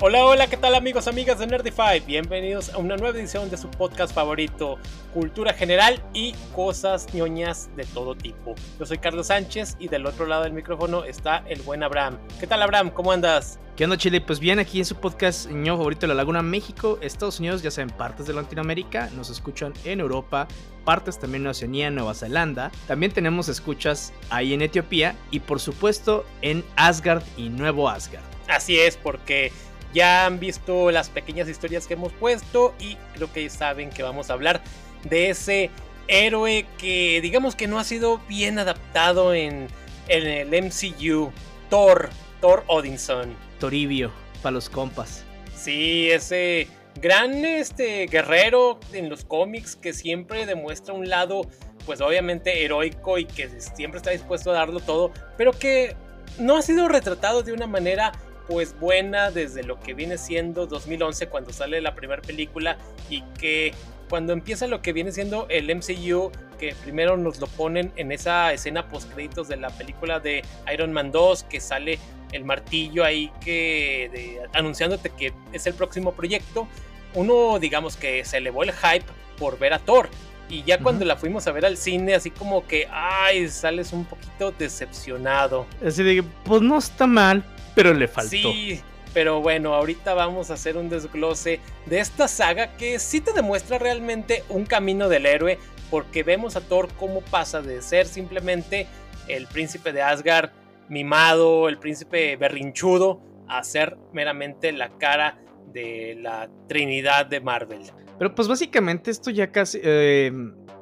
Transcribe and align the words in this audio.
Hola, 0.00 0.24
hola, 0.24 0.46
¿qué 0.46 0.56
tal 0.56 0.76
amigos, 0.76 1.08
amigas 1.08 1.40
de 1.40 1.48
Nerdify? 1.48 1.98
Bienvenidos 1.98 2.72
a 2.72 2.78
una 2.78 2.96
nueva 2.96 3.18
edición 3.18 3.50
de 3.50 3.56
su 3.56 3.68
podcast 3.68 4.14
favorito, 4.14 4.78
Cultura 5.12 5.52
General 5.52 6.00
y 6.14 6.34
cosas 6.54 7.12
ñoñas 7.12 7.68
de 7.74 7.84
todo 7.84 8.14
tipo. 8.14 8.54
Yo 8.78 8.86
soy 8.86 8.98
Carlos 8.98 9.26
Sánchez 9.26 9.74
y 9.80 9.88
del 9.88 10.06
otro 10.06 10.26
lado 10.26 10.44
del 10.44 10.52
micrófono 10.52 11.02
está 11.02 11.42
el 11.48 11.62
buen 11.62 11.82
Abraham. 11.82 12.16
¿Qué 12.38 12.46
tal 12.46 12.62
Abraham? 12.62 12.90
¿Cómo 12.90 13.10
andas? 13.10 13.58
¿Qué 13.74 13.82
onda 13.82 13.96
Chile? 13.96 14.20
Pues 14.20 14.38
bien, 14.38 14.60
aquí 14.60 14.78
en 14.78 14.84
su 14.84 14.94
podcast 14.94 15.50
ño 15.50 15.76
favorito 15.76 16.02
de 16.02 16.08
la 16.08 16.14
Laguna, 16.14 16.42
México, 16.42 17.00
Estados 17.02 17.40
Unidos, 17.40 17.62
ya 17.62 17.72
saben, 17.72 17.90
partes 17.90 18.28
de 18.28 18.34
Latinoamérica, 18.34 19.10
nos 19.16 19.30
escuchan 19.30 19.72
en 19.84 19.98
Europa, 19.98 20.46
partes 20.84 21.18
también 21.18 21.42
en 21.42 21.48
Oceanía, 21.48 21.90
Nueva 21.90 22.14
Zelanda. 22.14 22.70
También 22.86 23.10
tenemos 23.10 23.48
escuchas 23.48 24.12
ahí 24.30 24.54
en 24.54 24.62
Etiopía 24.62 25.16
y 25.32 25.40
por 25.40 25.58
supuesto 25.58 26.24
en 26.40 26.64
Asgard 26.76 27.24
y 27.36 27.48
Nuevo 27.48 27.88
Asgard. 27.88 28.22
Así 28.48 28.78
es, 28.78 28.96
porque 28.96 29.52
ya 29.94 30.26
han 30.26 30.38
visto 30.38 30.90
las 30.90 31.08
pequeñas 31.08 31.48
historias 31.48 31.86
que 31.86 31.94
hemos 31.94 32.12
puesto 32.12 32.74
y 32.78 32.96
creo 33.14 33.32
que 33.32 33.48
saben 33.50 33.90
que 33.90 34.02
vamos 34.02 34.30
a 34.30 34.34
hablar 34.34 34.62
de 35.04 35.30
ese 35.30 35.70
héroe 36.08 36.66
que 36.78 37.20
digamos 37.22 37.54
que 37.54 37.68
no 37.68 37.78
ha 37.78 37.84
sido 37.84 38.18
bien 38.28 38.58
adaptado 38.58 39.34
en, 39.34 39.68
el 40.08 40.48
MCU, 40.48 41.30
Thor, 41.68 42.08
Thor 42.40 42.64
Odinson. 42.66 43.36
Toribio, 43.60 44.10
para 44.42 44.52
los 44.52 44.70
compas. 44.70 45.24
Sí, 45.54 46.10
ese 46.10 46.68
gran 47.00 47.44
este, 47.44 48.06
guerrero 48.06 48.80
en 48.92 49.10
los 49.10 49.24
cómics 49.24 49.76
que 49.76 49.92
siempre 49.92 50.46
demuestra 50.46 50.94
un 50.94 51.08
lado, 51.08 51.42
pues 51.84 52.00
obviamente 52.00 52.64
heroico 52.64 53.18
y 53.18 53.26
que 53.26 53.48
siempre 53.60 53.98
está 53.98 54.10
dispuesto 54.10 54.50
a 54.50 54.54
darlo 54.54 54.80
todo, 54.80 55.12
pero 55.36 55.52
que 55.52 55.94
no 56.38 56.56
ha 56.56 56.62
sido 56.62 56.88
retratado 56.88 57.42
de 57.42 57.52
una 57.52 57.66
manera 57.66 58.12
pues 58.48 58.78
buena 58.80 59.30
desde 59.30 59.62
lo 59.62 59.78
que 59.78 59.94
viene 59.94 60.16
siendo 60.16 60.66
2011 60.66 61.28
cuando 61.28 61.52
sale 61.52 61.80
la 61.82 61.94
primera 61.94 62.22
película 62.22 62.78
y 63.10 63.20
que 63.38 63.74
cuando 64.08 64.32
empieza 64.32 64.66
lo 64.66 64.80
que 64.80 64.94
viene 64.94 65.12
siendo 65.12 65.46
el 65.50 65.66
MCU, 65.76 66.32
que 66.58 66.74
primero 66.82 67.18
nos 67.18 67.38
lo 67.40 67.46
ponen 67.46 67.92
en 67.96 68.10
esa 68.10 68.52
escena 68.54 68.88
post 68.88 69.12
créditos 69.12 69.48
de 69.48 69.58
la 69.58 69.68
película 69.68 70.18
de 70.18 70.42
Iron 70.72 70.94
Man 70.94 71.12
2, 71.12 71.44
que 71.44 71.60
sale 71.60 71.98
el 72.32 72.44
martillo 72.44 73.04
ahí 73.04 73.30
que 73.42 74.40
anunciándote 74.54 75.10
que 75.10 75.34
es 75.52 75.66
el 75.66 75.74
próximo 75.74 76.12
proyecto, 76.12 76.66
uno 77.14 77.58
digamos 77.58 77.96
que 77.96 78.24
se 78.24 78.38
elevó 78.38 78.62
el 78.62 78.72
hype 78.72 79.04
por 79.38 79.58
ver 79.58 79.74
a 79.74 79.78
Thor. 79.78 80.08
Y 80.50 80.62
ya 80.62 80.78
cuando 80.78 81.04
la 81.04 81.16
fuimos 81.16 81.46
a 81.46 81.52
ver 81.52 81.66
al 81.66 81.76
cine, 81.76 82.14
así 82.14 82.30
como 82.30 82.66
que, 82.66 82.88
ay, 82.90 83.50
sales 83.50 83.92
un 83.92 84.06
poquito 84.06 84.50
decepcionado. 84.52 85.66
Así 85.86 86.02
de, 86.02 86.22
pues 86.44 86.62
no 86.62 86.78
está 86.78 87.06
mal, 87.06 87.44
pero 87.78 87.94
le 87.94 88.08
faltó. 88.08 88.30
Sí, 88.30 88.80
pero 89.14 89.40
bueno, 89.40 89.72
ahorita 89.72 90.12
vamos 90.12 90.50
a 90.50 90.54
hacer 90.54 90.76
un 90.76 90.88
desglose 90.88 91.60
de 91.86 92.00
esta 92.00 92.26
saga 92.26 92.76
que 92.76 92.98
sí 92.98 93.20
te 93.20 93.32
demuestra 93.32 93.78
realmente 93.78 94.42
un 94.48 94.66
camino 94.66 95.08
del 95.08 95.26
héroe, 95.26 95.60
porque 95.88 96.24
vemos 96.24 96.56
a 96.56 96.60
Thor 96.60 96.88
cómo 96.98 97.20
pasa 97.20 97.62
de 97.62 97.80
ser 97.80 98.08
simplemente 98.08 98.88
el 99.28 99.46
príncipe 99.46 99.92
de 99.92 100.02
Asgard 100.02 100.50
mimado, 100.88 101.68
el 101.68 101.78
príncipe 101.78 102.36
berrinchudo, 102.36 103.20
a 103.46 103.62
ser 103.62 103.96
meramente 104.12 104.72
la 104.72 104.88
cara 104.98 105.38
de 105.72 106.18
la 106.20 106.50
Trinidad 106.66 107.26
de 107.26 107.40
Marvel. 107.40 107.82
Pero 108.18 108.34
pues 108.34 108.48
básicamente 108.48 109.12
esto 109.12 109.30
ya 109.30 109.52
casi... 109.52 109.78
Eh, 109.84 110.32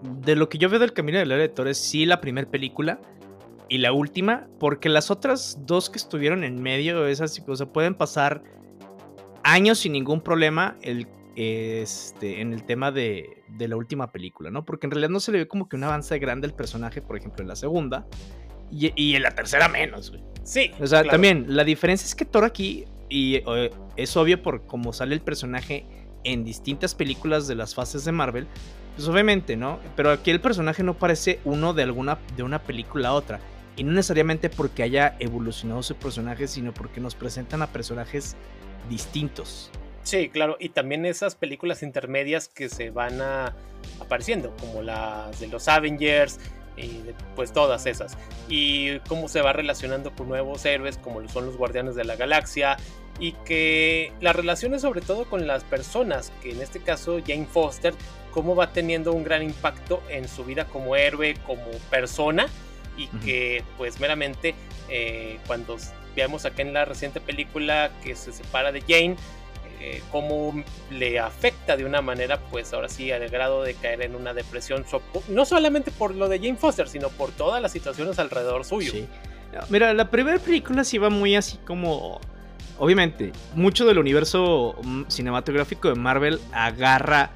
de 0.03 0.37
lo 0.37 0.49
que 0.49 0.59
yo 0.59 0.69
veo 0.69 0.79
del 0.79 0.93
camino 0.93 1.19
del 1.19 1.33
héroe 1.33 1.49
de 1.49 1.49
Thor 1.49 1.69
es 1.69 1.79
sí 1.79 2.07
la 2.07 2.21
primera 2.21 2.49
película 2.49 3.01
y 3.69 3.79
la 3.79 3.93
última, 3.93 4.49
porque 4.61 4.89
las 4.89 5.11
otras 5.11 5.59
dos 5.67 5.91
que 5.91 5.99
estuvieron 5.99 6.45
en 6.45 6.63
medio, 6.63 7.07
esas 7.07 7.43
o 7.47 7.57
sea, 7.57 7.67
pueden 7.67 7.95
pasar 7.95 8.43
años 9.43 9.79
sin 9.79 9.93
ningún 9.93 10.21
problema 10.21 10.77
el, 10.83 11.07
este, 11.35 12.41
en 12.41 12.53
el 12.53 12.65
tema 12.65 12.93
de, 12.93 13.43
de, 13.49 13.69
la 13.69 13.77
última 13.77 14.13
película, 14.13 14.51
¿no? 14.51 14.65
Porque 14.65 14.87
en 14.87 14.93
realidad 14.93 15.11
no 15.11 15.21
se 15.21 15.33
le 15.33 15.39
ve 15.39 15.49
como 15.49 15.69
que 15.69 15.77
un 15.77 15.85
avance 15.85 16.19
grande 16.19 16.47
el 16.47 16.55
personaje, 16.55 17.03
por 17.03 17.17
ejemplo, 17.17 17.43
en 17.43 17.49
la 17.49 17.57
segunda, 17.57 18.07
y, 18.71 18.93
y 18.97 19.17
en 19.17 19.23
la 19.23 19.33
tercera 19.33 19.69
menos, 19.69 20.11
güey. 20.11 20.23
Sí. 20.43 20.71
O 20.81 20.87
sea, 20.87 21.03
también, 21.05 21.47
la 21.49 21.65
diferencia 21.65 22.07
es 22.07 22.15
que 22.15 22.25
Thor 22.25 22.45
aquí, 22.45 22.85
y 23.09 23.43
es 23.97 24.17
obvio 24.17 24.43
por 24.43 24.67
cómo 24.67 24.93
sale 24.93 25.15
el 25.15 25.21
personaje 25.21 25.87
en 26.25 26.45
distintas 26.45 26.95
películas 26.95 27.47
de 27.47 27.55
las 27.55 27.75
fases 27.75 28.05
de 28.05 28.13
Marvel, 28.13 28.47
pues 28.97 29.09
obviamente, 29.09 29.57
¿no? 29.57 29.79
Pero 29.95 30.11
aquí 30.11 30.31
el 30.31 30.41
personaje 30.41 30.83
no 30.83 30.95
parece 30.95 31.39
uno 31.45 31.75
de 31.75 31.83
alguna 31.83 32.19
de 32.37 32.43
una 32.43 32.63
película 32.63 33.09
a 33.09 33.13
otra. 33.13 33.41
Y 33.77 33.85
no 33.85 33.93
necesariamente 33.93 34.49
porque 34.49 34.83
haya 34.83 35.17
evolucionado 35.19 35.83
su 35.83 35.95
personaje, 35.97 36.49
sino 36.49 36.73
porque 36.73 37.01
nos 37.01 37.15
presentan 37.15 37.63
a 37.63 37.67
personajes 37.69 38.37
distintos. 38.89 39.71
Sí, 40.03 40.29
claro, 40.29 40.57
y 40.61 40.69
también 40.69 41.05
esas 41.05 41.35
películas 41.35 41.83
intermedias 41.83 42.49
que 42.49 42.69
se 42.69 42.91
van 42.91 43.21
a, 43.21 43.55
apareciendo, 44.01 44.55
como 44.61 44.83
las 44.83 45.41
de 45.41 45.49
los 45.49 45.67
Avengers, 45.69 46.39
y 46.77 47.03
pues 47.35 47.53
todas 47.53 47.87
esas. 47.87 48.17
Y 48.49 48.99
cómo 49.01 49.29
se 49.29 49.41
va 49.41 49.53
relacionando 49.53 50.15
con 50.15 50.29
nuevos 50.29 50.65
héroes, 50.65 50.99
como 50.99 51.27
son 51.29 51.47
los 51.47 51.57
Guardianes 51.57 51.97
de 51.97 52.05
la 52.05 52.17
Galaxia, 52.17 52.77
y 53.19 53.33
que 53.45 54.13
las 54.21 54.37
relaciones 54.37 54.83
sobre 54.83 55.01
todo 55.01 55.25
con 55.25 55.47
las 55.47 55.65
personas, 55.65 56.33
que 56.43 56.53
en 56.53 56.61
este 56.61 56.81
caso 56.81 57.19
Jane 57.27 57.47
Foster, 57.47 57.95
cómo 58.31 58.55
va 58.55 58.73
teniendo 58.73 59.13
un 59.13 59.25
gran 59.25 59.43
impacto 59.43 60.03
en 60.11 60.29
su 60.29 60.45
vida 60.45 60.67
como 60.67 60.97
héroe, 60.97 61.35
como 61.47 61.65
persona, 61.91 62.47
y 62.97 63.09
que 63.25 63.63
pues 63.77 64.01
meramente 64.01 64.55
eh, 64.89 65.39
cuando 65.47 65.77
veamos 66.15 66.45
acá 66.45 66.63
en 66.63 66.73
la 66.73 66.85
reciente 66.85 67.21
película 67.21 67.91
que 68.03 68.17
se 68.17 68.33
separa 68.33 68.73
de 68.73 68.81
Jane, 68.81 69.17
eh, 69.81 70.03
cómo 70.11 70.65
le 70.91 71.19
afecta 71.19 71.77
de 71.77 71.85
una 71.85 72.01
manera 72.01 72.41
pues 72.51 72.73
ahora 72.73 72.89
sí 72.89 73.13
al 73.13 73.29
grado 73.29 73.63
de 73.63 73.75
caer 73.75 74.03
en 74.03 74.15
una 74.15 74.33
depresión, 74.33 74.87
no 75.29 75.45
solamente 75.45 75.91
por 75.91 76.15
lo 76.15 76.29
de 76.29 76.39
Jane 76.39 76.57
Foster, 76.57 76.89
sino 76.89 77.11
por 77.11 77.31
todas 77.33 77.61
las 77.61 77.73
situaciones 77.73 78.19
alrededor 78.19 78.65
suyo. 78.65 78.93
Mira, 79.69 79.93
la 79.95 80.11
primera 80.11 80.39
película 80.39 80.85
sí 80.85 80.99
va 80.99 81.11
muy 81.11 81.35
así 81.35 81.59
como... 81.59 82.21
Obviamente, 82.79 83.33
mucho 83.55 83.87
del 83.87 83.99
universo 83.99 84.77
mm, 84.83 85.05
cinematográfico 85.09 85.89
de 85.89 85.95
Marvel 85.95 86.41
agarra 86.53 87.31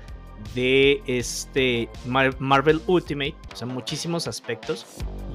de 0.55 1.03
este 1.07 1.89
Marvel 2.07 2.81
Ultimate, 2.87 3.37
o 3.53 3.57
sea, 3.57 3.67
muchísimos 3.67 4.27
aspectos, 4.27 4.87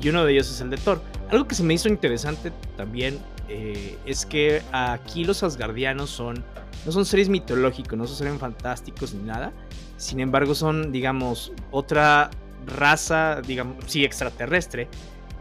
y 0.01 0.09
uno 0.09 0.25
de 0.25 0.33
ellos 0.33 0.49
es 0.49 0.61
el 0.61 0.69
de 0.69 0.77
Thor. 0.77 1.01
Algo 1.29 1.47
que 1.47 1.55
se 1.55 1.63
me 1.63 1.73
hizo 1.73 1.87
interesante 1.87 2.51
también 2.75 3.19
eh, 3.47 3.97
es 4.05 4.25
que 4.25 4.61
aquí 4.71 5.23
los 5.23 5.43
asgardianos 5.43 6.09
son, 6.09 6.43
no 6.85 6.91
son 6.91 7.05
seres 7.05 7.29
mitológicos, 7.29 7.97
no 7.97 8.05
son 8.07 8.17
seres 8.17 8.37
fantásticos 8.39 9.13
ni 9.13 9.23
nada, 9.23 9.53
sin 9.97 10.19
embargo 10.19 10.55
son, 10.55 10.91
digamos, 10.91 11.51
otra 11.71 12.29
raza, 12.65 13.41
digamos, 13.41 13.77
sí, 13.87 14.03
extraterrestre, 14.03 14.87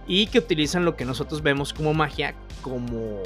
y 0.07 0.27
que 0.27 0.39
utilizan 0.39 0.85
lo 0.85 0.97
que 0.97 1.05
nosotros 1.05 1.43
vemos 1.43 1.73
como 1.73 1.95
magia, 1.95 2.35
como, 2.63 3.23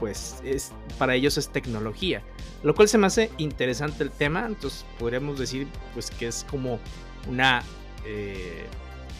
pues, 0.00 0.40
es, 0.44 0.72
para 0.98 1.14
ellos 1.14 1.38
es 1.38 1.50
tecnología. 1.50 2.22
Lo 2.64 2.74
cual 2.74 2.88
se 2.88 2.98
me 2.98 3.06
hace 3.06 3.30
interesante 3.38 4.02
el 4.02 4.10
tema, 4.10 4.44
entonces 4.46 4.84
podríamos 4.98 5.38
decir 5.38 5.68
pues 5.94 6.10
que 6.10 6.26
es 6.26 6.44
como 6.50 6.80
una 7.28 7.62
eh, 8.04 8.66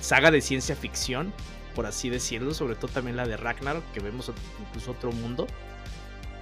saga 0.01 0.31
de 0.31 0.41
ciencia 0.41 0.75
ficción, 0.75 1.33
por 1.75 1.87
así 1.87 2.11
decirlo, 2.11 2.53
sobre 2.53 2.75
todo 2.75 2.91
también 2.91 3.17
la 3.17 3.27
de 3.27 3.37
Ragnarok, 3.37 3.85
que 3.93 4.01
vemos 4.01 4.31
incluso 4.61 4.91
otro 4.91 5.13
mundo, 5.13 5.47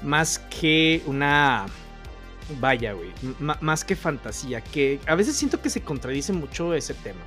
más 0.03 0.39
que 0.39 1.03
una... 1.07 1.67
Vaya, 2.61 2.95
güey, 2.95 3.13
más 3.39 3.85
que 3.85 3.95
fantasía, 3.95 4.63
que 4.63 4.99
a 5.07 5.15
veces 5.15 5.37
siento 5.37 5.61
que 5.61 5.69
se 5.69 5.83
contradice 5.83 6.33
mucho 6.33 6.73
ese 6.73 6.95
tema. 6.95 7.21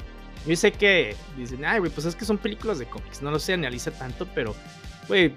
Yo 0.48 0.56
sé 0.56 0.72
que 0.72 1.16
dicen, 1.38 1.64
ay, 1.64 1.78
güey, 1.78 1.92
pues 1.92 2.08
es 2.08 2.16
que 2.16 2.26
son 2.26 2.40
películas 2.40 2.80
de 2.80 2.88
cómics, 2.88 3.22
no 3.22 3.30
lo 3.30 3.38
se 3.38 3.54
analiza 3.54 3.92
tanto, 3.92 4.28
pero, 4.34 4.56
güey, 5.08 5.36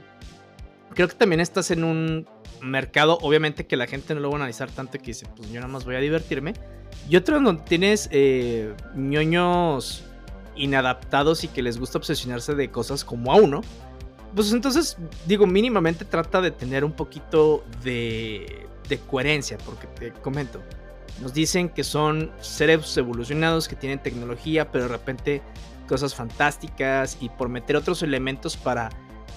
creo 0.94 1.08
que 1.08 1.14
también 1.14 1.40
estás 1.40 1.70
en 1.70 1.84
un 1.84 2.26
mercado, 2.60 3.18
obviamente 3.20 3.66
que 3.66 3.76
la 3.76 3.86
gente 3.86 4.14
no 4.14 4.20
lo 4.20 4.30
va 4.30 4.36
a 4.36 4.38
analizar 4.38 4.70
tanto 4.70 4.98
que 4.98 5.06
dice, 5.06 5.26
pues 5.36 5.50
yo 5.50 5.60
nada 5.60 5.72
más 5.72 5.84
voy 5.84 5.96
a 5.96 6.00
divertirme. 6.00 6.54
Y 7.08 7.16
otro 7.16 7.40
donde 7.40 7.62
tienes 7.64 8.08
eh, 8.12 8.74
ñoños 8.94 10.04
inadaptados 10.56 11.44
y 11.44 11.48
que 11.48 11.62
les 11.62 11.78
gusta 11.78 11.98
obsesionarse 11.98 12.54
de 12.54 12.70
cosas 12.70 13.04
como 13.04 13.32
a 13.32 13.36
uno. 13.36 13.60
Pues 14.34 14.52
entonces, 14.52 14.96
digo, 15.26 15.46
mínimamente 15.46 16.04
trata 16.04 16.40
de 16.40 16.50
tener 16.50 16.84
un 16.84 16.92
poquito 16.92 17.64
de, 17.82 18.66
de 18.88 18.98
coherencia, 18.98 19.58
porque 19.58 19.86
te 19.86 20.12
comento, 20.12 20.60
nos 21.20 21.32
dicen 21.32 21.68
que 21.68 21.84
son 21.84 22.32
seres 22.40 22.96
evolucionados 22.96 23.68
que 23.68 23.76
tienen 23.76 24.00
tecnología, 24.00 24.72
pero 24.72 24.84
de 24.84 24.90
repente 24.90 25.42
cosas 25.86 26.14
fantásticas 26.14 27.18
y 27.20 27.28
por 27.28 27.48
meter 27.48 27.76
otros 27.76 28.02
elementos 28.02 28.56
para 28.56 28.90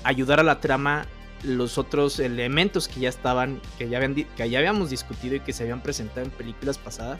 ayudar 0.04 0.39
a 0.39 0.44
la 0.44 0.59
trama 0.59 1.06
los 1.43 1.77
otros 1.77 2.19
elementos 2.19 2.87
que 2.87 3.01
ya 3.01 3.09
estaban, 3.09 3.61
que 3.77 3.89
ya, 3.89 3.97
habían, 3.97 4.15
que 4.15 4.49
ya 4.49 4.59
habíamos 4.59 4.89
discutido 4.89 5.35
y 5.35 5.39
que 5.39 5.53
se 5.53 5.63
habían 5.63 5.81
presentado 5.81 6.25
en 6.25 6.31
películas 6.31 6.77
pasadas, 6.77 7.19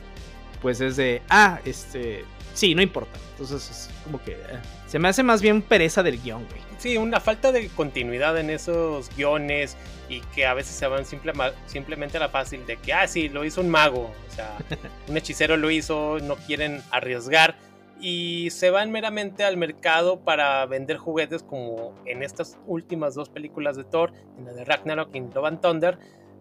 pues 0.62 0.82
es 0.82 0.96
de, 0.98 1.22
ah, 1.30 1.60
este, 1.66 2.26
sí, 2.54 2.74
no 2.76 2.82
importa. 2.82 3.20
Entonces 3.32 3.70
es 3.70 3.90
como 4.04 4.24
que 4.24 4.32
eh, 4.32 4.60
se 4.88 5.00
me 5.00 5.08
hace 5.08 5.24
más 5.24 5.42
bien 5.42 5.62
pereza 5.62 6.02
del 6.02 6.22
guion, 6.22 6.46
güey. 6.50 6.62
Sí, 6.80 6.98
una 6.98 7.20
falta 7.20 7.52
de 7.52 7.70
continuidad 7.70 8.38
en 8.38 8.50
esos 8.50 9.10
guiones 9.16 9.76
y 10.10 10.22
que 10.22 10.46
a 10.46 10.54
veces 10.54 10.76
se 10.76 10.88
van 10.88 11.06
simplemente 11.06 12.18
a 12.18 12.20
la 12.20 12.30
fácil 12.30 12.66
de 12.66 12.78
que, 12.78 12.94
ah, 12.94 13.08
sí, 13.08 13.30
lo 13.30 13.46
hizo 13.46 13.62
un 13.62 13.70
mago, 13.70 14.14
o 14.30 14.36
sea, 14.36 14.58
un 15.08 15.18
hechicero 15.18 15.58
lo 15.58 15.72
hizo, 15.72 16.20
no 16.20 16.36
quieren 16.36 16.82
arriesgar 16.92 17.56
y 18.00 18.50
se 18.52 18.70
van 18.70 18.92
meramente 18.92 19.44
al 19.44 19.58
mercado 19.58 20.20
para 20.20 20.66
vender 20.66 20.98
juguetes 20.98 21.44
como 21.44 21.96
en 22.06 22.24
estas 22.24 22.58
últimas 22.68 23.16
dos 23.16 23.30
películas 23.30 23.76
de 23.76 23.84
Thor, 23.84 24.14
en 24.38 24.46
la 24.46 24.54
de 24.54 24.66
Ragnarok 24.66 25.16
y 25.16 25.20
Love 25.20 25.46
and 25.46 25.62
Thunder, 25.62 25.98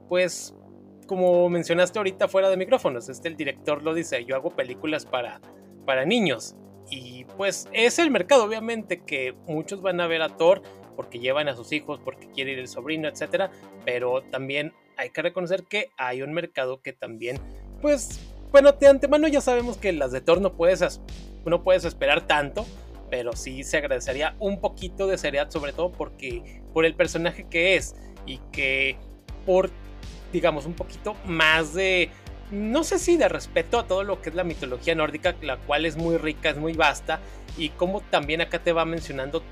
pues 0.09 0.55
como 1.07 1.49
mencionaste 1.49 1.99
ahorita 1.99 2.29
fuera 2.29 2.51
de 2.51 2.57
micrófonos, 2.57 3.09
este 3.09 3.29
el 3.29 3.37
director 3.37 3.83
lo 3.83 3.95
dice, 3.95 4.25
yo 4.25 4.35
hago 4.35 4.51
películas 4.51 5.07
para, 5.07 5.41
para 5.85 6.05
niños 6.05 6.57
y 6.91 7.25
pues 7.37 7.69
es 7.73 7.99
el 7.99 8.11
mercado 8.11 8.45
obviamente 8.45 9.03
que 9.03 9.35
muchos 9.47 9.83
van 9.83 10.01
a 10.01 10.07
ver 10.07 10.23
a 10.23 10.37
Thor 10.37 10.63
porque 10.95 11.19
llevan 11.19 11.49
a 11.49 11.55
sus 11.55 11.73
hijos, 11.73 12.01
porque 12.03 12.29
quiere 12.31 12.53
ir 12.53 12.59
el 12.59 12.69
sobrino, 12.69 13.07
etcétera, 13.07 13.51
pero 13.85 14.23
también 14.23 14.73
hay 14.97 15.11
que 15.11 15.23
reconocer 15.23 15.65
que 15.65 15.91
hay 15.97 16.23
un 16.23 16.33
mercado 16.33 16.81
que 16.81 16.93
también 16.93 17.39
pues 17.81 18.21
bueno, 18.51 18.73
de 18.73 18.87
antemano 18.87 19.29
ya 19.29 19.41
sabemos 19.41 19.77
que 19.77 19.93
las 19.93 20.13
de 20.13 20.21
Thor 20.21 20.41
no 20.41 20.55
puedes 20.55 21.01
no 21.51 21.63
puedes 21.63 21.85
esperar 21.85 22.27
tanto, 22.27 22.67
pero 23.11 23.35
sí 23.35 23.63
se 23.65 23.77
agradecería 23.77 24.35
un 24.39 24.61
poquito 24.61 25.07
de 25.07 25.19
seriedad, 25.19 25.51
sobre 25.51 25.73
todo 25.73 25.93
porque 25.93 26.63
por 26.73 26.85
el 26.85 26.95
personaje 26.95 27.47
que 27.49 27.77
es 27.77 27.95
y 28.27 28.39
que 28.53 28.97
por, 29.45 29.71
digamos, 30.33 30.67
un 30.67 30.75
poquito 30.75 31.17
más 31.25 31.73
de, 31.73 32.11
no 32.51 32.85
sé 32.85 32.99
si 32.99 33.17
de 33.17 33.29
respeto 33.29 33.79
a 33.79 33.87
todo 33.87 34.03
lo 34.03 34.21
que 34.21 34.31
es 34.31 34.35
la 34.35 34.45
mitología 34.45 34.95
nórdica, 34.95 35.37
la 35.43 35.57
cual 35.57 35.87
es 35.87 35.97
muy 35.97 36.17
rica, 36.17 36.51
es 36.51 36.57
muy 36.57 36.73
vasta, 36.73 37.21
y 37.57 37.71
como 37.71 38.01
también 38.01 38.41
acá 38.41 38.59
te 38.63 38.73
va 38.73 38.85
mencionando, 38.85 39.43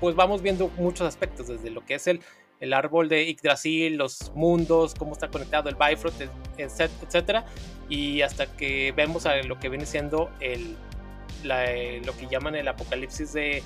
pues 0.00 0.14
vamos 0.14 0.42
viendo 0.42 0.68
muchos 0.76 1.06
aspectos, 1.06 1.48
desde 1.48 1.70
lo 1.70 1.84
que 1.84 1.94
es 1.94 2.06
el, 2.06 2.20
el 2.60 2.72
árbol 2.72 3.08
de 3.08 3.24
Yggdrasil, 3.26 3.96
los 3.96 4.32
mundos, 4.34 4.94
cómo 4.94 5.12
está 5.12 5.28
conectado 5.28 5.68
el 5.68 5.76
Bifrost, 5.76 6.20
etcétera, 6.58 7.46
y 7.88 8.20
hasta 8.20 8.46
que 8.46 8.92
vemos 8.92 9.26
a 9.26 9.36
lo 9.42 9.58
que 9.58 9.68
viene 9.68 9.86
siendo 9.86 10.30
el 10.40 10.76
lo 11.44 12.16
que 12.16 12.26
llaman 12.30 12.54
el 12.54 12.68
apocalipsis 12.68 13.32
de, 13.32 13.62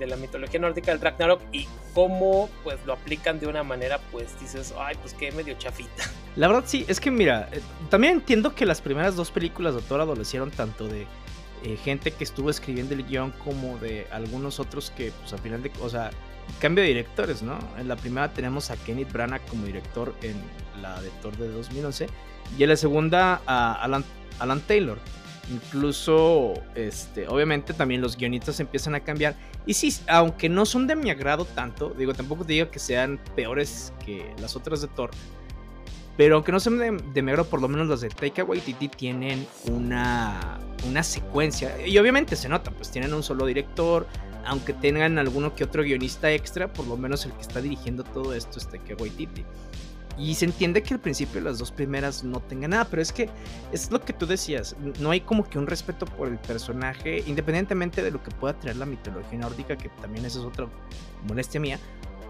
la 0.00 0.16
mitología 0.16 0.58
nórdica 0.58 0.92
del 0.92 1.00
Ragnarok 1.02 1.42
y 1.52 1.68
cómo 1.92 2.48
pues 2.64 2.78
lo 2.86 2.94
aplican 2.94 3.38
de 3.38 3.46
una 3.46 3.62
manera 3.62 4.00
pues 4.10 4.28
dices, 4.40 4.72
ay 4.78 4.96
pues 4.98 5.12
qué 5.12 5.30
medio 5.32 5.54
chafita. 5.58 6.04
La 6.36 6.48
verdad 6.48 6.64
sí, 6.64 6.86
es 6.88 7.00
que 7.00 7.10
mira, 7.10 7.50
eh, 7.52 7.60
también 7.90 8.14
entiendo 8.14 8.54
que 8.54 8.64
las 8.64 8.80
primeras 8.80 9.14
dos 9.14 9.30
películas 9.30 9.74
de 9.74 9.82
Thor 9.82 10.00
adolecieron 10.00 10.50
tanto 10.50 10.88
de 10.88 11.06
eh, 11.64 11.76
gente 11.84 12.12
que 12.12 12.24
estuvo 12.24 12.48
escribiendo 12.48 12.94
el 12.94 13.04
guion 13.04 13.32
como 13.32 13.76
de 13.76 14.06
algunos 14.10 14.58
otros 14.58 14.90
que 14.90 15.12
pues 15.20 15.34
al 15.34 15.40
final 15.40 15.62
de, 15.62 15.70
o 15.82 15.90
sea, 15.90 16.10
cambio 16.58 16.82
de 16.82 16.88
directores, 16.88 17.42
¿no? 17.42 17.58
En 17.78 17.86
la 17.86 17.96
primera 17.96 18.32
tenemos 18.32 18.70
a 18.70 18.76
Kenneth 18.76 19.12
Branagh 19.12 19.44
como 19.46 19.66
director 19.66 20.14
en 20.22 20.36
la 20.80 21.00
de 21.02 21.10
Thor 21.22 21.36
de 21.36 21.48
2011 21.48 22.06
y 22.58 22.62
en 22.62 22.68
la 22.68 22.76
segunda 22.76 23.42
a 23.46 23.74
Alan 24.38 24.60
Taylor. 24.62 24.98
Incluso, 25.50 26.54
este, 26.76 27.26
obviamente 27.26 27.74
también 27.74 28.00
los 28.00 28.16
guionistas 28.16 28.60
empiezan 28.60 28.94
a 28.94 29.00
cambiar. 29.00 29.34
Y 29.66 29.74
sí, 29.74 29.92
aunque 30.06 30.48
no 30.48 30.64
son 30.64 30.86
de 30.86 30.94
mi 30.94 31.10
agrado 31.10 31.44
tanto, 31.44 31.90
digo, 31.90 32.14
tampoco 32.14 32.44
te 32.44 32.52
digo 32.52 32.70
que 32.70 32.78
sean 32.78 33.20
peores 33.34 33.92
que 34.04 34.32
las 34.40 34.54
otras 34.54 34.80
de 34.80 34.88
Thor. 34.88 35.10
Pero 36.16 36.36
aunque 36.36 36.52
no 36.52 36.60
sean 36.60 36.78
de, 36.78 37.22
mi 37.22 37.30
agrado, 37.30 37.48
por 37.48 37.60
lo 37.60 37.68
menos 37.68 37.88
las 37.88 38.00
de 38.00 38.10
Taika 38.10 38.44
Waititi 38.44 38.88
tienen 38.88 39.46
una, 39.66 40.60
una 40.88 41.02
secuencia. 41.02 41.84
Y 41.84 41.98
obviamente 41.98 42.36
se 42.36 42.48
nota, 42.48 42.70
pues 42.70 42.90
tienen 42.90 43.12
un 43.12 43.22
solo 43.22 43.46
director. 43.46 44.06
Aunque 44.46 44.72
tengan 44.72 45.18
alguno 45.18 45.54
que 45.54 45.64
otro 45.64 45.82
guionista 45.82 46.30
extra, 46.32 46.72
por 46.72 46.86
lo 46.86 46.96
menos 46.96 47.26
el 47.26 47.32
que 47.32 47.42
está 47.42 47.60
dirigiendo 47.60 48.04
todo 48.04 48.34
esto 48.34 48.58
es 48.58 48.68
Taika 48.68 48.94
Waititi. 48.98 49.44
Y 50.18 50.34
se 50.34 50.44
entiende 50.44 50.82
que 50.82 50.94
al 50.94 51.00
principio 51.00 51.40
las 51.40 51.58
dos 51.58 51.70
primeras 51.70 52.24
no 52.24 52.40
tengan 52.40 52.70
nada, 52.70 52.84
pero 52.84 53.00
es 53.00 53.12
que 53.12 53.30
es 53.72 53.90
lo 53.90 54.00
que 54.02 54.12
tú 54.12 54.26
decías, 54.26 54.76
no 54.98 55.10
hay 55.10 55.22
como 55.22 55.48
que 55.48 55.58
un 55.58 55.66
respeto 55.66 56.04
por 56.04 56.28
el 56.28 56.38
personaje, 56.38 57.24
independientemente 57.26 58.02
de 58.02 58.10
lo 58.10 58.22
que 58.22 58.30
pueda 58.32 58.58
traer 58.58 58.76
la 58.76 58.86
mitología 58.86 59.38
nórdica, 59.38 59.76
que 59.76 59.88
también 60.00 60.26
esa 60.26 60.40
es 60.40 60.44
otra 60.44 60.66
molestia 61.26 61.58
mía, 61.58 61.78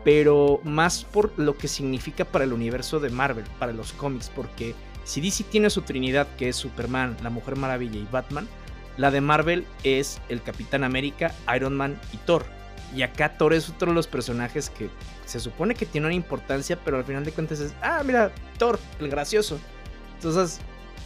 pero 0.04 0.60
más 0.62 1.04
por 1.04 1.36
lo 1.36 1.56
que 1.56 1.68
significa 1.68 2.24
para 2.24 2.44
el 2.44 2.52
universo 2.52 3.00
de 3.00 3.10
Marvel, 3.10 3.44
para 3.58 3.72
los 3.72 3.92
cómics, 3.92 4.30
porque 4.34 4.74
si 5.04 5.20
DC 5.20 5.44
tiene 5.44 5.70
su 5.70 5.82
trinidad, 5.82 6.28
que 6.36 6.50
es 6.50 6.56
Superman, 6.56 7.16
la 7.22 7.30
Mujer 7.30 7.56
Maravilla 7.56 7.98
y 7.98 8.08
Batman, 8.10 8.48
la 8.96 9.10
de 9.10 9.20
Marvel 9.20 9.66
es 9.82 10.20
el 10.28 10.42
Capitán 10.42 10.84
América, 10.84 11.34
Iron 11.56 11.74
Man 11.76 11.98
y 12.12 12.18
Thor. 12.18 12.44
Y 12.94 13.02
acá 13.02 13.36
Thor 13.38 13.54
es 13.54 13.68
otro 13.70 13.88
de 13.88 13.94
los 13.94 14.06
personajes 14.06 14.68
que 14.68 14.90
se 15.30 15.40
supone 15.40 15.74
que 15.74 15.86
tiene 15.86 16.08
una 16.08 16.14
importancia, 16.14 16.78
pero 16.84 16.98
al 16.98 17.04
final 17.04 17.24
de 17.24 17.32
cuentas 17.32 17.60
es, 17.60 17.74
ah, 17.82 18.02
mira, 18.04 18.32
Thor, 18.58 18.78
el 18.98 19.08
gracioso. 19.08 19.58
Entonces, 20.16 20.60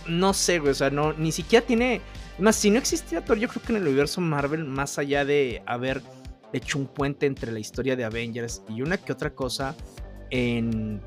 no 0.06 0.32
sé, 0.32 0.58
güey, 0.58 0.72
o 0.72 0.74
sea, 0.74 0.90
no, 0.90 1.12
ni 1.12 1.30
siquiera 1.32 1.64
tiene... 1.64 2.00
Más, 2.38 2.56
si 2.56 2.70
no 2.70 2.78
existiera 2.78 3.24
Thor, 3.24 3.38
yo 3.38 3.48
creo 3.48 3.62
que 3.62 3.72
en 3.72 3.76
el 3.76 3.82
universo 3.82 4.20
Marvel, 4.20 4.64
más 4.64 4.98
allá 4.98 5.24
de 5.24 5.62
haber 5.66 6.02
hecho 6.52 6.78
un 6.78 6.86
puente 6.86 7.26
entre 7.26 7.52
la 7.52 7.60
historia 7.60 7.96
de 7.96 8.04
Avengers 8.04 8.62
y 8.68 8.82
una 8.82 8.96
que 8.96 9.12
otra 9.12 9.34
cosa 9.34 9.76
en 10.30 11.00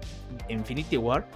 Infinity 0.47 0.97
War, 0.97 1.27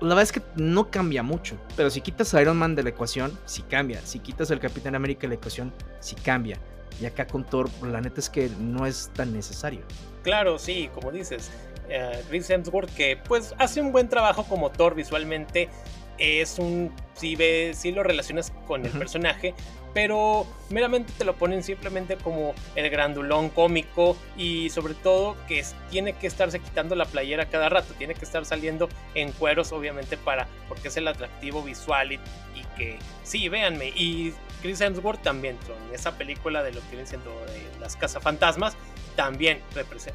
la 0.00 0.08
verdad 0.08 0.22
es 0.22 0.32
que 0.32 0.42
no 0.56 0.90
cambia 0.90 1.22
mucho. 1.22 1.56
Pero 1.76 1.90
si 1.90 2.00
quitas 2.00 2.34
a 2.34 2.42
Iron 2.42 2.56
Man 2.56 2.74
de 2.74 2.82
la 2.82 2.88
ecuación, 2.88 3.38
sí 3.44 3.62
cambia. 3.62 4.00
Si 4.04 4.18
quitas 4.18 4.50
al 4.50 4.58
Capitán 4.58 4.94
América 4.94 5.22
de 5.22 5.28
la 5.28 5.34
ecuación, 5.34 5.72
sí 6.00 6.16
cambia. 6.16 6.58
Y 7.00 7.06
acá 7.06 7.26
con 7.26 7.44
Thor, 7.44 7.68
la 7.82 8.00
neta 8.00 8.20
es 8.20 8.30
que 8.30 8.48
no 8.58 8.86
es 8.86 9.10
tan 9.14 9.32
necesario. 9.32 9.80
Claro, 10.22 10.58
sí, 10.58 10.88
como 10.94 11.10
dices, 11.10 11.50
eh, 11.88 12.22
Chris 12.28 12.48
Hemsworth 12.48 12.94
que 12.94 13.16
pues 13.16 13.54
hace 13.58 13.80
un 13.80 13.92
buen 13.92 14.08
trabajo 14.08 14.44
como 14.44 14.70
Thor 14.70 14.94
visualmente. 14.94 15.68
Es 16.18 16.58
un, 16.58 16.94
si, 17.14 17.36
si 17.74 17.90
lo 17.90 18.02
relacionas 18.02 18.52
con 18.66 18.84
el 18.84 18.92
personaje, 18.92 19.54
pero 19.94 20.46
meramente 20.70 21.12
te 21.16 21.24
lo 21.24 21.34
ponen 21.34 21.62
simplemente 21.62 22.16
como 22.16 22.54
el 22.76 22.88
grandulón 22.90 23.50
cómico 23.50 24.16
y 24.36 24.70
sobre 24.70 24.94
todo 24.94 25.36
que 25.46 25.64
tiene 25.90 26.14
que 26.14 26.26
estarse 26.26 26.60
quitando 26.60 26.94
la 26.94 27.04
playera 27.04 27.46
cada 27.46 27.68
rato, 27.68 27.94
tiene 27.94 28.14
que 28.14 28.24
estar 28.24 28.44
saliendo 28.44 28.88
en 29.14 29.32
cueros 29.32 29.72
obviamente 29.72 30.16
para, 30.16 30.46
porque 30.68 30.88
es 30.88 30.96
el 30.96 31.08
atractivo 31.08 31.62
visual 31.62 32.12
y 32.12 32.20
sí, 33.22 33.48
véanme, 33.48 33.88
y 33.88 34.32
Chris 34.60 34.80
Hemsworth 34.80 35.22
también, 35.22 35.58
en 35.88 35.94
esa 35.94 36.16
película 36.16 36.62
de 36.62 36.72
lo 36.72 36.80
que 36.82 36.88
vienen 36.88 37.06
siendo 37.06 37.30
de 37.46 37.80
las 37.80 37.96
cazafantasmas, 37.96 38.76
también 39.16 39.60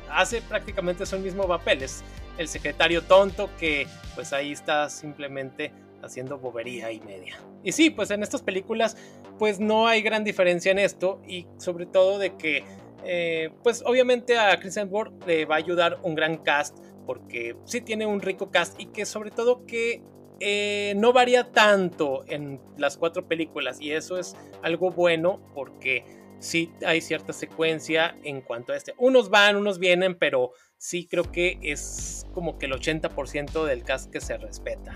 hace 0.09 0.41
prácticamente 0.41 1.05
su 1.05 1.19
mismo 1.19 1.47
papel, 1.47 1.83
es 1.83 2.03
el 2.37 2.47
secretario 2.47 3.03
tonto 3.03 3.49
que 3.59 3.87
pues 4.15 4.33
ahí 4.33 4.51
está 4.51 4.89
simplemente 4.89 5.71
haciendo 6.01 6.37
bobería 6.37 6.91
y 6.91 6.99
media. 7.01 7.37
Y 7.63 7.71
sí, 7.71 7.89
pues 7.89 8.11
en 8.11 8.23
estas 8.23 8.41
películas 8.41 8.97
pues 9.37 9.59
no 9.59 9.87
hay 9.87 10.01
gran 10.01 10.23
diferencia 10.23 10.71
en 10.71 10.79
esto 10.79 11.21
y 11.27 11.47
sobre 11.57 11.85
todo 11.85 12.17
de 12.17 12.35
que 12.35 12.63
eh, 13.03 13.51
pues 13.63 13.83
obviamente 13.85 14.37
a 14.37 14.59
Chris 14.59 14.77
Hemsworth 14.77 15.25
le 15.25 15.45
va 15.45 15.55
a 15.55 15.57
ayudar 15.59 15.99
un 16.03 16.15
gran 16.15 16.37
cast 16.37 16.77
porque 17.05 17.55
sí 17.65 17.81
tiene 17.81 18.05
un 18.05 18.21
rico 18.21 18.51
cast 18.51 18.79
y 18.79 18.87
que 18.87 19.05
sobre 19.05 19.31
todo 19.31 19.65
que 19.65 20.01
eh, 20.39 20.93
no 20.97 21.13
varía 21.13 21.51
tanto 21.51 22.23
en 22.27 22.59
las 22.77 22.97
cuatro 22.97 23.27
películas 23.27 23.81
y 23.81 23.91
eso 23.91 24.17
es 24.17 24.35
algo 24.61 24.91
bueno 24.91 25.39
porque 25.53 26.03
sí 26.39 26.71
hay 26.85 27.01
cierta 27.01 27.33
secuencia 27.33 28.15
en 28.23 28.41
cuanto 28.41 28.73
a 28.73 28.77
este. 28.77 28.93
Unos 28.97 29.29
van, 29.29 29.55
unos 29.55 29.79
vienen, 29.79 30.15
pero 30.15 30.51
sí 30.77 31.07
creo 31.07 31.31
que 31.31 31.57
es 31.61 32.25
como 32.33 32.57
que 32.57 32.67
el 32.67 32.73
80% 32.73 33.65
del 33.65 33.83
cast 33.83 34.11
que 34.11 34.21
se 34.21 34.37
respeta. 34.37 34.93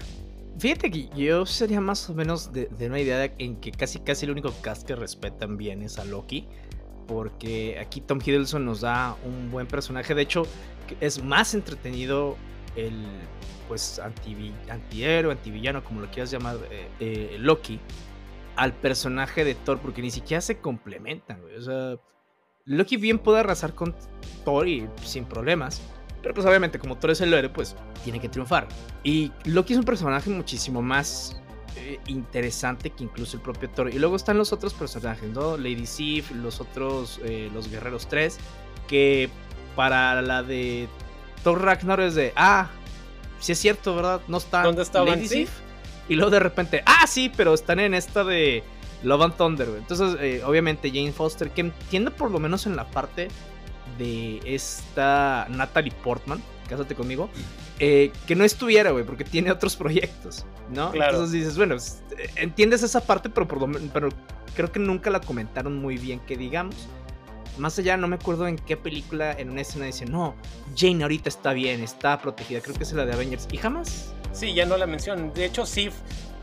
Fíjate 0.60 0.92
que 0.92 1.10
yo 1.16 1.46
sería 1.46 1.82
más 1.82 2.08
o 2.10 2.14
menos 2.14 2.52
de, 2.54 2.70
una 2.82 3.00
idea 3.00 3.34
en 3.40 3.56
que 3.56 3.72
casi 3.72 4.00
casi 4.00 4.26
el 4.26 4.32
único 4.32 4.54
cast 4.62 4.86
que 4.86 4.96
respetan 4.96 5.58
bien 5.58 5.82
es 5.82 5.98
a 5.98 6.06
Loki. 6.06 6.48
Porque 7.08 7.78
aquí 7.80 8.00
Tom 8.00 8.20
Hiddleston 8.24 8.64
nos 8.64 8.82
da 8.82 9.18
un 9.26 9.52
buen 9.52 9.68
personaje. 9.68 10.14
De 10.14 10.22
hecho, 10.22 10.44
es 11.02 11.22
más 11.22 11.54
entretenido 11.56 12.38
el 12.76 13.06
pues 13.68 14.00
anti, 14.00 14.54
antihéroe, 14.70 15.32
antivillano, 15.32 15.82
como 15.82 16.02
lo 16.02 16.12
quieras 16.12 16.30
llamar, 16.30 16.58
eh, 16.70 16.90
eh, 17.00 17.38
Loki, 17.40 17.80
al 18.58 18.74
personaje 18.74 19.46
de 19.46 19.56
Thor, 19.56 19.80
porque 19.80 20.02
ni 20.02 20.12
siquiera 20.12 20.42
se 20.42 20.60
complementan, 20.60 21.42
O 21.58 21.62
sea, 21.62 21.96
Loki 22.66 22.98
bien 22.98 23.18
puede 23.18 23.40
arrasar 23.40 23.74
con 23.74 23.96
Thor 24.44 24.68
y 24.68 24.90
sin 25.04 25.24
problemas. 25.24 25.82
Pero 26.22 26.34
pues 26.34 26.46
obviamente 26.46 26.78
como 26.78 26.98
Thor 26.98 27.12
es 27.12 27.22
el 27.22 27.34
héroe, 27.34 27.50
pues 27.50 27.78
tiene 28.04 28.20
que 28.20 28.28
triunfar. 28.28 28.68
Y 29.04 29.32
Loki 29.46 29.72
es 29.72 29.80
un 29.80 29.86
personaje 29.86 30.30
muchísimo 30.30 30.82
más 30.82 31.42
eh, 31.78 31.98
interesante 32.08 32.90
que 32.90 33.06
incluso 33.06 33.38
el 33.38 33.44
propio 33.44 33.70
Thor. 33.70 33.90
Y 33.94 34.00
luego 34.00 34.18
están 34.18 34.38
los 34.38 34.52
otros 34.52 34.74
personajes, 34.74 35.30
¿no? 35.30 35.56
Lady 35.56 35.86
Sif, 35.86 36.30
los 36.32 36.60
otros, 36.60 37.22
los 37.54 37.72
Guerreros 37.72 38.08
3, 38.08 38.38
que 38.88 39.30
para 39.78 40.22
la 40.22 40.44
de 40.44 40.90
Thor 41.44 41.62
Ragnar 41.62 42.00
es 42.00 42.16
de, 42.16 42.34
ah, 42.36 42.70
si 43.40 43.52
es 43.52 43.60
cierto, 43.60 43.96
¿verdad? 43.96 44.22
No 44.28 44.38
están 44.38 44.64
¿Dónde 44.64 44.84
estaban? 44.84 45.20
Lady. 45.20 45.48
Y 46.08 46.16
luego 46.16 46.32
de 46.32 46.40
repente, 46.40 46.84
ah, 46.86 47.08
sí, 47.08 47.32
pero 47.36 47.54
están 47.54 47.80
en 47.80 47.94
esta 47.94 48.24
de 48.24 48.64
Love 49.04 49.22
and 49.22 49.38
Thunder, 49.38 49.68
güey. 49.68 49.80
Entonces, 49.80 50.18
eh, 50.20 50.42
obviamente, 50.46 50.90
Jane 50.90 51.12
Foster, 51.12 51.50
que 51.52 51.62
entiende 51.62 52.12
por 52.12 52.32
lo 52.32 52.40
menos 52.40 52.66
en 52.66 52.76
la 52.76 52.86
parte 52.86 53.30
de 53.98 54.42
esta 54.46 55.48
Natalie 55.50 55.94
Portman, 56.04 56.42
cásate 56.70 56.96
conmigo, 56.96 57.30
eh, 57.80 58.12
que 58.28 58.36
no 58.36 58.44
estuviera, 58.44 58.92
güey, 58.92 59.04
porque 59.04 59.24
tiene 59.24 59.52
otros 59.52 59.76
proyectos, 59.76 60.46
¿no? 60.74 60.92
Claro. 60.92 61.14
Entonces 61.14 61.34
dices, 61.34 61.58
bueno, 61.58 61.76
eh, 61.76 62.30
entiendes 62.36 62.84
esa 62.84 63.02
parte, 63.02 63.30
pero, 63.30 63.48
por 63.48 63.60
lo 63.60 63.80
pero 63.94 64.10
creo 64.56 64.72
que 64.72 64.80
nunca 64.80 65.10
la 65.10 65.22
comentaron 65.22 65.78
muy 65.78 65.98
bien, 65.98 66.20
que 66.20 66.38
digamos. 66.38 66.76
Más 67.58 67.78
allá, 67.78 67.98
no 67.98 68.08
me 68.08 68.16
acuerdo 68.16 68.48
en 68.48 68.58
qué 68.58 68.78
película, 68.78 69.34
en 69.34 69.50
una 69.50 69.62
escena 69.62 69.86
dice, 69.86 70.06
no, 70.06 70.36
Jane 70.76 71.04
ahorita 71.04 71.30
está 71.30 71.54
bien, 71.54 71.82
está 71.82 72.20
protegida, 72.22 72.62
creo 72.62 72.76
que 72.76 72.84
es 72.84 72.94
la 72.94 73.06
de 73.06 73.14
Avengers. 73.14 73.48
Y 73.52 73.58
jamás 73.58 74.14
Sí, 74.34 74.54
ya 74.54 74.66
no 74.66 74.78
la 74.78 74.88
mencionan. 74.88 75.34
De 75.34 75.46
hecho, 75.46 75.66
Sif, 75.66 75.94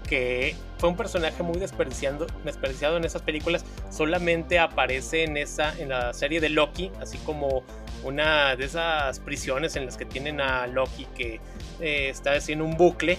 que 0.09 0.55
fue 0.79 0.89
un 0.89 0.97
personaje 0.97 1.43
muy 1.43 1.59
desperdiciando, 1.59 2.27
desperdiciado 2.45 2.97
en 2.97 3.05
esas 3.05 3.23
películas, 3.23 3.65
solamente 3.91 4.59
aparece 4.59 5.25
en 5.25 5.37
esa, 5.37 5.77
en 5.79 5.89
la 5.89 6.13
serie 6.13 6.41
de 6.41 6.51
Loki, 6.51 6.91
así 7.01 7.19
como 7.19 7.63
una 8.05 8.57
de 8.57 8.65
esas 8.67 9.21
prisiones 9.21 9.77
en 9.77 9.87
las 9.87 9.97
que 9.97 10.05
tienen 10.05 10.41
a 10.41 10.67
Loki 10.67 11.07
que 11.17 11.41
eh, 11.81 12.09
está 12.11 12.33
haciendo 12.35 12.65
un 12.65 12.77
bucle 12.77 13.19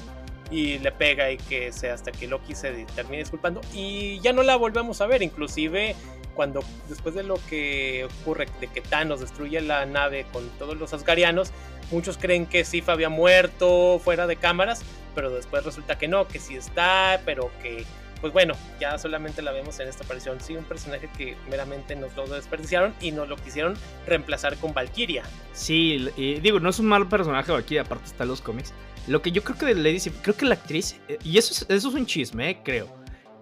y 0.51 0.79
le 0.79 0.91
pega 0.91 1.31
y 1.31 1.37
que 1.37 1.71
se 1.71 1.89
hasta 1.89 2.11
que 2.11 2.27
Loki 2.27 2.55
se 2.55 2.85
termine 2.95 3.19
disculpando 3.19 3.61
y 3.73 4.19
ya 4.19 4.33
no 4.33 4.43
la 4.43 4.55
volvemos 4.55 5.01
a 5.01 5.07
ver 5.07 5.21
inclusive 5.21 5.95
cuando 6.35 6.63
después 6.87 7.15
de 7.15 7.23
lo 7.23 7.35
que 7.49 8.07
ocurre 8.21 8.47
de 8.59 8.67
que 8.67 8.81
Thanos 8.81 9.19
destruye 9.19 9.61
la 9.61 9.85
nave 9.85 10.25
con 10.31 10.47
todos 10.57 10.77
los 10.77 10.93
asgarianos 10.93 11.51
muchos 11.91 12.17
creen 12.17 12.45
que 12.45 12.65
Sif 12.65 12.89
había 12.89 13.09
muerto 13.09 13.99
fuera 14.03 14.25
de 14.27 14.37
cámaras 14.37 14.81
pero 15.13 15.29
después 15.29 15.63
resulta 15.63 15.97
que 15.97 16.07
no 16.07 16.27
que 16.27 16.39
sí 16.39 16.55
está 16.55 17.21
pero 17.25 17.51
que 17.61 17.85
pues 18.21 18.33
bueno, 18.33 18.53
ya 18.79 18.97
solamente 18.97 19.41
la 19.41 19.51
vemos 19.51 19.79
en 19.79 19.87
esta 19.87 20.03
aparición. 20.03 20.39
Sí, 20.41 20.55
un 20.55 20.65
personaje 20.65 21.09
que 21.17 21.37
meramente 21.49 21.95
nos 21.95 22.15
lo 22.15 22.27
desperdiciaron 22.27 22.93
y 22.99 23.11
nos 23.11 23.29
lo 23.29 23.37
quisieron 23.37 23.75
reemplazar 24.05 24.57
con 24.57 24.73
Valkyria. 24.73 25.23
Sí, 25.53 26.09
digo, 26.41 26.59
no 26.59 26.69
es 26.69 26.79
un 26.79 26.87
mal 26.87 27.07
personaje 27.07 27.55
aquí, 27.55 27.77
aparte 27.77 28.05
está 28.05 28.23
en 28.23 28.29
los 28.29 28.41
cómics. 28.41 28.73
Lo 29.07 29.21
que 29.21 29.31
yo 29.31 29.43
creo 29.43 29.57
que 29.57 29.65
de 29.65 29.75
Lady 29.75 29.99
Sif, 29.99 30.21
creo 30.21 30.35
que 30.35 30.45
la 30.45 30.55
actriz, 30.55 30.99
eh, 31.07 31.17
y 31.23 31.37
eso 31.37 31.53
es, 31.53 31.65
eso 31.69 31.89
es 31.89 31.95
un 31.95 32.05
chisme, 32.05 32.49
eh, 32.49 32.59
creo, 32.63 32.87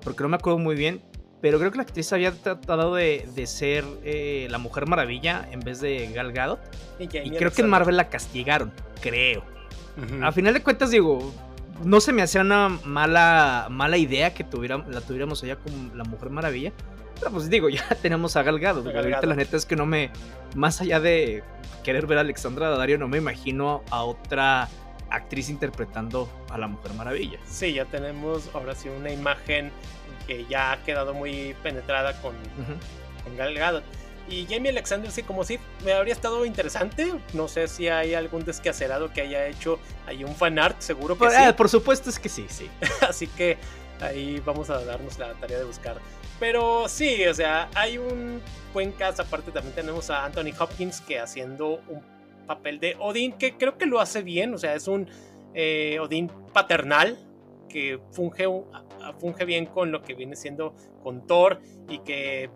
porque 0.03 0.23
no 0.23 0.29
me 0.29 0.35
acuerdo 0.35 0.59
muy 0.59 0.75
bien, 0.75 1.01
pero 1.41 1.59
creo 1.59 1.71
que 1.71 1.77
la 1.77 1.83
actriz 1.83 2.11
había 2.13 2.31
tratado 2.31 2.95
de, 2.95 3.27
de 3.35 3.47
ser 3.47 3.83
eh, 4.03 4.47
la 4.49 4.57
Mujer 4.57 4.87
Maravilla 4.87 5.47
en 5.51 5.59
vez 5.59 5.81
de 5.81 6.11
Gal 6.13 6.31
Gadot, 6.31 6.59
Y, 6.99 7.07
creo 7.07 7.51
que 7.51 7.61
en. 7.61 7.69
Marvel 7.69 7.97
la 7.97 8.09
castigaron, 8.09 8.71
creo. 9.01 9.43
A 10.21 10.31
final 10.31 10.53
de 10.53 10.61
cuentas, 10.61 10.91
digo, 10.91 11.33
no 11.83 11.99
se 12.01 12.13
me 12.13 12.21
hacía 12.21 12.41
una 12.41 12.69
mala, 12.69 13.67
mala 13.69 13.97
idea 13.97 14.33
que 14.33 14.43
tuviera, 14.43 14.77
la 14.77 15.01
tuviéramos 15.01 15.43
allá 15.43 15.57
como 15.57 15.95
la 15.95 16.03
Mujer 16.03 16.29
Maravilla. 16.29 16.71
Pero 17.19 17.31
pues 17.31 17.49
digo, 17.49 17.69
ya 17.69 17.87
tenemos 18.01 18.35
a 18.35 18.43
Gal 18.43 18.59
Gadot. 18.59 18.87
A 18.87 18.91
Gal 18.91 19.05
Ahorita 19.05 19.27
la 19.27 19.35
neta 19.35 19.57
es 19.57 19.65
que 19.65 19.75
no 19.75 19.85
me, 19.85 20.11
más 20.55 20.81
allá 20.81 20.99
de 20.99 21.43
querer 21.83 22.05
ver 22.07 22.17
a 22.17 22.21
Alexandra 22.21 22.69
Daddario, 22.69 22.97
no 22.97 23.07
me 23.07 23.17
imagino 23.17 23.83
a 23.89 24.03
otra 24.03 24.69
actriz 25.09 25.49
interpretando 25.49 26.29
a 26.49 26.57
la 26.57 26.67
Mujer 26.67 26.93
Maravilla. 26.93 27.39
Sí, 27.47 27.73
ya 27.73 27.85
tenemos 27.85 28.49
ahora 28.53 28.75
sí 28.75 28.89
una 28.89 29.11
imagen 29.11 29.71
que 30.25 30.45
ya 30.45 30.73
ha 30.73 30.83
quedado 30.83 31.13
muy 31.13 31.55
penetrada 31.63 32.19
con, 32.21 32.35
Ujú. 32.35 32.73
con 33.23 33.37
Gal 33.37 33.53
Gadot. 33.53 33.83
Y 34.29 34.45
Jamie 34.49 34.71
Alexander, 34.71 35.09
sí, 35.09 35.23
como 35.23 35.45
sí, 35.45 35.57
me 35.85 35.93
habría 35.93 36.13
estado 36.13 36.43
interesante. 36.45 37.13
No 37.33 37.47
sé 37.47 37.69
si 37.69 37.87
hay 37.87 38.13
algún 38.13 38.43
desquacerado 38.43 39.13
que 39.13 39.21
haya 39.21 39.47
hecho 39.47 39.79
ahí 40.05 40.25
un 40.25 40.35
fanart, 40.35 40.81
seguro 40.81 41.15
que 41.15 41.19
Por, 41.19 41.31
sí. 41.31 41.37
ah, 41.39 41.55
por 41.55 41.69
supuesto 41.69 42.09
es 42.09 42.19
que 42.19 42.27
sí, 42.27 42.45
sí. 42.49 42.69
Así 43.07 43.27
que 43.27 43.57
ahí 44.01 44.41
vamos 44.45 44.69
a 44.69 44.83
darnos 44.83 45.17
la 45.17 45.31
tarea 45.35 45.59
de 45.59 45.63
buscar. 45.63 45.95
Pero 46.41 46.89
sí, 46.89 47.25
o 47.25 47.33
sea, 47.33 47.69
hay 47.73 47.97
un 47.97 48.41
buen 48.73 48.91
cast. 48.91 49.21
Aparte, 49.21 49.49
también 49.51 49.73
tenemos 49.73 50.09
a 50.09 50.25
Anthony 50.25 50.51
Hopkins 50.59 50.99
que 50.99 51.19
haciendo 51.19 51.79
un 51.87 52.01
papel 52.47 52.79
de 52.79 52.95
Odín 52.99 53.33
que 53.33 53.57
creo 53.57 53.77
que 53.77 53.85
lo 53.85 53.99
hace 53.99 54.23
bien. 54.23 54.53
O 54.53 54.57
sea, 54.57 54.73
es 54.73 54.87
un 54.87 55.07
eh, 55.53 55.99
Odín 55.99 56.31
paternal 56.53 57.17
que 57.69 57.99
funge, 58.11 58.45
funge 59.19 59.45
bien 59.45 59.65
con 59.65 59.91
lo 59.91 60.01
que 60.01 60.15
viene 60.15 60.35
siendo 60.35 60.73
con 61.03 61.27
Thor 61.27 61.59
y 61.89 61.99
que 61.99 62.49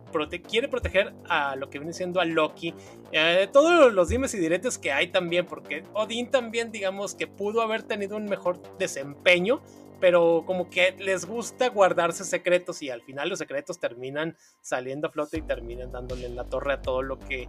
quiere 0.49 0.67
proteger 0.67 1.13
a 1.27 1.55
lo 1.55 1.69
que 1.69 1.79
viene 1.79 1.93
siendo 1.93 2.19
a 2.19 2.25
Loki. 2.25 2.73
Eh, 3.11 3.47
todos 3.51 3.93
los 3.93 4.09
dimes 4.09 4.33
y 4.33 4.39
diretes 4.39 4.77
que 4.77 4.91
hay 4.91 5.07
también, 5.07 5.45
porque 5.45 5.83
Odín 5.93 6.31
también, 6.31 6.71
digamos 6.71 7.15
que 7.15 7.27
pudo 7.27 7.61
haber 7.61 7.83
tenido 7.83 8.17
un 8.17 8.25
mejor 8.25 8.61
desempeño 8.77 9.61
pero 10.01 10.43
como 10.47 10.69
que 10.69 10.95
les 10.97 11.25
gusta 11.25 11.69
guardarse 11.69 12.25
secretos 12.25 12.81
y 12.81 12.89
al 12.89 13.03
final 13.03 13.29
los 13.29 13.39
secretos 13.39 13.79
terminan 13.79 14.35
saliendo 14.59 15.07
a 15.07 15.11
flote 15.11 15.37
y 15.37 15.41
terminan 15.43 15.91
dándole 15.91 16.25
en 16.25 16.35
la 16.35 16.43
torre 16.45 16.73
a 16.73 16.81
todo 16.81 17.03
lo 17.03 17.19
que 17.19 17.47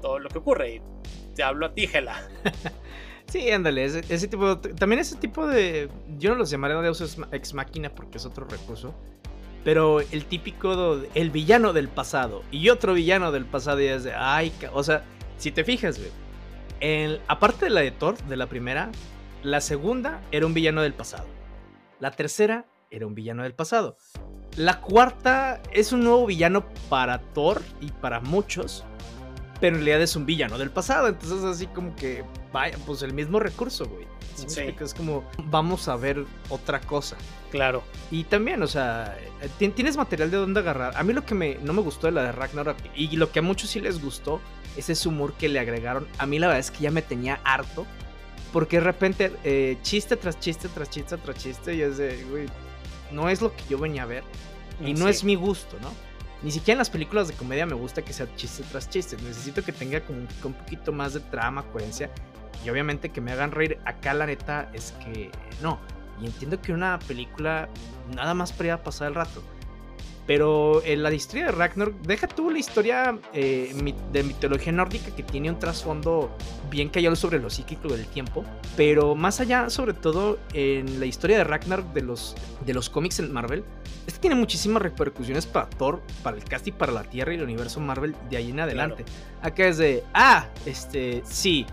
todo 0.00 0.20
lo 0.20 0.28
que 0.28 0.38
ocurre. 0.38 0.80
Te 1.38 1.44
hablo 1.44 1.66
a 1.66 1.72
ti, 1.72 1.86
Gela. 1.86 2.20
Sí, 3.30 3.50
ándale, 3.50 3.84
ese, 3.84 4.02
ese 4.08 4.26
tipo, 4.26 4.56
también 4.58 5.00
ese 5.00 5.14
tipo 5.16 5.46
de, 5.46 5.90
yo 6.16 6.30
no 6.30 6.36
los 6.36 6.48
llamaría 6.48 6.78
Deus 6.78 7.02
ex- 7.02 7.18
ex 7.30 7.52
máquina 7.52 7.90
porque 7.94 8.16
es 8.16 8.24
otro 8.24 8.46
recurso, 8.46 8.94
pero 9.64 10.00
el 10.00 10.24
típico, 10.24 10.98
el 11.14 11.30
villano 11.30 11.74
del 11.74 11.88
pasado 11.88 12.42
y 12.50 12.70
otro 12.70 12.94
villano 12.94 13.30
del 13.30 13.44
pasado 13.44 13.82
y 13.82 13.86
es 13.86 14.04
de, 14.04 14.14
ay, 14.14 14.50
o 14.72 14.82
sea, 14.82 15.04
si 15.36 15.52
te 15.52 15.62
fijas, 15.62 15.98
güey, 15.98 16.10
en- 16.80 17.18
aparte 17.28 17.66
de 17.66 17.70
la 17.70 17.82
de 17.82 17.90
Thor, 17.90 18.16
de 18.16 18.36
la 18.38 18.46
primera, 18.46 18.90
la 19.42 19.60
segunda 19.60 20.22
era 20.32 20.46
un 20.46 20.54
villano 20.54 20.80
del 20.80 20.94
pasado, 20.94 21.26
la 22.00 22.10
tercera 22.12 22.64
era 22.90 23.06
un 23.06 23.14
villano 23.14 23.42
del 23.42 23.52
pasado, 23.52 23.98
la 24.56 24.80
cuarta 24.80 25.60
es 25.70 25.92
un 25.92 26.02
nuevo 26.02 26.24
villano 26.24 26.64
para 26.88 27.18
Thor 27.34 27.60
y 27.82 27.90
para 27.92 28.20
muchos, 28.20 28.86
pero 29.60 29.76
en 29.76 29.82
realidad 29.84 30.02
es 30.02 30.14
un 30.16 30.26
villano 30.26 30.58
del 30.58 30.70
pasado. 30.70 31.08
Entonces, 31.08 31.42
así 31.44 31.66
como 31.68 31.94
que, 31.96 32.24
vaya, 32.52 32.76
pues 32.86 33.02
el 33.02 33.12
mismo 33.12 33.40
recurso, 33.40 33.86
güey. 33.86 34.06
¿Sí? 34.46 34.60
Es 34.80 34.94
como, 34.94 35.24
vamos 35.46 35.88
a 35.88 35.96
ver 35.96 36.24
otra 36.48 36.80
cosa. 36.80 37.16
Claro. 37.50 37.82
Y 38.10 38.22
también, 38.24 38.62
o 38.62 38.68
sea, 38.68 39.18
ti- 39.58 39.68
tienes 39.70 39.96
material 39.96 40.30
de 40.30 40.36
dónde 40.36 40.60
agarrar. 40.60 40.96
A 40.96 41.02
mí 41.02 41.12
lo 41.12 41.24
que 41.24 41.34
me, 41.34 41.56
no 41.56 41.72
me 41.72 41.80
gustó 41.82 42.06
de 42.06 42.12
la 42.12 42.22
de 42.22 42.32
Ragnarok, 42.32 42.76
y 42.94 43.16
lo 43.16 43.32
que 43.32 43.40
a 43.40 43.42
muchos 43.42 43.70
sí 43.70 43.80
les 43.80 44.00
gustó, 44.00 44.40
es 44.76 44.88
ese 44.90 45.08
humor 45.08 45.32
que 45.32 45.48
le 45.48 45.58
agregaron. 45.58 46.06
A 46.18 46.26
mí 46.26 46.38
la 46.38 46.46
verdad 46.46 46.60
es 46.60 46.70
que 46.70 46.82
ya 46.84 46.90
me 46.92 47.02
tenía 47.02 47.40
harto. 47.42 47.84
Porque 48.52 48.76
de 48.78 48.84
repente, 48.84 49.32
eh, 49.44 49.76
chiste 49.82 50.16
tras 50.16 50.38
chiste, 50.40 50.68
tras 50.68 50.88
chiste, 50.88 51.16
tras 51.18 51.36
chiste, 51.36 51.74
y 51.74 51.82
es 51.82 51.98
de, 51.98 52.24
güey, 52.30 52.46
no 53.12 53.28
es 53.28 53.42
lo 53.42 53.54
que 53.54 53.62
yo 53.68 53.76
venía 53.78 54.04
a 54.04 54.06
ver. 54.06 54.22
Y 54.84 54.94
no 54.94 55.06
Sí. 55.06 55.10
es 55.10 55.24
mi 55.24 55.34
gusto, 55.34 55.76
¿no? 55.82 55.90
Ni 56.42 56.52
siquiera 56.52 56.74
en 56.74 56.78
las 56.78 56.90
películas 56.90 57.28
de 57.28 57.34
comedia 57.34 57.66
me 57.66 57.74
gusta 57.74 58.02
que 58.02 58.12
sea 58.12 58.32
chiste 58.36 58.62
tras 58.70 58.88
chiste. 58.88 59.16
Necesito 59.16 59.62
que 59.62 59.72
tenga 59.72 60.00
como 60.00 60.20
un, 60.20 60.54
poquito 60.54 60.92
más 60.92 61.14
de 61.14 61.20
trama, 61.20 61.64
coherencia. 61.64 62.10
Y 62.64 62.70
obviamente 62.70 63.10
que 63.10 63.20
me 63.20 63.32
hagan 63.32 63.50
reír. 63.50 63.78
Acá 63.84 64.14
la 64.14 64.26
neta 64.26 64.70
es 64.72 64.92
que 65.04 65.30
no. 65.62 65.80
Y 66.20 66.26
entiendo 66.26 66.60
que 66.60 66.72
una 66.72 66.98
película 67.00 67.68
nada 68.14 68.34
más 68.34 68.52
para 68.52 68.82
pasar 68.82 69.08
el 69.08 69.14
rato. 69.14 69.42
Pero 70.28 70.82
en 70.84 71.02
la 71.02 71.10
historia 71.10 71.46
de 71.46 71.52
Ragnar, 71.52 71.90
deja 72.02 72.28
tú 72.28 72.50
la 72.50 72.58
historia 72.58 73.18
eh, 73.32 73.74
de 74.12 74.22
mitología 74.22 74.70
nórdica 74.72 75.10
que 75.16 75.22
tiene 75.22 75.48
un 75.48 75.58
trasfondo 75.58 76.36
bien 76.70 76.90
callado 76.90 77.16
sobre 77.16 77.38
lo 77.38 77.48
psíquico 77.48 77.88
del 77.88 78.06
tiempo. 78.06 78.44
Pero 78.76 79.14
más 79.14 79.40
allá, 79.40 79.70
sobre 79.70 79.94
todo 79.94 80.38
en 80.52 81.00
la 81.00 81.06
historia 81.06 81.38
de 81.38 81.44
Ragnar 81.44 81.82
de 81.94 82.02
los, 82.02 82.36
de 82.66 82.74
los 82.74 82.90
cómics 82.90 83.20
en 83.20 83.32
Marvel, 83.32 83.64
este 84.06 84.20
tiene 84.20 84.36
muchísimas 84.36 84.82
repercusiones 84.82 85.46
para 85.46 85.70
Thor, 85.70 86.02
para 86.22 86.36
el 86.36 86.44
cast 86.44 86.66
y 86.66 86.72
para 86.72 86.92
la 86.92 87.04
Tierra 87.04 87.32
y 87.32 87.36
el 87.36 87.44
universo 87.44 87.80
Marvel 87.80 88.14
de 88.28 88.36
ahí 88.36 88.50
en 88.50 88.60
adelante. 88.60 89.06
Acá 89.40 89.66
es 89.66 89.78
de, 89.78 90.04
ah, 90.12 90.46
este, 90.66 91.22
sí, 91.24 91.64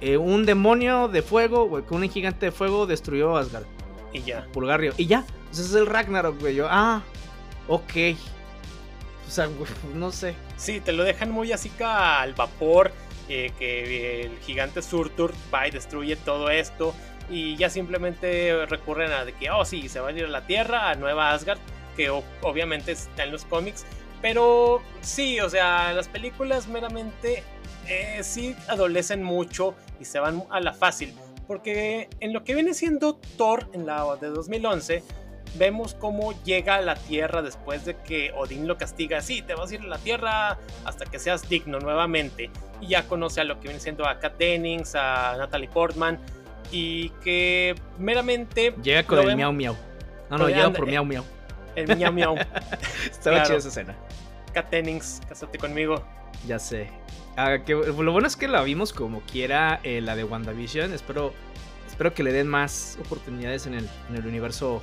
eh, 0.00 0.16
un 0.16 0.46
demonio 0.46 1.08
de 1.08 1.20
fuego, 1.20 1.68
güey, 1.68 1.84
con 1.84 2.02
un 2.02 2.08
gigante 2.08 2.46
de 2.46 2.52
fuego 2.52 2.86
destruyó 2.86 3.36
Asgard, 3.36 3.66
Y 4.14 4.22
ya. 4.22 4.46
Pulgarrio, 4.50 4.94
y 4.96 5.04
ya, 5.04 5.26
ese 5.52 5.60
es 5.60 5.74
el 5.74 5.84
Ragnarok, 5.84 6.40
güey. 6.40 6.54
Yo, 6.54 6.66
ah, 6.70 7.02
ok. 7.68 8.16
O 9.26 9.30
sea, 9.30 9.48
no 9.94 10.10
sé. 10.10 10.34
Sí, 10.56 10.80
te 10.80 10.92
lo 10.92 11.04
dejan 11.04 11.30
muy 11.30 11.52
así 11.52 11.70
al 11.80 12.34
vapor. 12.34 12.92
eh, 13.28 13.52
que 13.58 14.22
el 14.22 14.38
gigante 14.40 14.82
Surtur 14.82 15.32
va 15.52 15.68
y 15.68 15.70
destruye 15.70 16.16
todo 16.16 16.50
esto. 16.50 16.94
Y 17.30 17.56
ya 17.56 17.70
simplemente 17.70 18.66
recurren 18.66 19.12
a 19.12 19.24
de 19.24 19.32
que, 19.32 19.50
oh, 19.50 19.64
sí, 19.64 19.88
se 19.88 20.00
va 20.00 20.08
a 20.08 20.12
ir 20.12 20.24
a 20.24 20.28
la 20.28 20.46
Tierra, 20.46 20.90
a 20.90 20.94
Nueva 20.96 21.32
Asgard. 21.32 21.58
Que 21.96 22.10
obviamente 22.10 22.92
está 22.92 23.24
en 23.24 23.32
los 23.32 23.44
cómics. 23.44 23.84
Pero 24.20 24.82
sí, 25.00 25.40
o 25.40 25.50
sea, 25.50 25.92
las 25.92 26.08
películas 26.08 26.68
meramente 26.68 27.42
eh, 27.88 28.20
sí 28.22 28.54
adolecen 28.68 29.22
mucho 29.22 29.74
y 30.00 30.04
se 30.04 30.20
van 30.20 30.44
a 30.50 30.60
la 30.60 30.72
fácil. 30.72 31.14
Porque 31.46 32.08
en 32.20 32.32
lo 32.32 32.44
que 32.44 32.54
viene 32.54 32.72
siendo 32.72 33.16
Thor 33.36 33.68
en 33.72 33.84
la 33.84 34.16
de 34.20 34.28
2011, 34.28 35.02
vemos 35.54 35.94
cómo 35.94 36.32
llega 36.44 36.76
a 36.76 36.80
la 36.80 36.94
Tierra 36.94 37.42
después 37.42 37.84
de 37.84 37.96
que 37.96 38.32
Odín 38.36 38.66
lo 38.66 38.76
castiga. 38.78 39.20
Sí, 39.20 39.42
te 39.42 39.54
vas 39.54 39.70
a 39.70 39.74
ir 39.74 39.80
a 39.82 39.86
la 39.86 39.98
Tierra 39.98 40.58
hasta 40.84 41.04
que 41.06 41.18
seas 41.18 41.48
digno 41.48 41.78
nuevamente. 41.78 42.50
Y 42.80 42.88
ya 42.88 43.04
conoce 43.06 43.40
a 43.40 43.44
lo 43.44 43.56
que 43.60 43.68
viene 43.68 43.80
siendo 43.80 44.06
a 44.08 44.18
Kat 44.18 44.36
Dennings, 44.38 44.94
a 44.94 45.36
Natalie 45.38 45.68
Portman. 45.68 46.18
Y 46.70 47.10
que 47.22 47.74
meramente... 47.98 48.74
Llega 48.82 49.02
con 49.04 49.18
el 49.18 49.26
vemos- 49.26 49.36
miau 49.36 49.52
miau. 49.52 49.76
No, 50.30 50.38
no, 50.38 50.48
llega 50.48 50.70
por 50.72 50.86
miau 50.86 51.04
miau. 51.04 51.24
El 51.76 51.96
miau 51.96 52.12
miau. 52.12 52.34
Estaba 53.10 53.36
Claro. 53.36 53.46
chida 53.48 53.58
esa 53.58 53.68
escena. 53.68 53.94
Kat 54.54 54.70
Dennings, 54.70 55.20
cásate 55.28 55.58
conmigo. 55.58 56.02
Ya 56.46 56.58
sé. 56.58 56.88
Ah, 57.36 57.58
que, 57.64 57.72
lo 57.74 58.12
bueno 58.12 58.26
es 58.26 58.36
que 58.36 58.48
la 58.48 58.62
vimos 58.62 58.92
como 58.92 59.20
quiera, 59.22 59.80
eh, 59.82 60.00
la 60.00 60.16
de 60.16 60.24
WandaVision. 60.24 60.92
Espero, 60.92 61.32
espero 61.86 62.12
que 62.14 62.22
le 62.22 62.32
den 62.32 62.46
más 62.48 62.98
oportunidades 63.04 63.66
en 63.66 63.74
el, 63.74 63.88
en 64.10 64.16
el 64.16 64.26
universo 64.26 64.82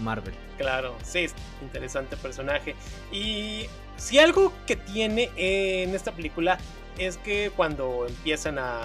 Marvel. 0.00 0.34
Claro, 0.58 0.94
sí, 1.02 1.20
es 1.20 1.34
interesante 1.62 2.16
personaje. 2.16 2.74
Y 3.12 3.66
si 3.96 4.18
algo 4.18 4.52
que 4.66 4.76
tiene 4.76 5.30
en 5.36 5.94
esta 5.94 6.12
película 6.12 6.58
es 6.98 7.16
que 7.18 7.50
cuando 7.56 8.06
empiezan 8.08 8.58
a 8.58 8.80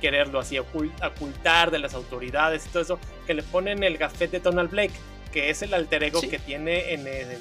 quererlo 0.00 0.40
así 0.40 0.56
ocul- 0.56 0.92
ocultar 1.06 1.70
de 1.70 1.78
las 1.78 1.94
autoridades 1.94 2.66
y 2.66 2.68
todo 2.70 2.82
eso, 2.82 2.98
que 3.26 3.34
le 3.34 3.42
ponen 3.42 3.82
el 3.84 3.98
gafete 3.98 4.38
de 4.38 4.40
Donald 4.40 4.70
Blake, 4.70 4.92
que 5.32 5.50
es 5.50 5.62
el 5.62 5.72
alter 5.74 6.02
ego 6.02 6.20
Sí. 6.20 6.28
que 6.28 6.38
tiene 6.38 6.92
en 6.92 7.06
el 7.06 7.38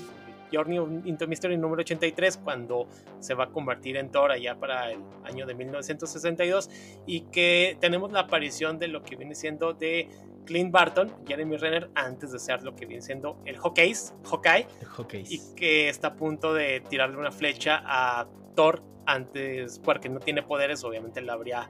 Journey 0.54 0.78
into 1.06 1.28
Mystery 1.28 1.56
número 1.58 1.80
83 1.82 2.38
cuando 2.38 2.88
se 3.22 3.34
va 3.34 3.46
a 3.46 3.48
convertir 3.48 3.96
en 3.96 4.12
Thor 4.12 4.32
allá 4.32 4.56
para 4.56 4.92
el 4.92 5.00
año 5.24 5.46
de 5.46 5.54
1962 5.56 6.70
y 7.08 7.22
que 7.32 7.78
tenemos 7.80 8.12
la 8.12 8.22
aparición 8.22 8.78
de 8.78 8.90
lo 8.90 9.02
que 9.02 9.16
viene 9.16 9.34
siendo 9.34 9.74
de 9.74 10.10
Clint 10.46 10.72
Barton, 10.72 11.12
Jeremy 11.28 11.58
Renner, 11.58 11.90
antes 11.96 12.32
de 12.32 12.40
ser 12.40 12.64
lo 12.64 12.76
que 12.76 12.86
viene 12.86 13.02
siendo 13.02 13.38
el 13.46 13.58
Hawkeye, 13.58 13.96
Hawkeye 14.30 14.68
Hawkeye. 14.98 15.26
y 15.30 15.40
que 15.56 15.90
está 15.90 16.10
a 16.10 16.16
punto 16.16 16.54
de 16.54 16.82
tirarle 16.90 17.18
una 17.18 17.32
flecha 17.32 17.82
a 17.86 18.28
Thor 18.56 18.82
antes, 19.06 19.80
porque 19.80 20.10
no 20.10 20.20
tiene 20.20 20.44
poderes, 20.44 20.84
obviamente 20.84 21.22
la 21.22 21.34
habría 21.34 21.70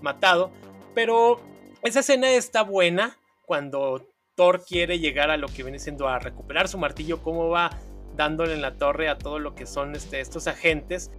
matado. 0.00 0.50
Pero 0.94 1.40
esa 1.82 2.00
escena 2.00 2.30
está 2.30 2.62
buena 2.62 3.16
cuando 3.44 4.06
Thor 4.34 4.64
quiere 4.64 4.98
llegar 4.98 5.30
a 5.30 5.36
lo 5.36 5.48
que 5.48 5.62
viene 5.62 5.78
siendo 5.78 6.08
a 6.08 6.18
recuperar 6.18 6.68
su 6.68 6.78
martillo, 6.78 7.22
cómo 7.22 7.48
va 7.48 7.70
dándole 8.16 8.54
en 8.54 8.62
la 8.62 8.74
torre 8.76 9.08
a 9.08 9.18
todo 9.18 9.38
lo 9.38 9.54
que 9.54 9.66
son 9.66 9.94
este, 9.94 10.20
estos 10.20 10.46
agentes. 10.46 11.10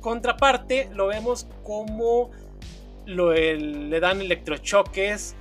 Contraparte, 0.00 0.88
lo 0.92 1.06
vemos 1.06 1.46
como 1.62 2.30
lo, 3.06 3.32
el- 3.32 3.90
le 3.90 4.00
dan 4.00 4.20
electrochoques, 4.20 5.34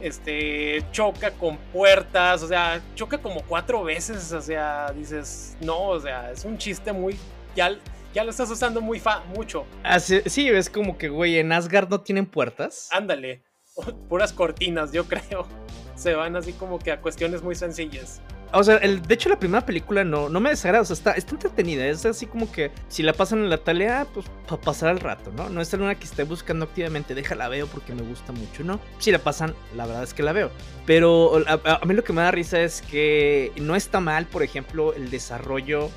este, 0.00 0.84
choca 0.92 1.30
con 1.32 1.56
puertas, 1.72 2.42
o 2.42 2.48
sea, 2.48 2.80
choca 2.94 3.18
como 3.18 3.42
cuatro 3.42 3.82
veces, 3.84 4.32
o 4.32 4.40
sea, 4.40 4.92
dices, 4.94 5.56
no, 5.60 5.88
o 5.88 6.00
sea, 6.00 6.30
es 6.30 6.44
un 6.44 6.56
chiste 6.58 6.92
muy, 6.92 7.16
ya, 7.56 7.70
ya 8.14 8.24
lo 8.24 8.30
estás 8.30 8.50
usando 8.50 8.80
muy 8.80 9.00
fa 9.00 9.22
mucho, 9.34 9.66
Así- 9.82 10.22
sí, 10.26 10.50
ves 10.50 10.70
como 10.70 10.96
que, 10.98 11.08
güey, 11.08 11.38
en 11.38 11.52
Asgard 11.52 11.88
no 11.88 12.00
tienen 12.00 12.26
puertas. 12.26 12.88
ándale, 12.92 13.42
puras 14.08 14.32
cortinas, 14.32 14.92
yo 14.92 15.04
creo, 15.04 15.46
se 15.94 16.14
van 16.14 16.36
así 16.36 16.52
como 16.52 16.78
que 16.78 16.92
a 16.92 17.00
cuestiones 17.00 17.42
muy 17.42 17.54
sencillas. 17.54 18.20
O 18.52 18.64
sea, 18.64 18.76
el, 18.76 19.02
de 19.02 19.14
hecho 19.14 19.28
la 19.28 19.38
primera 19.38 19.64
película 19.64 20.04
no, 20.04 20.28
no 20.28 20.40
me 20.40 20.50
desagrada, 20.50 20.82
o 20.82 20.84
sea, 20.84 20.94
está, 20.94 21.12
está 21.12 21.32
entretenida, 21.32 21.86
es 21.86 22.06
así 22.06 22.26
como 22.26 22.50
que 22.50 22.70
si 22.88 23.02
la 23.02 23.12
pasan 23.12 23.40
en 23.40 23.50
la 23.50 23.58
tele, 23.58 23.88
ah, 23.88 24.06
pues 24.12 24.26
para 24.48 24.60
pasar 24.60 24.90
el 24.90 25.00
rato, 25.00 25.30
¿no? 25.36 25.50
No 25.50 25.60
es 25.60 25.72
una 25.74 25.94
que 25.94 26.04
esté 26.04 26.24
buscando 26.24 26.64
activamente, 26.64 27.14
déjala 27.14 27.48
veo 27.48 27.66
porque 27.66 27.94
me 27.94 28.02
gusta 28.02 28.32
mucho, 28.32 28.64
¿no? 28.64 28.80
Si 28.98 29.12
la 29.12 29.18
pasan, 29.18 29.54
la 29.76 29.86
verdad 29.86 30.02
es 30.02 30.14
que 30.14 30.22
la 30.22 30.32
veo. 30.32 30.50
Pero 30.86 31.42
a, 31.46 31.84
mí 31.84 31.94
lo 31.94 32.04
que 32.04 32.12
me 32.12 32.22
da 32.22 32.30
risa 32.30 32.60
es 32.60 32.80
que 32.82 33.52
no 33.56 33.76
está 33.76 34.00
mal, 34.00 34.26
por 34.26 34.42
ejemplo, 34.42 34.94
el 34.94 35.10
desarrollo 35.10 35.90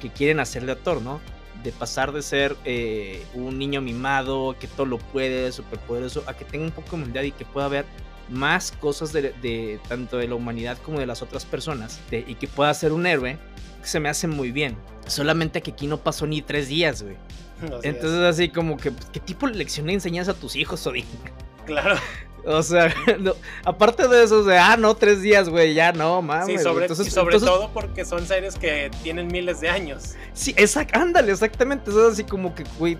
que 0.00 0.10
quieren 0.10 0.40
hacerle 0.40 0.72
a 0.72 0.76
Thor, 0.76 1.02
¿no? 1.02 1.20
De 1.62 1.72
pasar 1.72 2.12
de 2.12 2.22
ser 2.22 2.56
eh, 2.64 3.22
un 3.34 3.58
niño 3.58 3.82
mimado, 3.82 4.56
que 4.58 4.66
todo 4.68 4.86
lo 4.86 4.98
puede, 4.98 5.52
superpoderoso, 5.52 6.24
a 6.26 6.34
que 6.34 6.44
tenga 6.44 6.64
un 6.64 6.70
poco 6.70 6.90
de 6.90 7.02
humildad 7.02 7.22
y 7.22 7.32
que 7.32 7.44
pueda 7.44 7.68
ver 7.68 7.84
más 8.28 8.72
cosas 8.72 9.12
de, 9.12 9.32
de- 9.42 9.80
tanto 9.88 10.16
de 10.18 10.28
la 10.28 10.34
humanidad 10.34 10.78
como 10.84 10.98
de 11.00 11.06
las 11.06 11.22
otras 11.22 11.44
personas 11.44 12.00
de- 12.10 12.24
y 12.26 12.34
que 12.34 12.46
pueda 12.48 12.72
ser 12.74 12.92
un 12.92 13.06
héroe, 13.06 13.38
se 13.82 14.00
me 14.00 14.08
hace 14.08 14.26
muy 14.26 14.50
bien. 14.52 14.76
Solamente 15.06 15.62
que 15.62 15.70
aquí 15.70 15.86
no 15.86 15.98
pasó 15.98 16.26
ni 16.26 16.42
tres 16.42 16.68
días, 16.68 17.02
güey. 17.02 17.16
Así 17.62 17.74
es. 17.74 17.84
Entonces 17.84 18.20
así 18.20 18.48
como 18.50 18.76
que, 18.76 18.90
pues, 18.92 19.06
¿qué 19.12 19.20
tipo 19.20 19.48
de 19.48 19.54
lección 19.54 19.86
le 19.86 19.94
enseñas 19.94 20.28
a 20.28 20.34
tus 20.34 20.54
hijos, 20.56 20.86
Odín? 20.86 21.06
claro, 21.66 21.96
O 22.44 22.62
sea, 22.62 22.94
no, 23.18 23.32
aparte 23.64 24.06
de 24.06 24.22
eso, 24.22 24.44
de, 24.44 24.56
ah, 24.58 24.76
no, 24.76 24.94
tres 24.94 25.22
días, 25.22 25.48
güey, 25.48 25.74
ya 25.74 25.92
no, 25.92 26.22
mames. 26.22 26.46
sí, 26.46 26.58
sobre, 26.62 26.84
Entonces- 26.84 27.06
y 27.08 27.10
sobre 27.10 27.34
entonces- 27.36 27.48
todo 27.58 27.70
porque 27.72 28.04
son 28.04 28.26
series 28.26 28.54
que 28.56 28.90
tienen 29.02 29.26
miles 29.28 29.60
de 29.60 29.70
años. 29.70 30.14
Sí, 30.34 30.54
exact, 30.56 30.94
ándale, 30.96 31.32
exactamente. 31.32 31.90
Eso 31.90 32.06
es 32.06 32.12
así 32.14 32.24
como 32.24 32.54
que, 32.54 32.64
güey, 32.78 32.96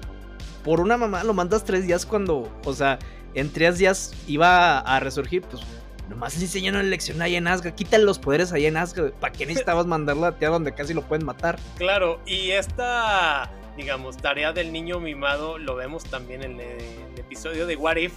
por 0.64 0.80
una 0.80 0.96
mamá 0.96 1.22
lo 1.24 1.34
mandas 1.34 1.64
tres 1.64 1.86
días 1.86 2.04
cuando, 2.04 2.50
o 2.64 2.72
sea, 2.74 2.98
en 3.34 3.52
tres 3.52 3.78
días 3.78 4.14
iba 4.26 4.78
a 4.78 5.00
resurgir, 5.00 5.42
pues 5.42 5.62
nomás 6.08 6.36
le 6.36 6.44
enseñan 6.44 6.74
una 6.74 6.84
lección 6.84 7.20
ahí 7.22 7.36
en 7.36 7.46
Asgard. 7.46 7.74
Quítale 7.74 8.04
los 8.04 8.18
poderes 8.18 8.52
ahí 8.52 8.66
en 8.66 8.76
Asgard. 8.76 9.12
¿Para 9.12 9.32
qué 9.32 9.46
necesitabas 9.46 9.86
mandarlo 9.86 10.26
a 10.26 10.36
tierra 10.36 10.54
donde 10.54 10.74
casi 10.74 10.94
lo 10.94 11.02
pueden 11.02 11.26
matar? 11.26 11.58
Claro, 11.76 12.20
y 12.26 12.50
esta, 12.50 13.50
digamos, 13.76 14.16
tarea 14.16 14.52
del 14.52 14.72
niño 14.72 15.00
mimado 15.00 15.58
lo 15.58 15.76
vemos 15.76 16.04
también 16.04 16.42
en 16.42 16.60
el, 16.60 16.80
el 16.80 17.18
episodio 17.18 17.66
de 17.66 17.76
What 17.76 17.96
If, 17.96 18.12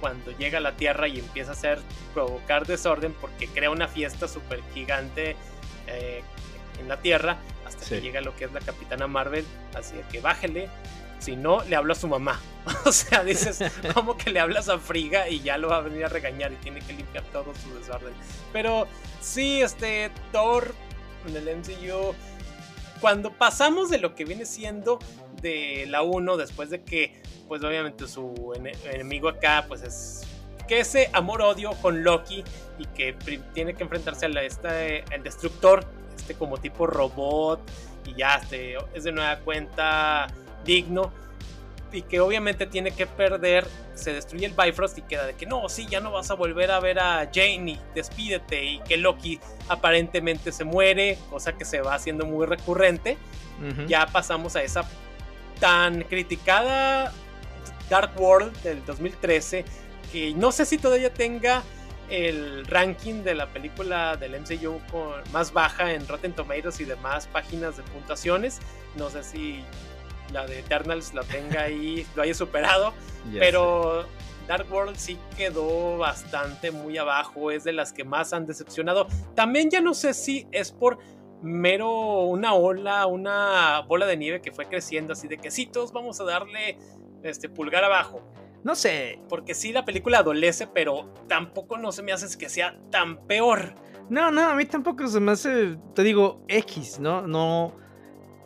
cuando 0.00 0.30
llega 0.32 0.58
a 0.58 0.60
la 0.60 0.76
Tierra 0.76 1.08
y 1.08 1.18
empieza 1.18 1.50
a 1.50 1.54
hacer, 1.54 1.78
provocar 2.14 2.66
desorden 2.66 3.14
porque 3.20 3.46
crea 3.48 3.70
una 3.70 3.88
fiesta 3.88 4.28
súper 4.28 4.60
gigante 4.74 5.36
eh, 5.86 6.22
en 6.80 6.88
la 6.88 6.98
Tierra, 6.98 7.38
hasta 7.66 7.86
que 7.86 8.00
llega 8.00 8.20
lo 8.20 8.34
que 8.36 8.44
es 8.44 8.52
la 8.52 8.60
Capitana 8.60 9.06
Marvel, 9.06 9.44
así 9.74 9.94
que 10.10 10.20
bájele, 10.20 10.68
si 11.18 11.36
no, 11.36 11.62
le 11.64 11.76
hablo 11.76 11.92
a 11.92 11.96
su 11.96 12.08
mamá. 12.08 12.40
o 12.84 12.92
sea, 12.92 13.22
dices, 13.22 13.60
¿cómo 13.94 14.16
que 14.16 14.30
le 14.30 14.40
hablas 14.40 14.68
a 14.68 14.78
Friga 14.78 15.28
y 15.28 15.40
ya 15.40 15.56
lo 15.56 15.68
va 15.68 15.76
a 15.76 15.80
venir 15.80 16.04
a 16.04 16.08
regañar 16.08 16.52
y 16.52 16.56
tiene 16.56 16.80
que 16.80 16.92
limpiar 16.92 17.24
todo 17.32 17.52
su 17.54 17.78
desorden? 17.78 18.12
Pero 18.52 18.86
sí, 19.20 19.60
este, 19.62 20.10
Thor 20.32 20.74
en 21.28 21.36
el 21.36 21.56
MCU 21.56 22.14
cuando 23.00 23.30
pasamos 23.32 23.90
de 23.90 23.98
lo 23.98 24.14
que 24.14 24.24
viene 24.24 24.46
siendo 24.46 24.98
de 25.42 25.84
la 25.88 26.02
1, 26.02 26.36
después 26.36 26.70
de 26.70 26.82
que, 26.82 27.20
pues 27.46 27.62
obviamente 27.62 28.08
su 28.08 28.52
ene- 28.56 28.76
enemigo 28.90 29.28
acá, 29.28 29.64
pues 29.68 29.82
es 29.82 30.22
que 30.66 30.80
ese 30.80 31.10
amor-odio 31.12 31.72
con 31.82 32.02
Loki 32.02 32.42
y 32.78 32.86
que 32.86 33.12
tiene 33.54 33.74
que 33.74 33.82
enfrentarse 33.82 34.26
a 34.26 34.28
la, 34.30 34.42
este, 34.42 35.04
el 35.14 35.22
destructor, 35.22 35.84
este 36.16 36.34
como 36.34 36.56
tipo 36.58 36.86
robot, 36.86 37.60
y 38.06 38.14
ya 38.14 38.36
este, 38.36 38.76
es 38.94 39.04
de 39.04 39.12
nueva 39.12 39.38
cuenta 39.40 40.26
digno, 40.66 41.12
y 41.92 42.02
que 42.02 42.20
obviamente 42.20 42.66
tiene 42.66 42.90
que 42.90 43.06
perder, 43.06 43.66
se 43.94 44.12
destruye 44.12 44.44
el 44.44 44.52
Bifrost 44.52 44.98
y 44.98 45.02
queda 45.02 45.24
de 45.24 45.34
que 45.34 45.46
no, 45.46 45.68
sí, 45.68 45.86
ya 45.88 46.00
no 46.00 46.10
vas 46.10 46.30
a 46.30 46.34
volver 46.34 46.70
a 46.70 46.80
ver 46.80 46.98
a 46.98 47.30
Jane 47.32 47.70
y 47.70 47.80
despídete, 47.94 48.64
y 48.64 48.80
que 48.80 48.96
Loki 48.96 49.40
aparentemente 49.68 50.52
se 50.52 50.64
muere, 50.64 51.16
cosa 51.30 51.56
que 51.56 51.64
se 51.64 51.80
va 51.80 51.94
haciendo 51.94 52.26
muy 52.26 52.44
recurrente 52.46 53.16
ya 53.86 54.06
pasamos 54.06 54.56
a 54.56 54.62
esa 54.62 54.88
tan 55.60 56.02
criticada 56.02 57.12
Dark 57.88 58.12
World 58.20 58.54
del 58.62 58.84
2013 58.84 59.64
que 60.12 60.34
no 60.34 60.52
sé 60.52 60.66
si 60.66 60.78
todavía 60.78 61.12
tenga 61.12 61.62
el 62.10 62.66
ranking 62.66 63.24
de 63.24 63.34
la 63.34 63.46
película 63.46 64.16
del 64.16 64.40
MCU 64.40 64.80
con 64.92 65.32
más 65.32 65.52
baja 65.52 65.92
en 65.92 66.06
Rotten 66.06 66.32
Tomatoes 66.32 66.80
y 66.80 66.84
demás 66.84 67.26
páginas 67.26 67.76
de 67.76 67.82
puntuaciones. 67.82 68.60
No 68.94 69.10
sé 69.10 69.24
si 69.24 69.64
la 70.32 70.46
de 70.46 70.60
Eternals 70.60 71.14
la 71.14 71.22
tenga 71.22 71.62
ahí, 71.62 72.06
lo 72.14 72.22
haya 72.22 72.34
superado, 72.34 72.92
pero 73.38 74.06
Dark 74.46 74.70
World 74.70 74.96
sí 74.96 75.18
quedó 75.36 75.98
bastante 75.98 76.70
muy 76.70 76.98
abajo, 76.98 77.50
es 77.50 77.64
de 77.64 77.72
las 77.72 77.92
que 77.92 78.04
más 78.04 78.32
han 78.32 78.46
decepcionado. 78.46 79.06
También 79.34 79.70
ya 79.70 79.80
no 79.80 79.94
sé 79.94 80.14
si 80.14 80.46
es 80.52 80.72
por 80.72 80.98
mero 81.42 82.22
una 82.22 82.54
ola, 82.54 83.06
una 83.06 83.80
bola 83.86 84.06
de 84.06 84.16
nieve 84.16 84.40
que 84.40 84.52
fue 84.52 84.66
creciendo 84.66 85.12
así 85.12 85.28
de 85.28 85.38
que 85.38 85.50
sí, 85.50 85.66
todos 85.66 85.92
vamos 85.92 86.20
a 86.20 86.24
darle 86.24 86.78
este 87.22 87.48
pulgar 87.48 87.84
abajo. 87.84 88.22
No 88.64 88.74
sé. 88.74 89.20
porque 89.28 89.54
sí 89.54 89.72
la 89.72 89.84
película 89.84 90.18
adolece, 90.18 90.66
pero 90.66 91.14
tampoco 91.28 91.78
no 91.78 91.92
se 91.92 92.02
me 92.02 92.12
hace 92.12 92.36
que 92.36 92.48
sea 92.48 92.76
tan 92.90 93.24
peor. 93.28 93.74
No, 94.08 94.32
no, 94.32 94.42
a 94.42 94.56
mí 94.56 94.64
tampoco 94.64 95.06
se 95.06 95.20
me 95.20 95.32
hace, 95.32 95.76
te 95.94 96.02
digo, 96.02 96.42
X, 96.48 96.98
¿no? 96.98 97.22
No, 97.22 97.72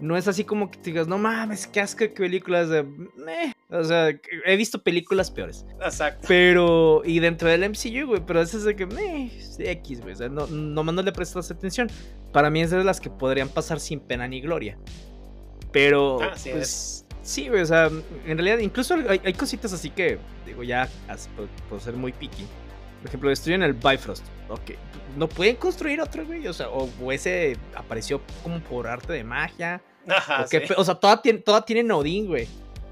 no 0.00 0.16
es 0.16 0.26
así 0.28 0.44
como 0.44 0.70
que 0.70 0.78
te 0.78 0.90
digas, 0.90 1.06
no 1.06 1.18
mames, 1.18 1.66
qué 1.66 1.80
asco 1.80 2.00
de 2.00 2.10
películas 2.10 2.68
de... 2.68 2.82
meh". 2.82 3.52
O 3.68 3.84
sea, 3.84 4.08
he 4.46 4.56
visto 4.56 4.82
películas 4.82 5.30
peores. 5.30 5.64
Exacto. 5.80 6.26
Pero, 6.26 7.02
y 7.04 7.20
dentro 7.20 7.48
del 7.48 7.68
MCU, 7.68 8.06
güey, 8.06 8.22
pero 8.26 8.40
es 8.40 8.64
de 8.64 8.74
que, 8.74 8.86
meh, 8.86 9.26
es 9.36 9.58
X, 9.58 10.00
güey, 10.00 10.14
o 10.14 10.16
sea, 10.16 10.28
no, 10.28 10.46
nomás 10.46 10.94
no 10.94 11.02
le 11.02 11.12
prestas 11.12 11.50
atención. 11.50 11.88
Para 12.32 12.50
mí 12.50 12.62
es 12.62 12.70
de 12.70 12.82
las 12.82 13.00
que 13.00 13.10
podrían 13.10 13.48
pasar 13.48 13.80
sin 13.80 14.00
pena 14.00 14.26
ni 14.26 14.40
gloria. 14.40 14.78
Pero, 15.72 16.20
Así 16.22 16.50
pues, 16.50 17.04
sí, 17.22 17.48
güey, 17.48 17.62
o 17.62 17.66
sea, 17.66 17.90
en 18.26 18.38
realidad, 18.38 18.58
incluso 18.58 18.94
hay, 18.94 19.20
hay 19.24 19.32
cositas 19.34 19.72
así 19.72 19.90
que, 19.90 20.18
digo, 20.46 20.62
ya, 20.62 20.88
por, 21.36 21.48
por 21.68 21.80
ser 21.80 21.94
muy 21.94 22.12
picky. 22.12 22.44
Por 23.00 23.08
ejemplo, 23.08 23.30
destruyen 23.30 23.62
el 23.62 23.72
Bifrost. 23.72 24.24
Ok, 24.48 24.72
no 25.16 25.28
pueden 25.28 25.56
construir 25.56 26.00
otro, 26.00 26.26
güey, 26.26 26.46
o 26.46 26.52
sea, 26.52 26.68
o, 26.68 26.90
o 27.02 27.12
ese 27.12 27.56
apareció 27.74 28.20
como 28.42 28.60
por 28.60 28.86
arte 28.86 29.12
de 29.12 29.24
magia. 29.24 29.80
Ajá, 30.10 30.44
o, 30.44 30.46
sí, 30.46 30.58
sea, 30.84 30.94
toda, 30.94 31.22
tiene, 31.22 31.38
toda 31.38 31.64
Odín, 31.96 32.26
güey. 32.26 32.46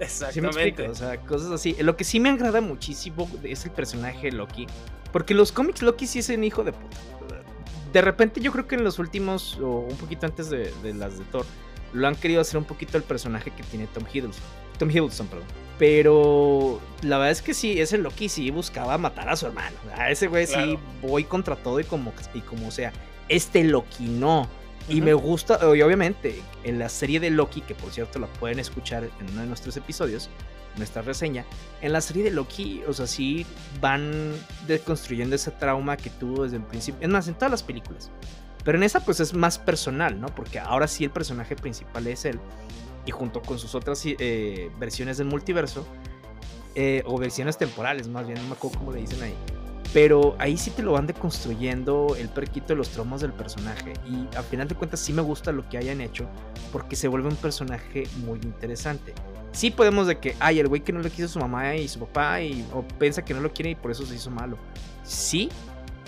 Sí 0.07 0.41
me 0.41 0.49
explico, 0.49 0.83
exactamente. 0.83 0.89
o 0.89 0.95
sea, 0.95 1.17
cosas 1.19 1.51
así. 1.51 1.77
Lo 1.81 1.97
que 1.97 2.05
sí 2.05 2.21
me 2.21 2.31
agrada 2.31 2.61
muchísimo 2.61 3.29
es 3.43 3.65
el 3.65 3.73
personaje 3.73 4.31
de 4.31 4.33
Loki. 4.33 4.67
Porque 5.13 5.35
los 5.35 5.51
cómics 5.51 5.83
Loki 5.83 6.07
sí 6.07 6.21
es 6.21 6.29
un 6.29 6.45
hijo 6.45 6.63
de 6.63 6.73
puta. 6.73 6.97
de 7.93 8.01
repente 8.03 8.41
yo 8.41 8.53
creo 8.53 8.69
que 8.69 8.77
en 8.77 8.85
los 8.85 8.99
últimos, 8.99 9.59
o 9.61 9.81
un 9.81 9.97
poquito 9.97 10.27
antes 10.27 10.51
de, 10.51 10.73
de 10.83 10.95
las 10.95 11.19
de 11.19 11.25
Thor, 11.27 11.47
lo 11.93 12.07
han 12.07 12.15
querido 12.15 12.41
hacer 12.41 12.59
un 12.59 12.65
poquito 12.65 12.97
el 12.97 13.03
personaje 13.03 13.51
que 13.51 13.63
tiene 13.65 13.87
Tom 13.89 14.05
Hiddleston. 14.13 14.45
Tom 14.79 14.91
Hiddleston, 14.91 15.27
perdón. 15.27 15.47
Pero 15.79 16.81
la 17.03 17.19
verdad 17.19 17.31
es 17.31 17.43
que 17.43 17.55
sí, 17.55 17.81
ese 17.81 17.99
Loki 17.99 18.29
sí 18.29 18.51
buscaba 18.51 18.99
matar 18.99 19.29
a 19.29 19.37
su 19.37 19.47
hermano. 19.47 19.77
A 19.97 20.11
ese 20.11 20.27
güey 20.27 20.47
sí 20.47 20.79
voy 21.03 21.25
contra 21.25 21.57
todo 21.57 21.79
y 21.81 21.85
como, 21.85 22.13
y 22.35 22.41
como 22.41 22.71
sea. 22.71 22.93
Este 23.29 23.63
Loki 23.65 24.07
no. 24.07 24.49
Y 24.89 25.01
me 25.03 25.13
gusta, 25.13 25.59
y 25.75 25.83
obviamente, 25.83 26.41
en 26.65 26.79
la 26.79 26.89
serie 26.89 27.21
de 27.21 27.31
Loki, 27.31 27.61
que 27.61 27.75
por 27.75 27.91
cierto 27.91 28.19
la 28.19 28.27
pueden 28.27 28.59
escuchar 28.59 29.05
en 29.05 29.31
uno 29.33 29.43
de 29.43 29.47
nuestros 29.47 29.77
episodios, 29.77 30.31
nuestra 30.77 31.03
reseña, 31.03 31.45
en 31.83 31.93
la 31.93 32.01
serie 32.01 32.25
de 32.25 32.31
Loki, 32.31 32.83
o 32.87 32.93
sea, 32.93 33.07
sí 33.07 33.45
van 33.81 34.33
deconstruyendo 34.67 35.37
ese 35.37 35.51
trauma 35.51 35.97
que 35.97 36.11
tuvo 36.11 36.45
desde 36.45 36.57
el 36.57 36.63
principio. 36.63 37.01
Es 37.03 37.09
más, 37.09 37.29
en 37.29 37.35
todas 37.35 37.51
las 37.51 37.63
películas. 37.63 38.11
Pero 38.65 38.79
en 38.79 38.85
esa 38.85 39.01
pues 39.01 39.21
es 39.21 39.35
más 39.35 39.59
personal, 39.59 40.21
¿no? 40.21 40.29
Porque 40.29 40.59
ahora 40.59 40.89
sí 40.89 41.05
el 41.05 41.11
personaje 41.11 41.57
principal 41.57 42.07
es 42.07 42.25
él 42.25 42.39
y 43.07 43.11
junto 43.11 43.41
con 43.41 43.59
sus 43.59 43.75
otras 43.75 44.03
eh, 44.05 44.71
versiones 44.79 45.17
del 45.17 45.27
multiverso, 45.27 45.87
eh, 46.75 47.03
o 47.07 47.19
versiones 47.19 47.57
temporales, 47.57 48.07
más 48.07 48.27
bien, 48.27 48.41
no 48.41 48.49
me 48.49 48.53
acuerdo 48.55 48.79
cómo 48.79 48.93
le 48.93 49.01
dicen 49.01 49.23
ahí. 49.23 49.35
Pero 49.93 50.37
ahí 50.39 50.57
sí 50.57 50.71
te 50.71 50.83
lo 50.83 50.93
van 50.93 51.07
deconstruyendo 51.07 52.15
el 52.19 52.29
perquito 52.29 52.69
de 52.69 52.77
los 52.77 52.91
tromos 52.91 53.23
del 53.23 53.33
personaje. 53.33 53.95
Y 54.07 54.35
al 54.37 54.45
final 54.45 54.69
de 54.69 54.75
cuentas 54.75 55.01
sí 55.01 55.13
me 55.13 55.23
gusta 55.23 55.51
lo 55.51 55.69
que 55.69 55.79
hayan 55.79 56.01
hecho 56.01 56.29
porque 56.73 56.97
se 56.97 57.09
vuelve 57.09 57.29
un 57.29 57.37
personaje 57.37 58.07
muy 58.25 58.39
interesante. 58.43 59.15
Sí 59.53 59.71
podemos 59.71 60.07
de 60.07 60.19
que, 60.19 60.37
ay, 60.41 60.59
el 60.59 60.69
güey 60.69 60.83
que 60.83 60.93
no 60.93 61.01
le 61.01 61.11
quiso 61.11 61.29
su 61.29 61.39
mamá 61.39 61.75
y 61.75 61.89
su 61.89 62.01
papá 62.01 62.43
y, 62.43 62.67
o 62.75 62.83
piensa 62.83 63.25
que 63.25 63.33
no 63.33 63.41
lo 63.41 63.53
quiere 63.53 63.71
y 63.71 63.75
por 63.75 63.91
eso 63.91 64.05
se 64.05 64.15
hizo 64.15 64.31
malo. 64.31 64.59
Sí, 65.05 65.49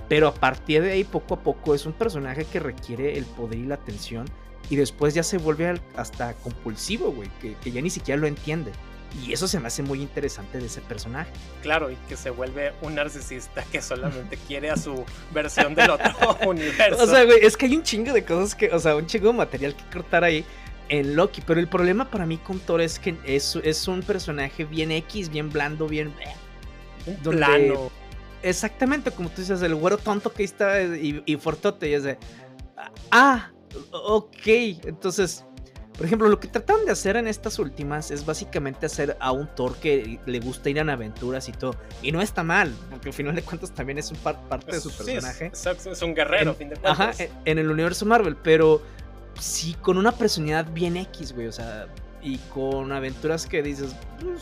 pero 0.09 0.29
a 0.29 0.35
partir 0.35 0.83
de 0.83 0.93
ahí 0.93 1.05
poco 1.05 1.35
a 1.35 1.41
poco 1.41 1.75
es 1.75 1.87
un 1.87 1.93
personaje 1.93 2.45
que 2.45 2.61
requiere 2.61 3.17
el 3.17 3.25
poder 3.25 3.59
y 3.59 3.65
la 3.65 3.77
atención 3.77 4.27
y 4.69 4.77
después 4.77 5.15
ya 5.15 5.23
se 5.23 5.39
vuelve 5.39 5.81
hasta 5.97 6.35
compulsivo, 6.35 7.13
güey, 7.13 7.29
que, 7.41 7.71
ya 7.71 7.81
ni 7.81 7.91
siquiera 7.91 8.21
lo 8.21 8.27
entiende. 8.27 8.73
Y 9.19 9.33
eso 9.33 9.49
se 9.49 9.59
me 9.59 9.67
hace 9.67 9.83
muy 9.83 10.01
interesante 10.01 10.59
de 10.59 10.67
ese 10.67 10.81
personaje. 10.81 11.31
Claro, 11.63 11.91
y 11.91 11.97
que 12.09 12.17
se 12.17 12.31
vuelve 12.31 12.73
un 12.83 12.95
narcisista 12.95 13.65
que 13.71 13.83
solamente 13.83 14.37
quiere 14.49 14.71
a 14.71 14.77
su 14.77 15.05
versión 15.33 15.75
del 15.75 15.91
otro 15.91 16.15
universo. 16.47 17.03
O 17.03 17.07
sea, 17.07 17.25
güey, 17.25 17.39
es 17.43 17.57
que 17.57 17.67
hay 17.67 17.77
un 17.77 17.83
chingo 17.83 18.13
de 18.13 18.25
cosas 18.25 18.55
que, 18.55 18.71
o 18.73 18.79
sea, 18.79 18.97
un 18.97 19.07
chingo 19.07 19.29
de 19.29 19.35
material 19.35 19.75
que 19.75 19.85
cortar 19.93 20.25
ahí 20.25 20.45
en 20.89 21.17
Loki. 21.17 21.43
Pero 21.45 21.61
el 21.61 21.69
problema 21.69 22.09
para 22.09 22.25
mí 22.27 22.39
con 22.39 22.61
Thor 22.61 22.81
es 22.81 22.99
que 22.99 23.17
es, 23.25 23.57
es 23.57 23.89
un 23.89 24.03
personaje 24.03 24.65
bien 24.65 24.93
X, 24.93 25.29
bien 25.29 25.51
blando, 25.51 25.87
bien. 25.87 26.15
Un 27.07 27.17
plano. 27.17 27.91
Exactamente, 28.43 29.11
como 29.11 29.29
tú 29.29 29.43
dices, 29.43 29.61
el 29.61 29.75
güero 29.75 29.99
tonto 29.99 30.33
que 30.33 30.45
está 30.45 30.81
y, 30.83 31.23
y 31.27 31.37
fortote. 31.37 31.91
Y 31.91 31.95
es 31.95 32.05
de. 32.05 32.19
Ah, 33.11 33.51
Ok, 33.93 34.47
entonces, 34.47 35.45
por 36.01 36.07
ejemplo, 36.07 36.31
lo 36.31 36.41
que 36.41 36.49
trataron 36.49 36.87
de 36.87 36.93
hacer 36.93 37.17
en 37.17 37.29
estas 37.29 37.59
últimas 37.59 38.11
es 38.11 38.25
básicamente 38.25 38.87
hacer 38.87 39.19
a 39.21 39.33
un 39.33 39.47
Thor 39.49 39.77
que 39.77 40.19
le 40.25 40.41
gusta 40.41 40.71
ir 40.71 40.79
en 40.79 40.89
aventuras 40.89 41.47
y 41.51 41.53
todo. 41.53 41.77
Y 42.01 42.11
no 42.11 42.23
está 42.23 42.43
mal, 42.43 42.75
porque 42.89 43.11
al 43.11 43.13
final 43.13 43.35
de 43.35 43.43
cuentas 43.43 43.71
también 43.75 43.99
es 43.99 44.11
un 44.11 44.17
parte 44.17 44.73
de 44.73 44.81
su 44.81 44.91
personaje. 44.91 45.53
es, 45.53 46.01
un 46.01 46.15
guerrero, 46.15 46.53
en, 46.53 46.57
fin 46.57 46.69
de 46.71 46.77
cuentas. 46.77 47.21
Ajá, 47.21 47.31
en 47.45 47.59
el 47.59 47.71
universo 47.71 48.07
Marvel, 48.07 48.35
pero 48.35 48.81
sí 49.39 49.77
con 49.83 49.99
una 49.99 50.13
personalidad 50.13 50.73
bien 50.73 50.97
X, 50.97 51.35
güey, 51.35 51.49
o 51.49 51.53
sea, 51.53 51.87
y 52.23 52.39
con 52.39 52.93
aventuras 52.93 53.45
que 53.45 53.63
dices, 53.63 53.95
pues, 54.23 54.41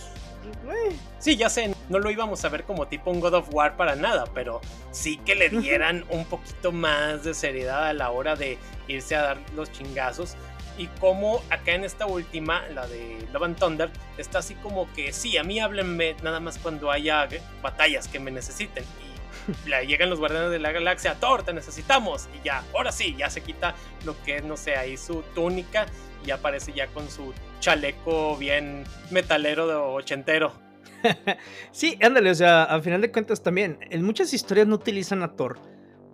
Sí, 1.18 1.36
ya 1.36 1.50
sé, 1.50 1.74
no 1.88 1.98
lo 1.98 2.10
íbamos 2.10 2.44
a 2.44 2.48
ver 2.48 2.62
como 2.62 2.86
tipo 2.86 3.10
un 3.10 3.20
God 3.20 3.34
of 3.34 3.48
War 3.52 3.76
para 3.76 3.96
nada, 3.96 4.26
pero 4.32 4.60
sí 4.92 5.18
que 5.18 5.34
le 5.34 5.48
dieran 5.48 6.04
un 6.10 6.24
poquito 6.24 6.70
más 6.70 7.24
de 7.24 7.34
seriedad 7.34 7.86
a 7.86 7.92
la 7.92 8.10
hora 8.10 8.36
de 8.36 8.58
irse 8.86 9.16
a 9.16 9.22
dar 9.22 9.38
los 9.56 9.72
chingazos. 9.72 10.36
Y 10.78 10.86
como 11.00 11.42
acá 11.50 11.74
en 11.74 11.84
esta 11.84 12.06
última, 12.06 12.62
la 12.68 12.86
de 12.86 13.18
Love 13.32 13.42
and 13.42 13.58
Thunder, 13.58 13.90
está 14.16 14.38
así 14.38 14.54
como 14.54 14.90
que 14.94 15.12
sí, 15.12 15.36
a 15.36 15.42
mí 15.42 15.58
háblenme 15.58 16.14
nada 16.22 16.38
más 16.38 16.56
cuando 16.58 16.90
haya 16.90 17.28
batallas 17.60 18.06
que 18.06 18.20
me 18.20 18.30
necesiten. 18.30 18.84
Y 19.64 19.68
le 19.68 19.86
llegan 19.86 20.08
los 20.08 20.20
guardianes 20.20 20.50
de 20.50 20.60
la 20.60 20.70
galaxia, 20.70 21.16
Thor, 21.16 21.42
te 21.42 21.52
necesitamos. 21.52 22.28
Y 22.40 22.46
ya, 22.46 22.62
ahora 22.72 22.92
sí, 22.92 23.16
ya 23.18 23.28
se 23.28 23.40
quita 23.40 23.74
lo 24.04 24.20
que 24.22 24.36
es, 24.36 24.44
no 24.44 24.56
sé, 24.56 24.76
ahí 24.76 24.96
su 24.96 25.22
túnica 25.34 25.86
y 26.24 26.30
aparece 26.30 26.72
ya 26.72 26.86
con 26.88 27.10
su 27.10 27.34
chaleco 27.58 28.36
bien 28.36 28.84
metalero 29.10 29.66
de 29.66 29.74
ochentero. 29.74 30.52
sí, 31.72 31.98
ándale, 32.00 32.30
o 32.30 32.34
sea, 32.34 32.64
al 32.64 32.82
final 32.82 33.00
de 33.00 33.10
cuentas 33.10 33.42
también, 33.42 33.78
en 33.90 34.04
muchas 34.04 34.32
historias 34.32 34.68
no 34.68 34.76
utilizan 34.76 35.22
a 35.22 35.34
Thor 35.34 35.58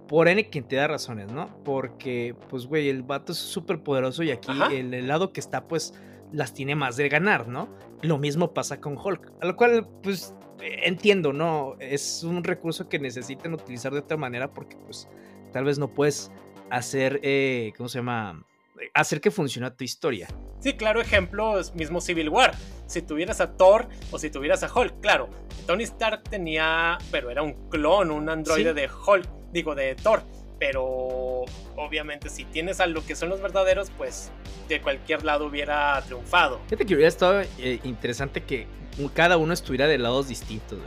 por 0.09 0.29
N 0.29 0.49
cantidad 0.51 0.83
de 0.83 0.89
razones, 0.89 1.33
¿no? 1.33 1.63
Porque, 1.65 2.35
pues, 2.49 2.67
güey, 2.67 2.89
el 2.89 3.03
vato 3.03 3.33
es 3.33 3.39
súper 3.39 3.83
poderoso 3.83 4.23
y 4.23 4.31
aquí 4.31 4.51
el, 4.73 5.07
lado 5.07 5.33
que 5.33 5.41
está, 5.41 5.67
pues, 5.67 5.95
las 6.33 6.53
tiene 6.53 6.75
más 6.75 6.97
de 6.97 7.09
ganar, 7.09 7.49
¿no? 7.49 7.69
Lo 8.03 8.19
mismo 8.19 8.53
pasa 8.53 8.81
con 8.81 8.99
Hulk, 8.99 9.33
a 9.41 9.47
lo 9.47 9.57
cual, 9.57 9.89
pues, 10.03 10.35
entiendo, 10.61 11.33
¿no? 11.33 11.77
Es 11.81 12.23
un 12.23 12.45
recurso 12.45 12.89
que 12.89 12.99
necesitan 12.99 13.55
utilizar 13.55 13.93
de 13.93 14.01
otra 14.01 14.17
manera 14.17 14.53
porque, 14.53 14.77
pues, 14.77 15.09
tal 15.53 15.65
vez 15.65 15.79
no 15.79 15.89
puedes 15.89 16.31
hacer, 16.71 17.21
eh, 17.23 17.73
¿cómo 17.77 17.89
se 17.89 17.99
llama? 17.99 18.45
hacer 18.93 19.21
que 19.21 19.31
funcione 19.31 19.71
tu 19.71 19.85
historia. 19.85 20.29
Sí, 20.61 20.75
claro, 20.75 21.01
ejemplo 21.01 21.59
es 21.59 21.75
mismo 21.75 22.01
Civil 22.01 22.29
War. 22.29 22.55
Si 22.87 23.03
tuvieras 23.03 23.41
a 23.41 23.57
Thor 23.57 23.89
o 24.11 24.19
si 24.19 24.31
tuvieras 24.31 24.63
a 24.63 24.73
Hulk, 24.73 25.01
claro. 25.01 25.29
Tony 25.67 25.85
Stark 25.85 26.25
tenía, 26.25 26.99
pero 27.11 27.31
era 27.31 27.43
un 27.43 27.69
clon, 27.71 28.11
un 28.11 28.29
androide 28.29 28.75
de 28.75 28.89
Hulk, 28.89 29.29
digo, 29.55 29.75
de 29.75 29.95
Thor. 29.95 30.23
Pero 30.59 31.45
obviamente 31.77 32.29
si 32.29 32.45
tienes 32.45 32.81
a 32.81 32.87
lo 32.87 33.05
que 33.05 33.17
son 33.17 33.31
los 33.31 33.41
verdaderos, 33.41 33.91
pues 33.97 34.31
de 34.69 34.83
cualquier 34.83 35.25
lado 35.25 35.47
hubiera 35.47 36.01
triunfado. 36.03 36.61
Fíjate 36.67 36.85
que 36.85 36.95
hubiera 36.95 37.09
estado 37.09 37.41
eh, 37.59 37.81
interesante 37.83 38.43
que 38.43 38.67
cada 39.15 39.39
uno 39.39 39.55
estuviera 39.55 39.87
de 39.87 39.99
lados 39.99 40.29
distintos, 40.29 40.79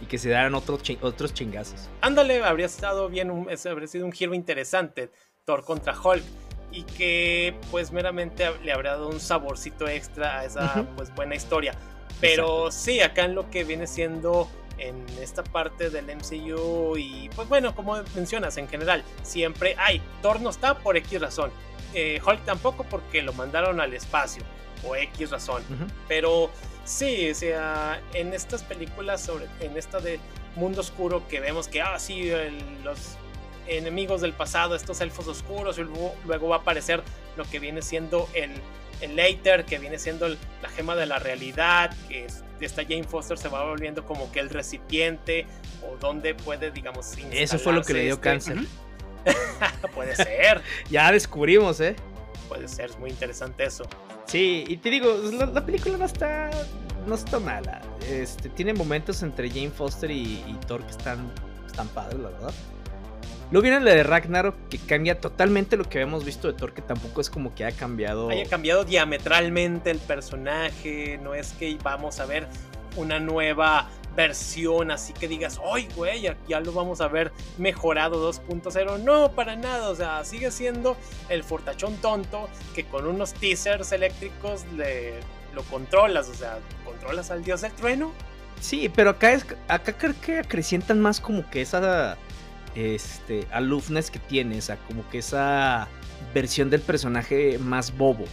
y 0.00 0.06
que 0.06 0.18
se 0.18 0.28
daran 0.30 0.54
otros, 0.54 0.80
otros 1.00 1.34
chingazos. 1.34 1.88
Ándale, 2.00 2.44
habría 2.44 2.66
estado 2.66 3.08
bien, 3.08 3.30
habría 3.30 3.88
sido 3.88 4.06
un 4.06 4.12
giro 4.12 4.34
interesante. 4.34 5.10
Thor 5.44 5.64
contra 5.64 5.98
Hulk 5.98 6.22
y 6.70 6.82
que 6.82 7.54
pues 7.70 7.90
meramente 7.90 8.44
le 8.62 8.70
habrá 8.72 8.92
dado 8.92 9.08
un 9.08 9.18
saborcito 9.18 9.88
extra 9.88 10.40
a 10.40 10.44
esa 10.44 10.86
pues 10.96 11.14
buena 11.14 11.34
historia. 11.34 11.74
Pero 12.20 12.70
sí, 12.70 13.00
acá 13.00 13.24
en 13.24 13.34
lo 13.34 13.48
que 13.50 13.64
viene 13.64 13.86
siendo 13.86 14.48
en 14.78 15.04
esta 15.20 15.42
parte 15.44 15.90
del 15.90 16.06
MCU 16.06 16.96
y 16.96 17.30
pues 17.34 17.48
bueno, 17.48 17.74
como 17.74 17.96
mencionas 18.14 18.56
en 18.56 18.68
general, 18.68 19.04
siempre 19.22 19.74
hay, 19.78 20.00
Thor 20.22 20.40
no 20.40 20.50
está 20.50 20.78
por 20.78 20.96
X 20.96 21.20
razón, 21.20 21.50
eh, 21.94 22.20
Hulk 22.24 22.44
tampoco 22.44 22.84
porque 22.84 23.22
lo 23.22 23.32
mandaron 23.32 23.80
al 23.80 23.92
espacio 23.94 24.42
o 24.84 24.94
X 24.94 25.30
razón, 25.30 25.62
pero 26.06 26.50
sí, 26.84 27.30
o 27.30 27.34
sea, 27.34 28.00
en 28.14 28.32
estas 28.32 28.62
películas, 28.62 29.22
sobre, 29.22 29.46
en 29.60 29.76
esta 29.76 30.00
de 30.00 30.20
Mundo 30.56 30.80
Oscuro 30.80 31.26
que 31.28 31.40
vemos 31.40 31.68
que, 31.68 31.82
ah, 31.82 31.98
sí, 31.98 32.30
los 32.84 33.16
enemigos 33.66 34.20
del 34.20 34.32
pasado, 34.32 34.74
estos 34.74 35.00
elfos 35.00 35.28
oscuros, 35.28 35.78
y 35.78 35.82
luego, 36.26 36.48
va 36.48 36.56
a 36.56 36.58
aparecer 36.60 37.02
lo 37.36 37.44
que 37.44 37.58
viene 37.58 37.82
siendo 37.82 38.28
el, 38.34 38.50
el 39.00 39.16
Later, 39.16 39.64
que 39.64 39.78
viene 39.78 39.98
siendo 39.98 40.28
la 40.28 40.68
gema 40.74 40.96
de 40.96 41.06
la 41.06 41.18
realidad, 41.18 41.94
que 42.08 42.26
esta 42.60 42.82
Jane 42.82 43.04
Foster 43.04 43.38
se 43.38 43.48
va 43.48 43.64
volviendo 43.64 44.04
como 44.04 44.30
que 44.32 44.40
el 44.40 44.50
recipiente, 44.50 45.46
o 45.82 45.96
donde 45.96 46.34
puede, 46.34 46.70
digamos, 46.70 47.12
Eso 47.30 47.58
fue 47.58 47.72
lo 47.72 47.82
que 47.82 47.92
le 47.92 48.02
dio 48.02 48.14
este 48.14 48.22
cáncer. 48.22 48.58
puede 49.94 50.16
ser. 50.16 50.62
ya 50.90 51.10
descubrimos, 51.12 51.80
¿eh? 51.80 51.96
Puede 52.48 52.68
ser, 52.68 52.90
es 52.90 52.98
muy 52.98 53.10
interesante 53.10 53.64
eso. 53.64 53.84
Sí, 54.26 54.64
y 54.66 54.76
te 54.78 54.90
digo, 54.90 55.14
la, 55.32 55.64
película 55.64 55.96
no 55.96 56.04
está, 56.04 56.50
no 57.06 57.14
está 57.14 57.38
mala. 57.38 57.80
Este, 58.08 58.48
tiene 58.48 58.74
momentos 58.74 59.22
entre 59.22 59.48
Jane 59.48 59.70
Foster 59.70 60.10
y, 60.10 60.44
y 60.46 60.58
Thor 60.66 60.84
que 60.84 60.90
están, 60.90 61.32
están 61.66 61.88
padres, 61.88 62.18
la 62.18 62.30
verdad. 62.30 62.54
Luego 63.50 63.62
viene 63.62 63.80
la 63.80 63.94
de 63.94 64.02
Ragnarok, 64.02 64.54
que 64.68 64.78
cambia 64.78 65.18
totalmente 65.18 65.78
lo 65.78 65.84
que 65.84 65.98
habíamos 65.98 66.24
visto 66.24 66.48
de 66.48 66.54
Thor, 66.54 66.74
que 66.74 66.82
tampoco 66.82 67.22
es 67.22 67.30
como 67.30 67.54
que 67.54 67.64
haya 67.64 67.76
cambiado. 67.76 68.28
Haya 68.28 68.46
cambiado 68.46 68.84
diametralmente 68.84 69.90
el 69.90 69.98
personaje. 69.98 71.18
No 71.22 71.34
es 71.34 71.52
que 71.52 71.78
vamos 71.82 72.20
a 72.20 72.26
ver 72.26 72.46
una 72.96 73.18
nueva 73.18 73.88
versión, 74.14 74.90
así 74.90 75.14
que 75.14 75.28
digas, 75.28 75.58
¡ay, 75.64 75.88
güey! 75.96 76.28
Ya, 76.46 76.60
lo 76.60 76.72
vamos 76.72 77.00
a 77.00 77.08
ver 77.08 77.32
mejorado 77.56 78.30
2.0. 78.30 79.02
No, 79.02 79.32
para 79.32 79.56
nada. 79.56 79.88
O 79.88 79.94
sea, 79.94 80.22
sigue 80.24 80.50
siendo 80.50 80.98
el 81.30 81.42
fortachón 81.42 81.96
tonto 81.96 82.50
que 82.74 82.84
con 82.84 83.06
unos 83.06 83.32
teasers 83.32 83.92
eléctricos 83.92 84.66
le, 84.76 85.20
lo 85.54 85.62
controlas. 85.62 86.28
O 86.28 86.34
sea, 86.34 86.58
controlas 86.84 87.30
al 87.30 87.42
dios 87.42 87.62
del 87.62 87.72
trueno. 87.72 88.12
Sí, 88.60 88.90
pero 88.94 89.10
acá, 89.10 89.32
es, 89.32 89.46
acá 89.68 89.96
creo 89.96 90.14
que 90.20 90.40
acrecientan 90.40 91.00
más 91.00 91.20
como 91.20 91.48
que 91.48 91.62
esa 91.62 92.18
este, 92.78 93.44
alumnas 93.50 94.08
que 94.10 94.20
tiene, 94.20 94.58
o 94.58 94.62
sea, 94.62 94.76
como 94.86 95.08
que 95.10 95.18
esa 95.18 95.88
versión 96.32 96.70
del 96.70 96.80
personaje 96.80 97.58
más 97.58 97.96
bobo, 97.96 98.24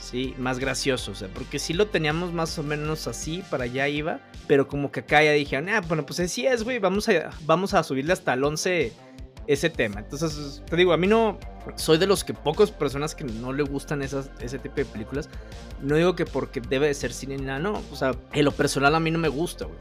sí, 0.00 0.34
más 0.38 0.58
gracioso, 0.58 1.12
o 1.12 1.14
sea, 1.14 1.28
porque 1.28 1.58
sí 1.58 1.72
lo 1.72 1.86
teníamos 1.86 2.32
más 2.34 2.58
o 2.58 2.62
menos 2.62 3.06
así, 3.06 3.42
para 3.50 3.64
allá 3.64 3.88
iba, 3.88 4.20
pero 4.46 4.68
como 4.68 4.92
que 4.92 5.00
acá 5.00 5.22
ya 5.22 5.32
dijeron, 5.32 5.70
ah, 5.70 5.80
bueno, 5.80 6.04
pues 6.04 6.20
así 6.20 6.46
es, 6.46 6.62
güey, 6.62 6.78
vamos 6.78 7.08
a, 7.08 7.30
vamos 7.46 7.72
a 7.72 7.82
subirle 7.82 8.12
hasta 8.12 8.34
el 8.34 8.44
11 8.44 8.92
ese 9.46 9.70
tema. 9.70 10.00
Entonces, 10.00 10.62
te 10.68 10.76
digo, 10.76 10.92
a 10.92 10.96
mí 10.96 11.06
no. 11.06 11.38
Soy 11.76 11.96
de 11.96 12.06
los 12.06 12.24
que 12.24 12.34
pocas 12.34 12.70
personas 12.70 13.14
que 13.14 13.24
no 13.24 13.52
le 13.52 13.62
gustan 13.62 14.02
esas, 14.02 14.30
ese 14.40 14.58
tipo 14.58 14.76
de 14.76 14.84
películas. 14.84 15.28
No 15.80 15.96
digo 15.96 16.14
que 16.14 16.26
porque 16.26 16.60
debe 16.60 16.88
de 16.88 16.94
ser 16.94 17.12
cine 17.12 17.36
ni 17.36 17.44
nada, 17.44 17.58
no. 17.58 17.82
O 17.90 17.96
sea, 17.96 18.12
en 18.32 18.44
lo 18.44 18.52
personal 18.52 18.94
a 18.94 19.00
mí 19.00 19.10
no 19.10 19.18
me 19.18 19.28
gusta, 19.28 19.64
güey. 19.64 19.78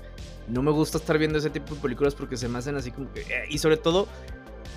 No 0.47 0.61
me 0.61 0.71
gusta 0.71 0.97
estar 0.97 1.17
viendo 1.17 1.39
ese 1.39 1.49
tipo 1.49 1.75
de 1.75 1.81
películas 1.81 2.15
porque 2.15 2.37
se 2.37 2.47
me 2.47 2.57
hacen 2.59 2.75
así 2.75 2.91
como 2.91 3.11
que. 3.11 3.21
Eh, 3.21 3.45
y 3.49 3.57
sobre 3.57 3.77
todo, 3.77 4.07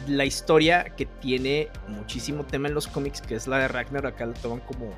la 0.09 0.25
historia 0.25 0.85
que 0.97 1.07
tiene 1.07 1.69
muchísimo 1.89 2.45
tema 2.45 2.69
en 2.69 2.75
los 2.75 2.87
cómics, 2.87 3.21
que 3.21 3.35
es 3.35 3.47
la 3.47 3.59
de 3.59 3.69
Ragnar, 3.69 4.07
acá 4.07 4.27
la 4.27 4.35
toman 4.35 4.61
como 4.61 4.91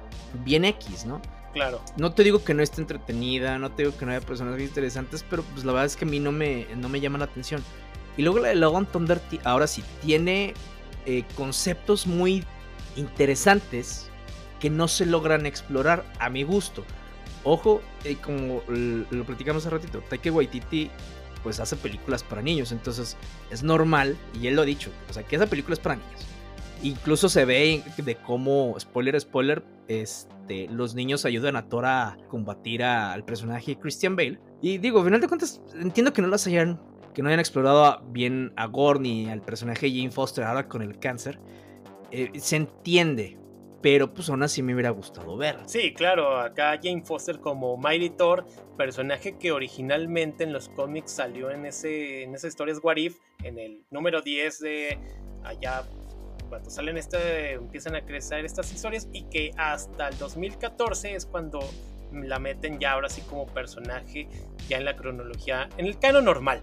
bien 0.44 0.64
X, 0.64 1.06
¿no? 1.06 1.20
Claro. 1.52 1.80
No 1.96 2.12
te 2.12 2.24
digo 2.24 2.44
que 2.44 2.54
no 2.54 2.62
esté 2.62 2.80
entretenida, 2.80 3.58
no 3.58 3.70
te 3.70 3.84
digo 3.84 3.96
que 3.96 4.04
no 4.04 4.12
haya 4.12 4.20
personajes 4.20 4.62
interesantes, 4.62 5.24
pero 5.28 5.42
pues 5.42 5.64
la 5.64 5.72
verdad 5.72 5.86
es 5.86 5.96
que 5.96 6.04
a 6.04 6.08
mí 6.08 6.20
no 6.20 6.30
me, 6.30 6.66
no 6.76 6.88
me 6.88 7.00
llama 7.00 7.18
la 7.18 7.24
atención. 7.24 7.62
Y 8.18 8.22
luego 8.22 8.40
la 8.40 8.48
de 8.48 8.56
Logan 8.56 8.84
Thunder, 8.84 9.20
ahora 9.44 9.66
sí, 9.66 9.82
tiene 10.02 10.52
eh, 11.06 11.24
conceptos 11.36 12.06
muy 12.06 12.44
interesantes 12.96 14.10
que 14.60 14.68
no 14.68 14.88
se 14.88 15.06
logran 15.06 15.46
explorar 15.46 16.04
a 16.18 16.28
mi 16.28 16.42
gusto. 16.42 16.84
Ojo, 17.44 17.80
eh, 18.04 18.16
como 18.16 18.60
lo 18.66 19.24
platicamos 19.24 19.64
hace 19.64 19.70
ratito, 19.70 20.02
Taika 20.10 20.32
Waititi 20.32 20.90
pues 21.42 21.60
hace 21.60 21.76
películas 21.76 22.24
para 22.24 22.42
niños, 22.42 22.72
entonces 22.72 23.16
es 23.50 23.62
normal, 23.62 24.16
y 24.38 24.48
él 24.48 24.56
lo 24.56 24.62
ha 24.62 24.64
dicho, 24.64 24.90
o 25.08 25.12
sea, 25.12 25.22
que 25.22 25.36
esa 25.36 25.46
película 25.46 25.74
es 25.74 25.80
para 25.80 25.94
niños. 25.94 26.26
Incluso 26.82 27.28
se 27.28 27.44
ve 27.44 27.84
de 27.96 28.16
cómo, 28.16 28.74
spoiler, 28.78 29.20
spoiler, 29.20 29.64
este, 29.86 30.68
los 30.68 30.94
niños 30.94 31.24
ayudan 31.24 31.54
a 31.54 31.68
Thor 31.68 31.86
a 31.86 32.16
combatir 32.28 32.82
al 32.82 33.24
personaje 33.24 33.78
Christian 33.78 34.16
Bale. 34.16 34.40
Y 34.60 34.78
digo, 34.78 34.98
al 34.98 35.04
final 35.04 35.20
de 35.20 35.28
cuentas, 35.28 35.60
entiendo 35.74 36.12
que 36.12 36.22
no 36.22 36.28
las 36.28 36.46
hayan, 36.46 36.80
que 37.14 37.22
no 37.22 37.28
hayan 37.28 37.40
explorado 37.40 38.00
bien 38.08 38.52
a 38.56 38.66
Gore 38.66 39.00
ni 39.00 39.28
al 39.28 39.42
personaje 39.42 39.90
Jane 39.90 40.10
Foster 40.10 40.44
ahora 40.44 40.68
con 40.68 40.82
el 40.82 40.98
cáncer. 40.98 41.38
Eh, 42.10 42.30
se 42.38 42.56
entiende, 42.56 43.38
pero 43.82 44.12
pues 44.12 44.30
aún 44.30 44.42
así 44.42 44.62
me 44.62 44.72
hubiera 44.74 44.90
gustado 44.90 45.36
ver. 45.36 45.58
Sí, 45.66 45.92
claro, 45.92 46.38
acá 46.38 46.78
Jane 46.82 47.02
Foster 47.02 47.40
como 47.40 47.76
Mighty 47.76 48.10
Thor, 48.10 48.46
personaje 48.76 49.36
que 49.38 49.52
originalmente 49.52 50.44
en 50.44 50.52
los 50.52 50.68
cómics 50.68 51.12
salió 51.12 51.50
en, 51.50 51.66
ese, 51.66 52.22
en 52.22 52.34
esas 52.34 52.50
historias 52.50 52.78
What 52.82 52.96
If, 52.96 53.18
en 53.42 53.58
el 53.58 53.84
número 53.90 54.22
10 54.22 54.60
de 54.60 54.98
allá 55.44 55.84
cuando 56.48 56.70
salen 56.70 56.96
este, 56.96 57.52
empiezan 57.52 57.94
a 57.94 58.04
crecer 58.04 58.44
estas 58.44 58.72
historias 58.72 59.08
y 59.12 59.24
que 59.24 59.52
hasta 59.56 60.08
el 60.08 60.18
2014 60.18 61.14
es 61.14 61.26
cuando 61.26 61.60
la 62.12 62.38
meten 62.38 62.78
ya 62.78 62.92
ahora 62.92 63.08
sí 63.08 63.22
como 63.22 63.46
personaje 63.46 64.28
ya 64.68 64.78
en 64.78 64.84
la 64.84 64.96
cronología, 64.96 65.68
en 65.76 65.86
el 65.86 65.98
canon 65.98 66.24
normal. 66.24 66.62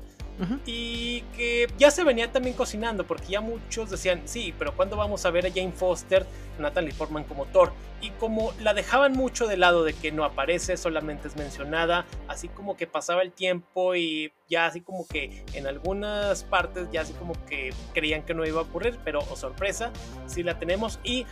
Y 0.66 1.22
que 1.36 1.68
ya 1.78 1.92
se 1.92 2.04
venía 2.04 2.32
también 2.32 2.56
cocinando, 2.56 3.06
porque 3.06 3.28
ya 3.28 3.42
muchos 3.42 3.90
decían, 3.90 4.24
sí, 4.26 4.54
pero 4.58 4.76
¿cuándo 4.76 4.98
vamos 4.98 5.26
a 5.26 5.32
ver 5.32 5.46
a 5.46 5.50
Jane 5.50 5.72
Foster, 5.72 6.26
Natalie 6.60 6.94
Portman 6.94 7.24
como 7.24 7.46
Thor? 7.46 7.72
Y 8.02 8.10
como 8.12 8.54
la 8.60 8.74
dejaban 8.74 9.14
mucho 9.14 9.48
de 9.48 9.58
lado 9.58 9.84
de 9.84 9.94
que 9.94 10.12
no 10.12 10.26
aparece, 10.26 10.78
solamente 10.78 11.28
es 11.28 11.36
mencionada, 11.38 12.06
así 12.28 12.50
como 12.50 12.76
que 12.76 12.86
pasaba 12.86 13.22
el 13.22 13.32
tiempo 13.32 13.96
y 13.96 14.32
ya 14.50 14.66
así 14.66 14.82
como 14.82 15.08
que 15.08 15.44
en 15.54 15.68
algunas 15.68 16.44
partes 16.44 16.90
ya 16.92 17.02
así 17.02 17.14
como 17.14 17.34
que 17.46 17.74
creían 17.94 18.24
que 18.24 18.34
no 18.34 18.46
iba 18.46 18.60
a 18.60 18.64
ocurrir, 18.64 19.00
pero 19.04 19.20
oh, 19.30 19.36
sorpresa, 19.36 19.92
sí 20.28 20.44
la 20.44 20.60
tenemos. 20.60 21.00
Y 21.04 21.26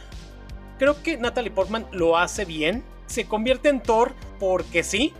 creo 0.79 1.01
que 1.03 1.17
Natalie 1.17 1.51
Portman 1.51 1.85
lo 1.91 2.17
hace 2.17 2.45
bien, 2.45 2.83
se 3.05 3.25
convierte 3.25 3.69
en 3.69 3.83
Thor 3.83 4.13
porque 4.39 4.83
sí, 4.83 5.13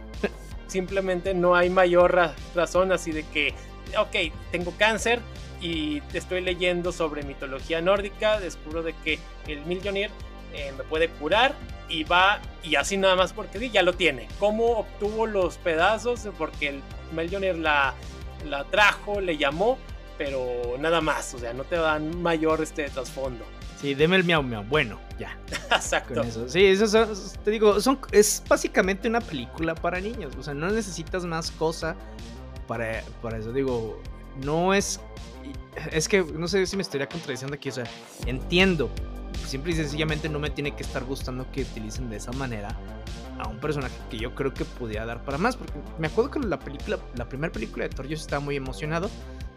simplemente 0.68 1.34
no 1.34 1.56
hay 1.56 1.70
mayor 1.70 2.18
razón 2.56 2.92
así 2.92 3.12
de 3.12 3.24
que 3.24 3.54
ok, 3.98 4.34
tengo 4.52 4.74
cáncer 4.78 5.22
y 5.62 6.02
estoy 6.14 6.42
leyendo 6.42 6.92
sobre 6.92 7.24
mitología 7.24 7.82
nórdica, 7.82 8.40
descubro 8.40 8.84
de 8.84 8.94
que 9.04 9.20
el 9.48 9.66
Mjolnir 9.66 10.10
eh, 10.54 10.74
me 10.78 10.84
puede 10.84 11.10
curar 11.10 11.56
y 11.90 12.04
va 12.04 12.40
y 12.64 12.76
así 12.76 12.98
nada 12.98 13.16
más 13.16 13.34
porque 13.34 13.60
sí, 13.60 13.70
ya 13.72 13.82
lo 13.82 13.94
tiene. 13.94 14.28
¿Cómo 14.40 14.80
obtuvo 14.80 15.26
los 15.26 15.58
pedazos? 15.58 16.28
Porque 16.38 16.70
el 16.70 16.82
Mjolnir 17.14 17.58
la, 17.58 17.94
la 18.48 18.66
trajo, 18.66 19.22
le 19.22 19.38
llamó, 19.38 19.78
pero 20.18 20.78
nada 20.80 21.02
más, 21.02 21.34
o 21.34 21.40
sea, 21.40 21.54
no 21.54 21.64
te 21.64 21.78
dan 21.78 22.22
mayor 22.22 22.62
este 22.62 22.90
trasfondo. 22.90 23.46
Sí, 23.84 23.96
deme 23.96 24.16
el 24.16 24.24
miau 24.24 24.42
miau. 24.42 24.64
Bueno, 24.64 24.98
ya. 25.20 25.38
Exacto. 25.72 26.24
Sí, 26.48 26.66
eso, 26.66 27.06
te 27.44 27.52
digo, 27.52 27.82
son, 27.82 28.00
es 28.12 28.42
básicamente 28.48 29.10
una 29.10 29.20
película 29.20 29.76
para 29.76 30.00
niños. 30.00 30.34
O 30.38 30.44
sea, 30.44 30.54
no 30.54 30.70
necesitas 30.70 31.26
más 31.26 31.52
cosa 31.52 31.96
para, 33.22 33.38
eso. 33.38 33.52
Digo, 33.52 34.02
no 34.44 34.74
es. 34.74 35.00
Es 35.92 36.08
que 36.08 36.24
no 36.24 36.48
sé 36.48 36.66
si 36.66 36.76
me 36.76 36.82
estaría 36.82 37.08
contradiciendo 37.08 37.56
aquí. 37.56 37.70
O 37.70 37.74
sea, 37.74 37.86
entiendo. 38.26 38.90
Simple 39.46 39.74
y 39.74 39.76
sencillamente 39.76 40.30
no 40.30 40.40
me 40.40 40.50
tiene 40.50 40.76
que 40.76 40.84
estar 40.84 41.04
gustando 41.04 41.52
que 41.52 41.64
utilicen 41.64 42.10
de 42.10 42.18
esa 42.18 42.32
manera 42.32 42.78
a 43.40 43.48
un 43.48 43.58
personaje 43.58 43.96
que 44.10 44.18
yo 44.18 44.34
creo 44.36 44.54
que 44.54 44.64
podía 44.66 45.06
dar 45.06 45.24
para 45.24 45.38
más. 45.38 45.56
Porque 45.58 45.74
me 46.00 46.08
acuerdo 46.08 46.32
que 46.32 46.40
la 46.40 46.60
película, 46.60 47.00
la 47.16 47.28
primera 47.28 47.52
película 47.52 47.84
de 47.84 47.90
Thor, 47.90 48.08
yo 48.08 48.16
estaba 48.16 48.40
muy 48.40 48.56
emocionado. 48.56 49.10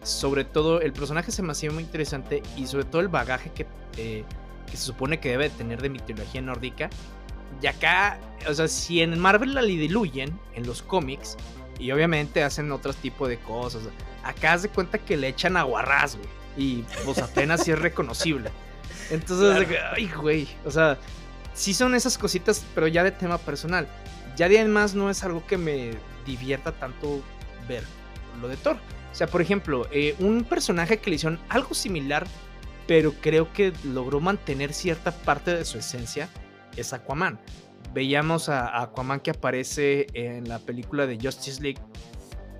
Sobre 0.02 0.44
todo, 0.44 0.81
el 0.81 0.92
personaje 0.92 1.33
se 1.33 1.42
me 1.42 1.52
hacía 1.52 1.70
muy 1.70 1.83
interesante 1.83 2.42
y 2.57 2.66
sobre 2.66 2.85
todo 2.85 3.00
el 3.00 3.09
bagaje 3.09 3.50
que, 3.50 3.66
eh, 3.96 4.24
que 4.70 4.76
se 4.76 4.85
supone 4.85 5.18
que 5.18 5.31
debe 5.31 5.50
tener 5.50 5.83
de 5.83 5.88
mitología 5.88 6.40
nórdica. 6.40 6.90
Y 7.62 7.66
acá, 7.66 8.18
o 8.48 8.55
sea, 8.55 8.68
si 8.68 9.00
en 9.00 9.18
Marvel 9.18 9.55
la 9.55 9.62
diluyen 9.62 10.38
en 10.55 10.66
los 10.66 10.83
cómics, 10.83 11.37
y 11.78 11.90
obviamente 11.92 12.42
hacen 12.42 12.72
otro 12.72 12.92
tipo 12.92 13.28
de 13.28 13.38
cosas. 13.38 13.82
Acá 14.22 14.54
haz 14.54 14.62
de 14.62 14.68
cuenta 14.68 14.98
que 14.98 15.16
le 15.16 15.28
echan 15.28 15.56
aguarrás, 15.56 16.16
güey. 16.16 16.28
Y 16.56 16.84
pues 17.04 17.18
apenas 17.18 17.64
si 17.64 17.72
es 17.72 17.78
reconocible. 17.78 18.50
Entonces, 19.10 19.68
ay, 19.94 20.10
güey. 20.16 20.48
O 20.64 20.70
sea, 20.70 20.98
sí 21.54 21.74
son 21.74 21.94
esas 21.94 22.18
cositas, 22.18 22.64
pero 22.74 22.86
ya 22.86 23.04
de 23.04 23.12
tema 23.12 23.38
personal. 23.38 23.86
Ya 24.36 24.48
de 24.48 24.58
además 24.58 24.94
no 24.94 25.10
es 25.10 25.22
algo 25.22 25.46
que 25.46 25.58
me 25.58 25.92
divierta 26.24 26.72
tanto 26.72 27.22
ver 27.68 27.84
lo 28.40 28.48
de 28.48 28.56
Thor. 28.56 28.76
O 29.12 29.14
sea, 29.14 29.26
por 29.26 29.40
ejemplo, 29.40 29.86
eh, 29.92 30.14
un 30.18 30.44
personaje 30.44 30.98
que 30.98 31.10
le 31.10 31.16
hicieron 31.16 31.38
algo 31.48 31.74
similar, 31.74 32.26
pero 32.86 33.14
creo 33.20 33.52
que 33.52 33.72
logró 33.84 34.20
mantener 34.20 34.72
cierta 34.72 35.12
parte 35.12 35.54
de 35.54 35.64
su 35.64 35.78
esencia, 35.78 36.28
es 36.76 36.92
Aquaman 36.92 37.38
veíamos 37.96 38.50
a, 38.50 38.82
Aquaman 38.82 39.20
que 39.20 39.30
aparece 39.30 40.06
en 40.12 40.46
la 40.50 40.59
película 40.59 41.06
de 41.06 41.18
Justice 41.18 41.62
League. 41.62 41.80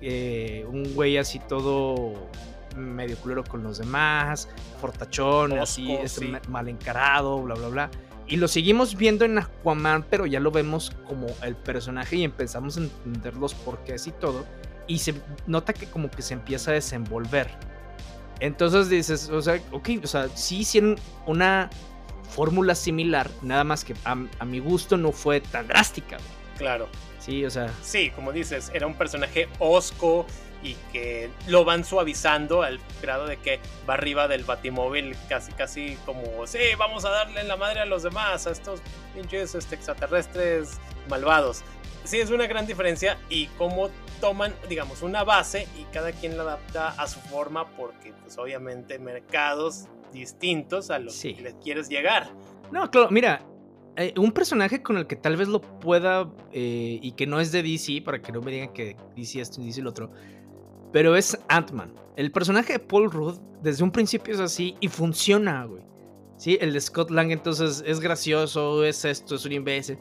Eh, 0.01 0.65
un 0.67 0.95
güey 0.95 1.17
así 1.17 1.37
todo 1.47 2.27
medio 2.75 3.15
culero 3.17 3.43
con 3.43 3.61
los 3.61 3.77
demás, 3.77 4.49
fortachón, 4.81 5.59
así, 5.59 5.91
este, 5.93 6.39
mal 6.47 6.67
encarado, 6.67 7.39
bla, 7.43 7.53
bla, 7.53 7.67
bla. 7.67 7.91
Y 8.25 8.37
lo 8.37 8.47
seguimos 8.47 8.97
viendo 8.97 9.25
en 9.25 9.37
Aquaman, 9.37 10.07
pero 10.09 10.25
ya 10.25 10.39
lo 10.39 10.49
vemos 10.49 10.91
como 11.07 11.27
el 11.43 11.55
personaje 11.55 12.15
y 12.15 12.23
empezamos 12.23 12.77
a 12.77 12.81
entender 12.81 13.37
los 13.37 13.53
porqués 13.53 14.07
y 14.07 14.13
todo. 14.13 14.43
Y 14.87 14.97
se 14.97 15.13
nota 15.45 15.71
que 15.71 15.85
como 15.85 16.09
que 16.09 16.23
se 16.23 16.33
empieza 16.33 16.71
a 16.71 16.73
desenvolver. 16.73 17.47
Entonces 18.39 18.89
dices, 18.89 19.29
o 19.29 19.41
sea, 19.43 19.61
ok, 19.71 19.89
o 20.03 20.07
sea, 20.07 20.29
sí 20.29 20.59
hicieron 20.59 20.95
una 21.27 21.69
fórmula 22.29 22.75
similar, 22.75 23.29
nada 23.41 23.63
más 23.63 23.83
que 23.83 23.95
a, 24.03 24.15
mi 24.15 24.59
gusto 24.59 24.97
no 24.97 25.11
fue 25.11 25.41
tan 25.41 25.67
drástica. 25.67 26.17
Claro. 26.57 26.87
Sí, 27.19 27.45
o 27.45 27.49
sea. 27.49 27.69
Sí, 27.81 28.11
como 28.11 28.31
dices, 28.31 28.71
era 28.73 28.87
un 28.87 28.93
personaje 28.93 29.49
osco 29.59 30.25
y 30.63 30.75
que 30.91 31.29
lo 31.47 31.65
van 31.65 31.83
suavizando 31.83 32.63
al 32.63 32.79
grado 33.01 33.27
de 33.27 33.37
que 33.37 33.59
va 33.87 33.93
arriba 33.93 34.27
del 34.27 34.43
batimóvil 34.43 35.15
casi 35.29 35.51
casi 35.51 35.97
como, 36.05 36.47
sí, 36.47 36.59
vamos 36.77 37.05
a 37.05 37.09
darle 37.09 37.41
en 37.41 37.47
la 37.47 37.57
madre 37.57 37.81
a 37.81 37.85
los 37.85 38.03
demás, 38.03 38.47
a 38.47 38.51
estos 38.51 38.81
pinches 39.13 39.55
este, 39.55 39.75
extraterrestres 39.75 40.79
malvados. 41.09 41.63
Sí, 42.03 42.19
es 42.19 42.31
una 42.31 42.47
gran 42.47 42.65
diferencia 42.65 43.17
y 43.29 43.47
cómo 43.57 43.89
toman, 44.21 44.55
digamos, 44.69 45.01
una 45.01 45.23
base 45.23 45.67
y 45.77 45.83
cada 45.91 46.11
quien 46.11 46.37
la 46.37 46.43
adapta 46.43 46.89
a 46.89 47.07
su 47.07 47.19
forma 47.19 47.67
porque 47.75 48.13
pues 48.23 48.37
obviamente 48.37 48.97
mercados 48.97 49.87
distintos 50.11 50.89
a 50.89 50.99
los 50.99 51.19
que 51.19 51.41
les 51.41 51.55
quieres 51.55 51.89
llegar. 51.89 52.29
No, 52.71 52.89
claro, 52.89 53.09
mira, 53.11 53.45
eh, 53.95 54.13
un 54.17 54.31
personaje 54.31 54.83
con 54.83 54.97
el 54.97 55.07
que 55.07 55.15
tal 55.15 55.37
vez 55.37 55.47
lo 55.47 55.61
pueda 55.61 56.31
eh, 56.51 56.99
y 57.01 57.11
que 57.13 57.25
no 57.25 57.39
es 57.39 57.51
de 57.51 57.63
DC, 57.63 58.01
para 58.03 58.21
que 58.21 58.31
no 58.31 58.41
me 58.41 58.51
digan 58.51 58.73
que 58.73 58.95
DC 59.15 59.41
esto 59.41 59.61
y 59.61 59.65
DC 59.65 59.81
lo 59.81 59.89
otro, 59.89 60.11
pero 60.91 61.15
es 61.15 61.37
Ant-Man. 61.47 61.93
El 62.15 62.31
personaje 62.31 62.73
de 62.73 62.79
Paul 62.79 63.11
Rudd 63.11 63.39
desde 63.61 63.83
un 63.83 63.91
principio 63.91 64.33
es 64.33 64.39
así 64.39 64.75
y 64.79 64.87
funciona, 64.87 65.65
güey. 65.65 65.83
Sí, 66.37 66.57
el 66.61 66.73
de 66.73 66.81
Scott 66.81 67.09
Lang 67.09 67.31
entonces 67.31 67.83
es 67.85 67.99
gracioso, 67.99 68.83
es 68.83 69.03
esto, 69.03 69.35
es 69.35 69.45
un 69.45 69.53
imbécil. 69.53 69.97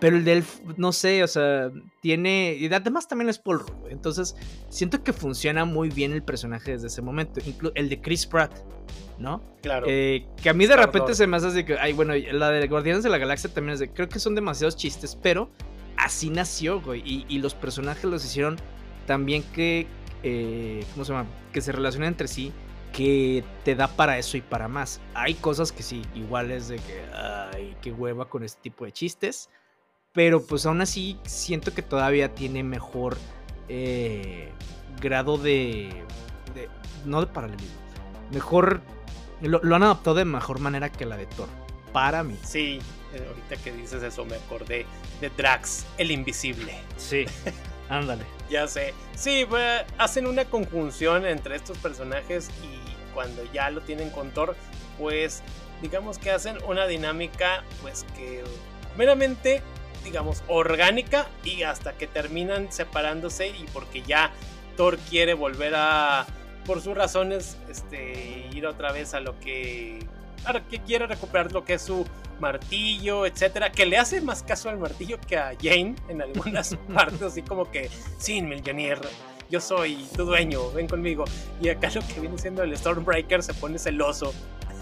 Pero 0.00 0.16
el 0.16 0.24
del, 0.24 0.44
no 0.76 0.92
sé, 0.92 1.24
o 1.24 1.26
sea, 1.26 1.70
tiene. 2.00 2.54
Y 2.54 2.72
además 2.72 3.08
también 3.08 3.28
es 3.28 3.38
Paul 3.38 3.60
Rudd. 3.60 3.90
Entonces, 3.90 4.36
siento 4.68 5.02
que 5.02 5.12
funciona 5.12 5.64
muy 5.64 5.88
bien 5.88 6.12
el 6.12 6.22
personaje 6.22 6.72
desde 6.72 6.86
ese 6.86 7.02
momento. 7.02 7.40
Inclu 7.44 7.72
el 7.74 7.88
de 7.88 8.00
Chris 8.00 8.26
Pratt. 8.26 8.52
¿no? 9.18 9.42
Claro. 9.62 9.86
Eh, 9.88 10.26
que 10.40 10.48
a 10.48 10.54
mí 10.54 10.66
de 10.66 10.76
repente 10.76 11.12
se 11.14 11.26
me 11.26 11.36
hace 11.36 11.48
así 11.48 11.64
que, 11.64 11.76
ay, 11.76 11.92
bueno, 11.92 12.14
la 12.14 12.50
de 12.50 12.68
Guardianes 12.68 13.02
de 13.02 13.10
la 13.10 13.18
Galaxia 13.18 13.52
también 13.52 13.74
es 13.74 13.80
de, 13.80 13.90
creo 13.90 14.08
que 14.08 14.20
son 14.20 14.36
demasiados 14.36 14.76
chistes, 14.76 15.18
pero 15.20 15.50
así 15.96 16.30
nació, 16.30 16.80
güey, 16.80 17.02
y, 17.04 17.38
los 17.40 17.54
personajes 17.54 18.04
los 18.04 18.24
hicieron 18.24 18.56
también 19.06 19.42
que, 19.52 19.88
eh, 20.22 20.84
¿cómo 20.92 21.04
se 21.04 21.12
llama? 21.12 21.28
Que 21.52 21.60
se 21.60 21.72
relacionen 21.72 22.08
entre 22.08 22.28
sí 22.28 22.52
que 22.92 23.44
te 23.64 23.74
da 23.74 23.88
para 23.88 24.18
eso 24.18 24.36
y 24.36 24.40
para 24.40 24.68
más. 24.68 25.00
Hay 25.14 25.34
cosas 25.34 25.72
que 25.72 25.82
sí, 25.82 26.02
igual 26.14 26.50
es 26.50 26.68
de 26.68 26.76
que, 26.76 27.04
ay, 27.14 27.76
qué 27.82 27.92
hueva 27.92 28.28
con 28.28 28.42
este 28.42 28.60
tipo 28.62 28.84
de 28.84 28.92
chistes. 28.92 29.50
Pero 30.12 30.42
pues 30.44 30.66
aún 30.66 30.80
así 30.80 31.18
siento 31.24 31.74
que 31.74 31.82
todavía 31.82 32.34
tiene 32.34 32.62
mejor 32.62 33.16
eh, 33.68 34.50
grado 35.00 35.38
de, 35.38 36.04
No 37.04 37.20
de 37.20 37.26
paralelismo. 37.26 37.76
Mejor... 38.32 38.80
Lo, 39.40 39.76
han 39.76 39.82
adaptado 39.84 40.16
de 40.16 40.24
mejor 40.24 40.58
manera 40.58 40.90
que 40.90 41.06
la 41.06 41.16
de 41.16 41.26
Thor. 41.26 41.48
Para 41.92 42.24
mí. 42.24 42.36
Sí, 42.42 42.80
eh, 43.14 43.24
ahorita 43.28 43.56
que 43.62 43.72
dices 43.72 44.02
eso 44.02 44.24
me 44.24 44.34
acordé 44.34 44.84
de 45.20 45.30
Drax, 45.30 45.86
el 45.96 46.10
invisible. 46.10 46.74
Sí, 46.96 47.24
ándale. 47.88 48.24
ya 48.50 48.66
sé. 48.66 48.94
Sí, 49.14 49.46
hacen 49.96 50.26
una 50.26 50.44
conjunción 50.46 51.24
entre 51.24 51.54
estos 51.54 51.78
personajes 51.78 52.50
y 52.64 53.14
cuando 53.14 53.44
ya 53.52 53.70
lo 53.70 53.80
tienen 53.80 54.10
con 54.10 54.30
Thor, 54.32 54.56
pues 54.98 55.42
digamos 55.80 56.18
que 56.18 56.32
hacen 56.32 56.58
una 56.66 56.86
dinámica 56.86 57.62
pues 57.80 58.04
que 58.16 58.42
meramente 58.96 59.62
digamos 60.08 60.42
orgánica 60.48 61.26
y 61.44 61.62
hasta 61.62 61.92
que 61.92 62.06
terminan 62.06 62.72
separándose 62.72 63.48
y 63.48 63.66
porque 63.72 64.02
ya 64.02 64.32
Thor 64.76 64.98
quiere 64.98 65.34
volver 65.34 65.74
a 65.76 66.26
por 66.64 66.80
sus 66.80 66.96
razones 66.96 67.56
este 67.68 68.48
ir 68.52 68.66
otra 68.66 68.92
vez 68.92 69.14
a 69.14 69.20
lo 69.20 69.38
que 69.40 70.00
que 70.70 70.78
quiere 70.80 71.06
recuperar 71.06 71.52
lo 71.52 71.64
que 71.64 71.74
es 71.74 71.82
su 71.82 72.06
martillo, 72.40 73.26
etcétera, 73.26 73.70
que 73.70 73.84
le 73.84 73.98
hace 73.98 74.20
más 74.20 74.42
caso 74.42 74.70
al 74.70 74.78
martillo 74.78 75.18
que 75.20 75.36
a 75.36 75.52
Jane 75.60 75.96
en 76.08 76.22
algunas 76.22 76.74
partes, 76.94 77.20
así 77.22 77.42
como 77.42 77.70
que, 77.70 77.90
sin 78.18 78.48
Millionaire, 78.48 79.00
yo 79.50 79.60
soy 79.60 80.06
tu 80.16 80.24
dueño, 80.24 80.70
ven 80.70 80.86
conmigo. 80.86 81.24
Y 81.60 81.68
acá 81.68 81.90
lo 81.94 82.00
que 82.06 82.20
viene 82.20 82.38
siendo 82.38 82.62
el 82.62 82.76
Stormbreaker 82.76 83.42
se 83.42 83.54
pone 83.54 83.78
celoso. 83.78 84.32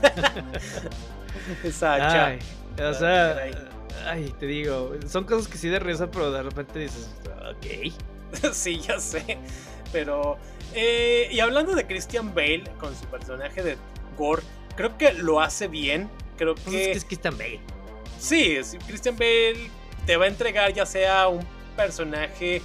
Esa 1.64 1.94
hacha. 1.94 2.38
o 2.78 2.94
sea, 2.94 3.48
ay, 4.06 4.34
te 4.38 4.46
digo, 4.46 4.92
son 5.06 5.24
cosas 5.24 5.48
que 5.48 5.58
sí 5.58 5.68
de 5.68 5.78
risa, 5.78 6.10
pero 6.10 6.30
de 6.30 6.42
repente 6.42 6.80
dices, 6.80 7.10
ok. 7.50 8.52
sí, 8.52 8.80
ya 8.80 9.00
sé. 9.00 9.38
Pero, 9.92 10.36
eh, 10.74 11.28
y 11.30 11.40
hablando 11.40 11.74
de 11.74 11.86
Christian 11.86 12.34
Bale 12.34 12.64
con 12.78 12.94
su 12.94 13.04
personaje 13.06 13.62
de 13.62 13.76
Gore, 14.16 14.42
creo 14.76 14.96
que 14.98 15.12
lo 15.12 15.40
hace 15.40 15.68
bien. 15.68 16.10
Creo 16.36 16.54
pues 16.54 16.66
que. 16.66 16.82
Es 16.82 16.88
que 16.88 16.98
es 16.98 17.04
Christian 17.04 17.38
Bale. 17.38 17.60
Sí, 18.18 18.58
Christian 18.86 19.16
Bale 19.16 19.70
te 20.06 20.16
va 20.16 20.24
a 20.24 20.28
entregar 20.28 20.72
ya 20.72 20.86
sea 20.86 21.28
un 21.28 21.44
personaje 21.76 22.62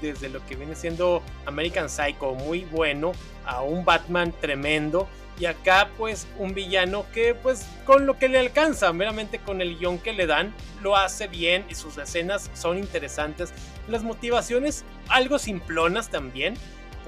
desde 0.00 0.28
lo 0.28 0.44
que 0.46 0.56
viene 0.56 0.74
siendo 0.74 1.22
American 1.46 1.88
Psycho 1.88 2.34
muy 2.34 2.64
bueno 2.64 3.12
a 3.46 3.62
un 3.62 3.84
Batman 3.84 4.32
tremendo 4.40 5.08
y 5.38 5.46
acá 5.46 5.90
pues 5.98 6.26
un 6.38 6.54
villano 6.54 7.06
que 7.12 7.34
pues 7.34 7.66
con 7.84 8.06
lo 8.06 8.18
que 8.18 8.28
le 8.28 8.38
alcanza, 8.38 8.92
meramente 8.92 9.38
con 9.38 9.60
el 9.60 9.78
guion 9.78 9.98
que 9.98 10.12
le 10.12 10.26
dan, 10.26 10.54
lo 10.82 10.96
hace 10.96 11.28
bien 11.28 11.64
y 11.68 11.74
sus 11.74 11.98
escenas 11.98 12.50
son 12.54 12.78
interesantes. 12.78 13.52
Las 13.88 14.02
motivaciones 14.02 14.84
algo 15.08 15.38
simplonas 15.38 16.10
también, 16.10 16.54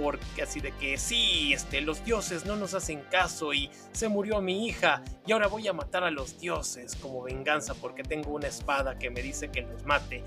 porque 0.01 0.43
así 0.43 0.61
de 0.61 0.73
que 0.73 0.99
sí, 0.99 1.53
este, 1.53 1.81
los 1.81 2.05
dioses 2.05 2.45
no 2.45 2.57
nos 2.57 2.75
hacen 2.75 3.01
caso 3.11 3.55
y 3.55 3.71
se 3.93 4.09
murió 4.09 4.41
mi 4.41 4.67
hija 4.67 5.03
y 5.27 5.33
ahora 5.33 5.47
voy 5.47 5.67
a 5.69 5.73
matar 5.73 6.05
a 6.05 6.11
los 6.11 6.39
dioses 6.39 6.97
como 6.97 7.23
venganza 7.23 7.75
porque 7.75 8.03
tengo 8.03 8.33
una 8.33 8.49
espada 8.49 8.99
que 8.99 9.11
me 9.11 9.23
dice 9.23 9.51
que 9.51 9.63
los 9.63 9.85
mate 9.85 10.23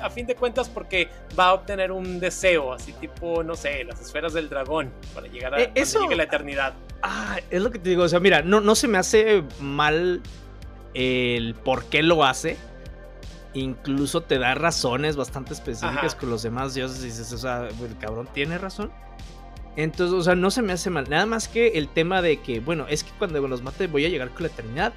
a 0.00 0.10
fin 0.10 0.26
de 0.26 0.34
cuentas 0.34 0.68
porque 0.68 1.08
va 1.38 1.48
a 1.48 1.54
obtener 1.54 1.92
un 1.92 2.20
deseo, 2.20 2.72
así 2.72 2.92
tipo, 2.94 3.42
no 3.42 3.54
sé, 3.56 3.84
las 3.84 4.00
esferas 4.00 4.32
del 4.32 4.48
dragón, 4.48 4.90
para 5.14 5.26
llegar 5.26 5.54
a 5.54 5.62
eh, 5.62 5.72
eso, 5.74 6.08
la 6.08 6.22
eternidad. 6.22 6.74
Ah, 7.02 7.38
es 7.50 7.62
lo 7.62 7.70
que 7.70 7.78
te 7.78 7.90
digo, 7.90 8.04
o 8.04 8.08
sea, 8.08 8.20
mira, 8.20 8.42
no, 8.42 8.60
no 8.60 8.74
se 8.74 8.88
me 8.88 8.98
hace 8.98 9.42
mal 9.60 10.22
el 10.94 11.54
por 11.54 11.84
qué 11.86 12.02
lo 12.02 12.24
hace. 12.24 12.56
Incluso 13.54 14.22
te 14.22 14.38
da 14.38 14.54
razones 14.54 15.16
bastante 15.16 15.52
específicas 15.52 16.14
con 16.14 16.30
los 16.30 16.42
demás 16.42 16.72
dioses 16.72 17.02
y 17.02 17.06
dices, 17.06 17.32
o 17.32 17.38
sea, 17.38 17.68
el 17.68 17.98
cabrón 17.98 18.28
tiene 18.32 18.56
razón. 18.56 18.90
Entonces, 19.76 20.14
o 20.14 20.22
sea, 20.22 20.34
no 20.34 20.50
se 20.50 20.62
me 20.62 20.72
hace 20.72 20.90
mal. 20.90 21.08
Nada 21.08 21.26
más 21.26 21.48
que 21.48 21.68
el 21.68 21.88
tema 21.88 22.22
de 22.22 22.40
que, 22.40 22.60
bueno, 22.60 22.86
es 22.88 23.04
que 23.04 23.10
cuando 23.18 23.46
los 23.46 23.62
mate 23.62 23.86
voy 23.86 24.06
a 24.06 24.08
llegar 24.08 24.30
con 24.30 24.42
la 24.42 24.48
eternidad. 24.48 24.92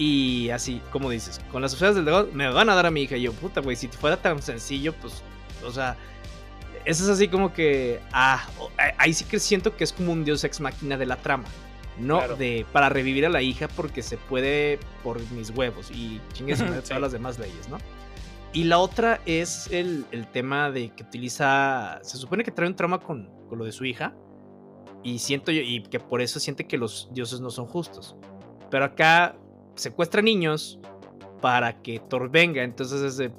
Y 0.00 0.48
así, 0.48 0.80
como 0.92 1.10
dices, 1.10 1.42
con 1.52 1.60
las 1.60 1.74
esferas 1.74 1.94
del 1.94 2.06
dragón 2.06 2.30
me 2.32 2.48
van 2.48 2.70
a 2.70 2.74
dar 2.74 2.86
a 2.86 2.90
mi 2.90 3.02
hija. 3.02 3.18
Y 3.18 3.22
yo, 3.22 3.34
puta, 3.34 3.60
güey, 3.60 3.76
si 3.76 3.86
fuera 3.88 4.16
tan 4.16 4.40
sencillo, 4.40 4.94
pues, 4.94 5.22
o 5.62 5.70
sea, 5.70 5.94
eso 6.86 7.04
es 7.04 7.10
así 7.10 7.28
como 7.28 7.52
que, 7.52 8.00
ah, 8.10 8.42
ahí 8.96 9.12
sí 9.12 9.26
que 9.26 9.38
siento 9.38 9.76
que 9.76 9.84
es 9.84 9.92
como 9.92 10.12
un 10.12 10.24
dios 10.24 10.42
ex 10.42 10.58
máquina 10.58 10.96
de 10.96 11.04
la 11.04 11.16
trama. 11.16 11.44
No 11.98 12.26
de 12.36 12.64
para 12.72 12.88
revivir 12.88 13.26
a 13.26 13.28
la 13.28 13.42
hija 13.42 13.68
porque 13.68 14.02
se 14.02 14.16
puede 14.16 14.78
por 15.04 15.20
mis 15.32 15.50
huevos 15.50 15.90
y 15.90 16.18
chingues 16.32 16.60
todas 16.88 16.98
las 16.98 17.12
demás 17.12 17.38
leyes, 17.38 17.68
¿no? 17.68 17.76
Y 18.54 18.64
la 18.64 18.78
otra 18.78 19.20
es 19.26 19.68
el, 19.70 20.06
el, 20.12 20.26
tema 20.28 20.70
de 20.70 20.88
que 20.94 21.02
utiliza. 21.02 22.00
Se 22.02 22.16
supone 22.16 22.42
que 22.42 22.50
trae 22.50 22.66
un 22.66 22.74
trauma 22.74 23.00
con, 23.00 23.28
con, 23.50 23.58
lo 23.58 23.66
de 23.66 23.72
su 23.72 23.84
hija. 23.84 24.14
Y 25.04 25.18
siento 25.18 25.52
yo, 25.52 25.60
y 25.60 25.82
que 25.82 26.00
por 26.00 26.22
eso 26.22 26.40
siente 26.40 26.66
que 26.66 26.78
los 26.78 27.10
dioses 27.12 27.40
no 27.40 27.50
son 27.50 27.66
justos. 27.66 28.16
Pero 28.70 28.86
acá 28.86 29.36
secuestra 29.80 30.22
niños 30.22 30.78
para 31.40 31.80
que 31.82 32.00
Thor 32.00 32.30
venga. 32.30 32.62
Entonces 32.62 33.02
es 33.02 33.16
de. 33.16 33.32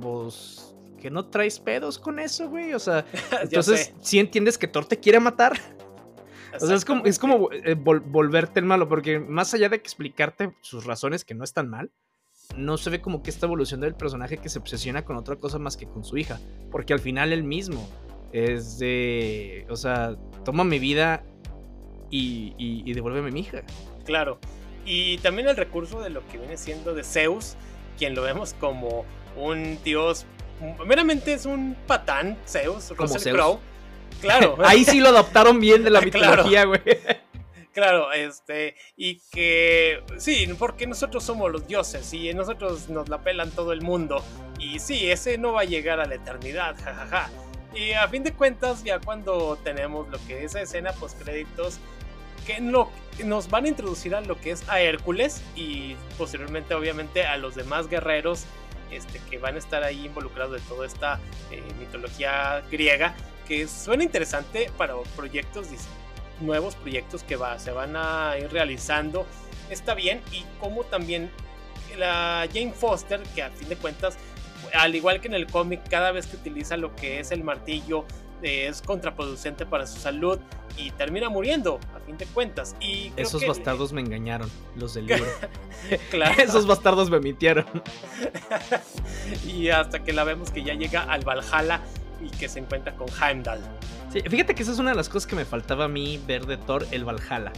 Vos. 0.00 0.74
Que 1.00 1.10
no 1.10 1.26
traes 1.26 1.60
pedos 1.60 1.98
con 1.98 2.18
eso, 2.18 2.48
güey. 2.48 2.72
O 2.74 2.78
sea, 2.78 3.04
entonces 3.42 3.94
si 4.00 4.18
entiendes 4.18 4.58
que 4.58 4.68
Thor 4.68 4.86
te 4.86 4.98
quiere 4.98 5.20
matar. 5.20 5.52
O 6.60 6.66
sea, 6.66 6.76
es 6.76 6.84
como, 6.84 7.04
es 7.04 7.18
como 7.18 7.50
eh, 7.50 7.74
volverte 7.74 8.60
el 8.60 8.66
malo, 8.66 8.88
porque 8.88 9.18
más 9.18 9.52
allá 9.54 9.68
de 9.68 9.74
explicarte 9.74 10.54
sus 10.60 10.84
razones 10.84 11.24
que 11.24 11.34
no 11.34 11.42
están 11.42 11.68
mal, 11.68 11.90
no 12.56 12.76
se 12.76 12.90
ve 12.90 13.00
como 13.00 13.24
que 13.24 13.30
esta 13.30 13.46
evolución 13.46 13.80
del 13.80 13.96
personaje 13.96 14.36
que 14.36 14.48
se 14.48 14.60
obsesiona 14.60 15.04
con 15.04 15.16
otra 15.16 15.34
cosa 15.34 15.58
más 15.58 15.76
que 15.76 15.88
con 15.88 16.04
su 16.04 16.16
hija. 16.16 16.38
Porque 16.70 16.92
al 16.92 17.00
final 17.00 17.32
él 17.32 17.42
mismo 17.42 17.88
es 18.32 18.78
de. 18.78 19.66
O 19.68 19.74
sea, 19.74 20.16
toma 20.44 20.62
mi 20.62 20.78
vida 20.78 21.24
y, 22.08 22.54
y, 22.56 22.88
y 22.88 22.92
devuélveme 22.94 23.32
mi 23.32 23.40
hija. 23.40 23.64
Claro. 24.04 24.38
Y 24.84 25.18
también 25.18 25.48
el 25.48 25.56
recurso 25.56 26.00
de 26.00 26.10
lo 26.10 26.26
que 26.28 26.38
viene 26.38 26.56
siendo 26.56 26.94
de 26.94 27.04
Zeus, 27.04 27.54
quien 27.98 28.14
lo 28.14 28.22
vemos 28.22 28.54
como 28.60 29.04
un 29.36 29.82
dios, 29.82 30.26
meramente 30.86 31.32
es 31.32 31.46
un 31.46 31.76
patán, 31.86 32.38
Zeus, 32.46 32.90
Russell 32.96 33.32
Crowe. 33.32 33.58
Claro. 34.20 34.56
Ahí 34.64 34.84
sí 34.84 35.00
lo 35.00 35.08
adaptaron 35.08 35.60
bien 35.60 35.84
de 35.84 35.90
la 35.90 36.00
mitología, 36.02 36.64
güey. 36.64 36.80
Claro, 37.72 38.12
este, 38.12 38.76
y 38.96 39.20
que 39.32 40.04
sí, 40.18 40.48
porque 40.56 40.86
nosotros 40.86 41.24
somos 41.24 41.50
los 41.50 41.66
dioses 41.66 42.14
y 42.14 42.32
nosotros 42.32 42.88
nos 42.88 43.08
la 43.08 43.18
pelan 43.22 43.50
todo 43.50 43.72
el 43.72 43.82
mundo. 43.82 44.24
Y 44.60 44.78
sí, 44.78 45.10
ese 45.10 45.38
no 45.38 45.54
va 45.54 45.62
a 45.62 45.64
llegar 45.64 45.98
a 45.98 46.06
la 46.06 46.14
eternidad, 46.14 46.76
jajaja. 46.76 47.30
Y 47.74 47.90
a 47.90 48.06
fin 48.06 48.22
de 48.22 48.32
cuentas, 48.32 48.84
ya 48.84 49.00
cuando 49.00 49.58
tenemos 49.64 50.08
lo 50.08 50.24
que 50.26 50.38
es 50.38 50.52
esa 50.52 50.60
escena 50.60 50.92
post 50.92 51.20
créditos, 51.20 51.80
que 52.46 52.60
nos 52.60 53.50
van 53.50 53.64
a 53.64 53.68
introducir 53.68 54.14
a 54.14 54.20
lo 54.20 54.40
que 54.40 54.50
es 54.50 54.68
a 54.68 54.80
Hércules 54.80 55.42
y 55.56 55.96
posteriormente 56.18 56.74
obviamente 56.74 57.24
a 57.24 57.36
los 57.36 57.54
demás 57.54 57.88
guerreros 57.88 58.44
este, 58.90 59.20
que 59.30 59.38
van 59.38 59.56
a 59.56 59.58
estar 59.58 59.82
ahí 59.82 60.06
involucrados 60.06 60.52
de 60.52 60.68
toda 60.68 60.86
esta 60.86 61.18
eh, 61.50 61.62
mitología 61.80 62.62
griega, 62.70 63.14
que 63.48 63.66
suena 63.66 64.04
interesante 64.04 64.70
para 64.76 64.94
proyectos, 65.16 65.68
nuevos 66.40 66.76
proyectos 66.76 67.22
que 67.22 67.38
se 67.58 67.70
van 67.72 67.96
a 67.96 68.36
ir 68.38 68.52
realizando. 68.52 69.26
Está 69.70 69.94
bien 69.94 70.20
y 70.30 70.44
como 70.60 70.84
también 70.84 71.30
la 71.96 72.46
Jane 72.52 72.72
Foster, 72.72 73.20
que 73.34 73.42
a 73.42 73.50
fin 73.50 73.68
de 73.68 73.76
cuentas, 73.76 74.16
al 74.74 74.94
igual 74.94 75.20
que 75.20 75.28
en 75.28 75.34
el 75.34 75.46
cómic, 75.46 75.80
cada 75.88 76.12
vez 76.12 76.26
que 76.26 76.36
utiliza 76.36 76.76
lo 76.76 76.94
que 76.94 77.20
es 77.20 77.30
el 77.32 77.42
martillo, 77.42 78.04
es 78.44 78.82
contraproducente 78.82 79.66
para 79.66 79.86
su 79.86 79.98
salud 79.98 80.38
y 80.76 80.90
termina 80.92 81.28
muriendo, 81.28 81.78
a 81.94 82.00
fin 82.00 82.16
de 82.16 82.26
cuentas. 82.26 82.74
Y 82.80 83.12
Esos 83.16 83.46
bastardos 83.46 83.92
me 83.92 84.00
engañaron, 84.00 84.50
los 84.76 84.94
del 84.94 85.06
libro. 85.06 85.26
claro. 86.10 86.34
Esos 86.42 86.66
bastardos 86.66 87.10
me 87.10 87.20
mintieron. 87.20 87.66
y 89.46 89.68
hasta 89.68 90.02
que 90.02 90.12
la 90.12 90.24
vemos 90.24 90.50
que 90.50 90.62
ya 90.62 90.74
llega 90.74 91.02
al 91.02 91.24
Valhalla 91.24 91.80
y 92.20 92.28
que 92.30 92.48
se 92.48 92.58
encuentra 92.58 92.94
con 92.94 93.08
Heimdall. 93.08 93.60
Sí, 94.12 94.20
fíjate 94.20 94.54
que 94.54 94.62
esa 94.62 94.72
es 94.72 94.78
una 94.78 94.90
de 94.90 94.96
las 94.96 95.08
cosas 95.08 95.26
que 95.26 95.36
me 95.36 95.44
faltaba 95.44 95.84
a 95.86 95.88
mí 95.88 96.20
ver 96.26 96.46
de 96.46 96.56
Thor, 96.56 96.86
el 96.90 97.04
Valhalla. 97.04 97.52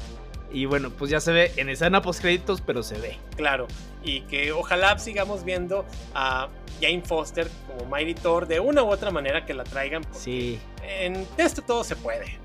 Y 0.53 0.66
bueno, 0.66 0.90
pues 0.90 1.11
ya 1.11 1.20
se 1.20 1.32
ve 1.32 1.53
en 1.57 1.68
escena 1.68 2.03
post 2.03 2.20
créditos, 2.20 2.61
pero 2.61 2.82
se 2.82 2.99
ve. 2.99 3.18
Claro, 3.36 3.66
y 4.03 4.20
que 4.22 4.53
ojalá 4.53 4.99
sigamos 4.99 5.44
viendo 5.44 5.84
a 6.14 6.49
Jane 6.80 7.03
Foster 7.03 7.49
como 7.66 7.90
Mighty 7.90 8.14
Thor 8.14 8.47
de 8.47 8.61
una 8.61 8.82
u 8.82 8.88
otra 8.88 9.11
manera 9.11 9.44
que 9.44 9.55
la 9.55 9.64
traigan. 9.64 10.05
Sí. 10.12 10.59
En 10.82 11.26
esto 11.36 11.62
todo 11.62 11.82
se 11.84 11.97
puede. 11.97 12.38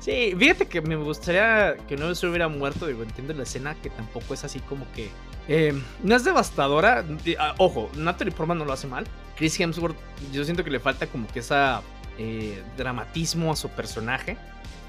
Sí, 0.00 0.34
fíjate 0.38 0.66
que 0.66 0.80
me 0.80 0.94
gustaría 0.94 1.76
que 1.88 1.96
no 1.96 2.14
se 2.14 2.26
hubiera 2.26 2.46
muerto, 2.46 2.86
digo, 2.86 3.02
entiendo 3.02 3.32
la 3.34 3.42
escena 3.42 3.74
que 3.74 3.90
tampoco 3.90 4.34
es 4.34 4.44
así 4.44 4.60
como 4.60 4.86
que... 4.92 5.08
Eh, 5.48 5.72
no 6.02 6.14
es 6.14 6.24
devastadora, 6.24 7.04
ah, 7.38 7.54
ojo, 7.58 7.90
Natalie 7.96 8.32
Portman 8.32 8.58
no 8.58 8.64
lo 8.64 8.72
hace 8.72 8.86
mal. 8.86 9.06
Chris 9.36 9.58
Hemsworth, 9.58 9.96
yo 10.32 10.44
siento 10.44 10.62
que 10.62 10.70
le 10.70 10.80
falta 10.80 11.06
como 11.06 11.26
que 11.28 11.40
esa 11.40 11.82
eh, 12.18 12.62
dramatismo 12.76 13.52
a 13.52 13.56
su 13.56 13.68
personaje. 13.70 14.36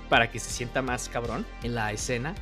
para 0.09 0.29
que 0.31 0.39
se 0.39 0.51
sienta 0.51 0.81
más 0.81 1.09
cabrón 1.09 1.45
en 1.63 1.75
la 1.75 1.91
escena. 1.91 2.35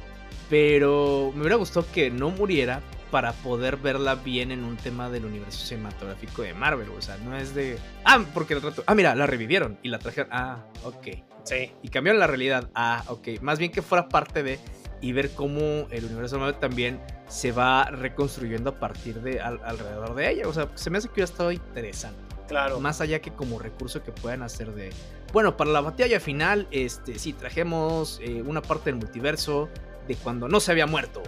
Pero 0.50 1.32
me 1.34 1.42
hubiera 1.42 1.56
gustado 1.56 1.86
que 1.92 2.12
no 2.12 2.30
muriera 2.30 2.82
para 3.12 3.32
poder 3.32 3.78
verla 3.78 4.16
bien 4.16 4.52
en 4.52 4.64
un 4.64 4.78
tema 4.78 5.10
del 5.10 5.26
universo 5.26 5.66
cinematográfico 5.66 6.42
de 6.42 6.54
Marvel. 6.54 6.90
O 6.90 7.02
sea, 7.02 7.18
no 7.18 7.36
es 7.36 7.56
de. 7.56 7.78
Ah, 8.04 8.24
porque 8.34 8.54
el 8.54 8.62
rato. 8.62 8.84
Ah, 8.88 8.96
mira, 8.96 9.16
la 9.16 9.26
revivieron 9.26 9.80
y 9.84 9.90
la 9.90 10.00
trajeron. 10.00 10.30
Ah, 10.34 10.66
ok. 10.84 11.08
Sí. 11.44 11.72
Y 11.82 11.90
cambiaron 11.90 12.20
la 12.20 12.28
realidad. 12.28 12.70
Ah, 12.76 13.04
ok. 13.08 13.40
Más 13.42 13.60
bien 13.60 13.72
que 13.72 13.82
fuera 13.82 14.10
parte 14.10 14.44
de. 14.44 14.60
Y 15.02 15.12
ver 15.12 15.32
cómo 15.32 15.88
el 15.92 16.06
universo 16.06 16.40
Marvel 16.40 16.60
también 16.60 17.00
se 17.28 17.52
va 17.52 17.86
reconstruyendo 17.86 18.72
a 18.72 18.80
partir 18.80 19.22
de 19.22 19.40
alrededor 19.40 20.16
de 20.16 20.32
ella. 20.32 20.48
O 20.48 20.54
sea, 20.54 20.70
se 20.76 20.90
me 20.90 20.98
hace 20.98 21.08
que 21.08 21.14
hubiera 21.16 21.32
estado 21.32 21.52
interesante. 21.52 22.20
Claro. 22.48 22.80
Más 22.80 23.02
allá 23.02 23.22
que 23.22 23.32
como 23.32 23.60
recurso 23.60 24.04
que 24.04 24.12
puedan 24.12 24.42
hacer 24.44 24.74
de. 24.74 24.90
Bueno, 25.34 25.58
para 25.58 25.72
la 25.72 25.82
batalla 25.82 26.20
final, 26.20 26.68
este, 26.72 27.20
sí, 27.20 27.34
trajemos 27.34 28.20
eh, 28.24 28.42
una 28.46 28.62
parte 28.62 28.90
del 28.90 28.96
multiverso 28.96 29.70
de 30.08 30.16
cuando 30.16 30.48
no 30.48 30.60
se 30.60 30.72
había 30.72 30.86
muerto. 30.86 31.24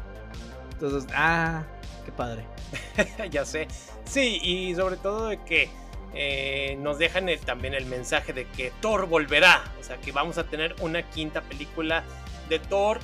Entonces, 0.73 1.09
ah, 1.15 1.63
qué 2.05 2.11
padre. 2.11 2.45
ya 3.31 3.45
sé. 3.45 3.67
Sí, 4.05 4.39
y 4.43 4.75
sobre 4.75 4.97
todo 4.97 5.27
de 5.27 5.43
que 5.43 5.69
eh, 6.13 6.77
nos 6.79 6.97
dejan 6.97 7.27
también 7.45 7.73
el 7.73 7.85
mensaje 7.85 8.33
de 8.33 8.45
que 8.45 8.71
Thor 8.81 9.07
volverá. 9.07 9.63
O 9.79 9.83
sea, 9.83 9.97
que 9.97 10.11
vamos 10.11 10.37
a 10.37 10.45
tener 10.45 10.75
una 10.81 11.03
quinta 11.03 11.41
película 11.41 12.03
de 12.49 12.59
Thor. 12.59 12.99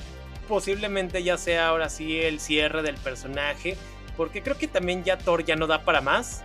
Posiblemente 0.48 1.22
ya 1.22 1.36
sea 1.36 1.68
ahora 1.68 1.88
sí 1.88 2.20
el 2.20 2.40
cierre 2.40 2.82
del 2.82 2.96
personaje. 2.96 3.76
Porque 4.16 4.42
creo 4.42 4.56
que 4.56 4.68
también 4.68 5.02
ya 5.02 5.18
Thor 5.18 5.44
ya 5.44 5.56
no 5.56 5.66
da 5.66 5.84
para 5.84 6.00
más. 6.00 6.44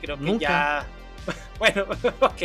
Creo 0.00 0.18
que 0.18 0.38
ya 0.38 0.86
bueno, 1.58 1.86
ok, 2.20 2.42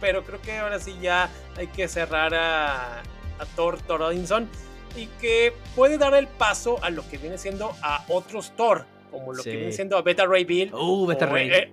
pero 0.00 0.24
creo 0.24 0.40
que 0.40 0.58
ahora 0.58 0.78
sí 0.80 0.96
ya 1.00 1.28
hay 1.56 1.68
que 1.68 1.88
cerrar 1.88 2.34
a, 2.34 3.00
a 3.00 3.46
Thor 3.54 3.80
Thorodinson 3.80 4.48
y 4.94 5.06
que 5.20 5.52
puede 5.74 5.98
dar 5.98 6.14
el 6.14 6.26
paso 6.26 6.82
a 6.82 6.90
lo 6.90 7.08
que 7.08 7.18
viene 7.18 7.38
siendo 7.38 7.72
a 7.82 8.04
otros 8.08 8.52
Thor, 8.56 8.84
como 9.10 9.32
lo 9.32 9.42
que 9.42 9.56
viene 9.56 9.72
siendo 9.72 9.96
a 9.96 10.02
Beta 10.02 10.26
Ray 10.26 10.44
Bill 10.44 10.74
uh, 10.74 11.06
Beta 11.06 11.26
o, 11.26 11.30
Ray. 11.30 11.50
E, 11.50 11.72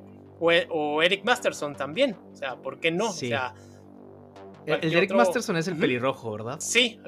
e, 0.52 0.68
o, 0.70 1.02
Eric 1.02 1.24
Masterson 1.24 1.76
también. 1.76 2.16
O 2.32 2.36
sea, 2.36 2.56
¿por 2.56 2.80
qué 2.80 2.92
no? 2.92 3.10
O 3.10 3.14
sea, 3.14 3.54
el, 4.66 4.94
Eric 4.94 5.14
Masterson 5.14 5.58
es 5.58 5.68
el 5.68 5.78
pelirrojo, 5.78 6.32
¿verdad? 6.32 6.58
Sí, 6.60 7.00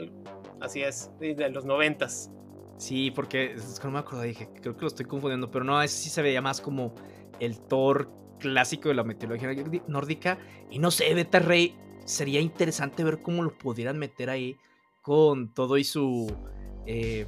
así 0.59 0.81
es, 0.81 1.11
de 1.19 1.49
los 1.49 1.65
noventas. 1.65 2.29
Sí, 2.77 3.11
porque 3.11 3.53
es 3.53 3.79
que 3.79 3.87
no 3.87 3.93
me 3.93 3.99
acuerdo, 3.99 4.23
dije, 4.23 4.49
creo 4.61 4.75
que 4.75 4.81
lo 4.81 4.87
estoy 4.87 5.05
confundiendo, 5.05 5.49
pero 5.49 5.63
no, 5.63 5.81
ese 5.81 5.97
sí 5.97 6.09
se 6.09 6.21
veía 6.21 6.41
más 6.41 6.59
como 6.59 6.93
el 7.39 7.59
Thor 7.59 8.09
clásico 8.39 8.89
de 8.89 8.95
la 8.95 9.03
mitología 9.03 9.49
nórdica. 9.87 10.37
Y 10.69 10.79
no 10.79 10.91
sé, 10.91 11.13
Beta 11.13 11.39
Ray, 11.39 11.75
sería 12.05 12.39
interesante 12.39 13.03
ver 13.03 13.21
cómo 13.21 13.43
lo 13.43 13.57
pudieran 13.57 13.97
meter 13.97 14.29
ahí 14.29 14.57
con 15.05 15.53
todo 15.53 15.77
y 15.77 15.83
su. 15.83 16.35
Eh, 16.87 17.27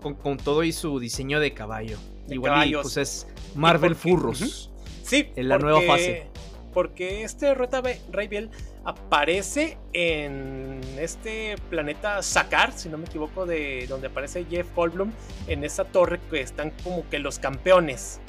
con, 0.00 0.36
todo 0.36 0.62
y 0.62 0.72
su 0.72 1.00
diseño 1.00 1.40
de 1.40 1.54
caballo. 1.54 1.96
Igual 2.28 2.68
y, 2.68 2.74
pues 2.74 2.98
es 2.98 3.26
Marvel 3.54 3.96
Furros. 3.96 4.70
Sí, 5.02 5.30
en 5.34 5.48
la 5.48 5.58
nueva 5.58 5.80
fase. 5.82 6.28
Porque 6.74 7.22
este 7.22 7.54
Rota 7.54 7.82
Raybiel 8.10 8.50
aparece 8.84 9.78
en 9.92 10.80
este 10.98 11.56
planeta 11.70 12.22
Sakar, 12.22 12.72
si 12.72 12.88
no 12.88 12.98
me 12.98 13.06
equivoco, 13.06 13.46
de 13.46 13.86
donde 13.88 14.08
aparece 14.08 14.44
Jeff 14.44 14.66
Goldblum, 14.74 15.12
en 15.48 15.64
esa 15.64 15.84
torre 15.84 16.20
que 16.30 16.40
están 16.40 16.72
como 16.82 17.08
que 17.08 17.18
los 17.18 17.38
campeones. 17.38 18.20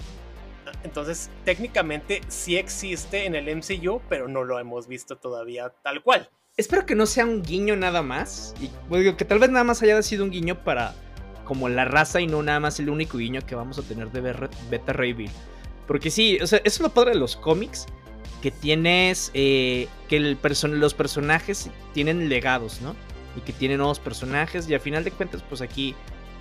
Entonces, 0.84 1.30
técnicamente 1.45 2.22
sí 2.28 2.57
existe 2.57 3.26
en 3.26 3.36
el 3.36 3.53
MCU, 3.55 4.01
pero 4.09 4.28
no 4.28 4.43
lo 4.43 4.59
hemos 4.59 4.88
visto 4.88 5.18
todavía 5.18 5.70
tal 5.84 6.01
cual. 6.03 6.30
Espero 6.55 6.85
que 6.85 6.93
no 6.93 7.07
sea 7.07 7.25
un 7.25 7.41
guiño 7.41 7.75
nada 7.75 8.03
más. 8.03 8.53
Y 8.61 8.69
pues, 8.87 9.15
que 9.15 9.25
tal 9.25 9.39
vez 9.39 9.49
nada 9.49 9.63
más 9.63 9.81
haya 9.81 10.01
sido 10.03 10.23
un 10.23 10.29
guiño 10.29 10.63
para 10.63 10.93
como 11.45 11.67
la 11.67 11.83
raza 11.83 12.21
y 12.21 12.27
no 12.27 12.43
nada 12.43 12.59
más 12.59 12.79
el 12.79 12.89
único 12.89 13.17
guiño 13.17 13.41
que 13.45 13.55
vamos 13.55 13.79
a 13.79 13.81
tener 13.81 14.11
de 14.11 14.21
Beta 14.69 14.93
Ray 14.93 15.13
Bill. 15.13 15.31
Porque 15.87 16.11
sí, 16.11 16.37
o 16.41 16.47
sea, 16.47 16.59
eso 16.59 16.75
es 16.75 16.79
lo 16.81 16.93
padre 16.93 17.11
de 17.11 17.17
los 17.17 17.35
cómics. 17.35 17.87
Que 18.41 18.51
tienes. 18.51 19.31
Eh, 19.33 19.87
que 20.07 20.17
el 20.17 20.37
los 20.79 20.93
personajes 20.93 21.71
tienen 21.93 22.29
legados, 22.29 22.81
¿no? 22.81 22.95
Y 23.35 23.41
que 23.41 23.53
tienen 23.53 23.79
nuevos 23.79 23.99
personajes. 23.99 24.69
Y 24.69 24.75
a 24.75 24.79
final 24.79 25.03
de 25.03 25.11
cuentas, 25.11 25.41
pues 25.49 25.61
aquí, 25.61 25.95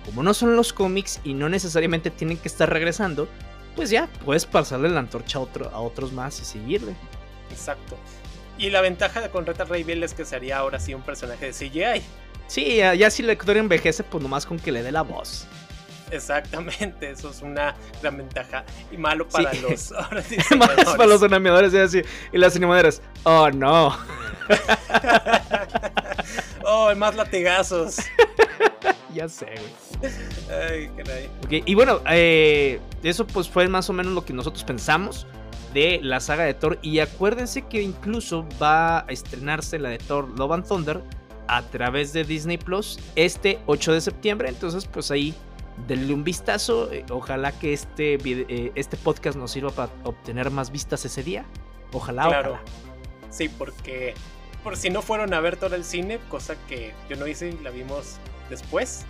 como 0.05 0.21
no 0.21 0.35
son 0.35 0.55
los 0.55 0.73
cómics 0.73 1.21
y 1.23 1.33
no 1.33 1.49
necesariamente 1.49 2.11
tienen 2.11 2.37
que 2.37 2.49
estar 2.49 2.69
regresando, 2.71 3.27
pues 3.75 3.89
ya 3.89 4.07
puedes 4.23 4.45
pasarle 4.45 4.89
la 4.89 4.99
antorcha 4.99 5.39
a, 5.39 5.41
otro, 5.41 5.69
a 5.69 5.79
otros 5.79 6.11
más 6.11 6.39
y 6.39 6.45
seguirle. 6.45 6.95
Exacto. 7.49 7.97
Y 8.57 8.69
la 8.69 8.81
ventaja 8.81 9.21
de 9.21 9.29
con 9.29 9.45
Reta 9.45 9.65
Ray 9.65 9.83
Bill 9.83 10.03
es 10.03 10.13
que 10.13 10.25
sería 10.25 10.57
ahora 10.57 10.79
sí 10.79 10.93
un 10.93 11.01
personaje 11.01 11.47
de 11.47 11.51
CGI. 11.51 12.01
Sí, 12.47 12.77
ya, 12.77 13.09
si 13.09 13.23
el 13.23 13.29
actor 13.29 13.57
envejece, 13.57 14.03
pues 14.03 14.21
nomás 14.21 14.45
con 14.45 14.59
que 14.59 14.71
le 14.71 14.83
dé 14.83 14.91
la 14.91 15.01
voz. 15.01 15.47
Exactamente, 16.11 17.09
eso 17.09 17.31
es 17.31 17.41
una 17.41 17.75
gran 18.01 18.17
ventaja. 18.17 18.63
Y 18.91 18.97
malo 18.97 19.27
para 19.27 19.53
los. 19.55 19.93
Sí, 20.27 20.37
para 20.85 21.05
los 21.07 21.23
animadores 21.23 22.05
y 22.31 22.37
las 22.37 22.55
animadoras. 22.55 23.01
Oh 23.23 23.49
no. 23.49 23.87
oh, 26.65 26.93
más 26.95 27.15
latigazos. 27.15 27.97
ya 29.13 29.27
sé, 29.27 29.45
güey. 29.45 30.13
Ay, 30.51 30.91
caray. 30.97 31.29
Okay, 31.45 31.63
y 31.65 31.73
bueno, 31.73 32.01
eh, 32.09 32.79
eso 33.01 33.25
pues 33.25 33.49
fue 33.49 33.67
más 33.67 33.89
o 33.89 33.93
menos 33.93 34.13
lo 34.13 34.23
que 34.23 34.33
nosotros 34.33 34.63
pensamos 34.63 35.25
de 35.73 35.99
la 36.01 36.19
saga 36.19 36.43
de 36.43 36.53
Thor. 36.53 36.79
Y 36.81 36.99
acuérdense 36.99 37.63
que 37.63 37.81
incluso 37.81 38.45
va 38.61 38.99
a 38.99 39.05
estrenarse 39.09 39.79
la 39.79 39.89
de 39.89 39.97
Thor 39.97 40.27
Love 40.37 40.51
and 40.53 40.67
Thunder 40.67 41.03
a 41.47 41.61
través 41.63 42.13
de 42.13 42.23
Disney 42.23 42.57
Plus 42.57 42.99
este 43.15 43.59
8 43.65 43.93
de 43.93 44.01
septiembre. 44.01 44.49
Entonces, 44.49 44.85
pues 44.85 45.11
ahí 45.11 45.33
denle 45.87 46.13
un 46.13 46.23
vistazo. 46.23 46.91
Eh, 46.91 47.05
ojalá 47.09 47.51
que 47.51 47.73
este, 47.73 48.17
eh, 48.23 48.71
este 48.75 48.97
podcast 48.97 49.37
nos 49.37 49.51
sirva 49.51 49.71
para 49.71 49.91
obtener 50.03 50.51
más 50.51 50.71
vistas 50.71 51.05
ese 51.05 51.23
día. 51.23 51.45
Ojalá, 51.91 52.27
claro. 52.27 52.59
Sí, 53.29 53.49
porque 53.49 54.13
por 54.63 54.77
si 54.77 54.89
no 54.89 55.01
fueron 55.01 55.33
a 55.33 55.39
ver 55.39 55.57
todo 55.57 55.75
el 55.75 55.83
cine, 55.83 56.19
cosa 56.29 56.55
que 56.67 56.93
yo 57.09 57.15
no 57.17 57.27
hice 57.27 57.49
y 57.49 57.63
la 57.63 57.69
vimos 57.69 58.17
después. 58.49 59.05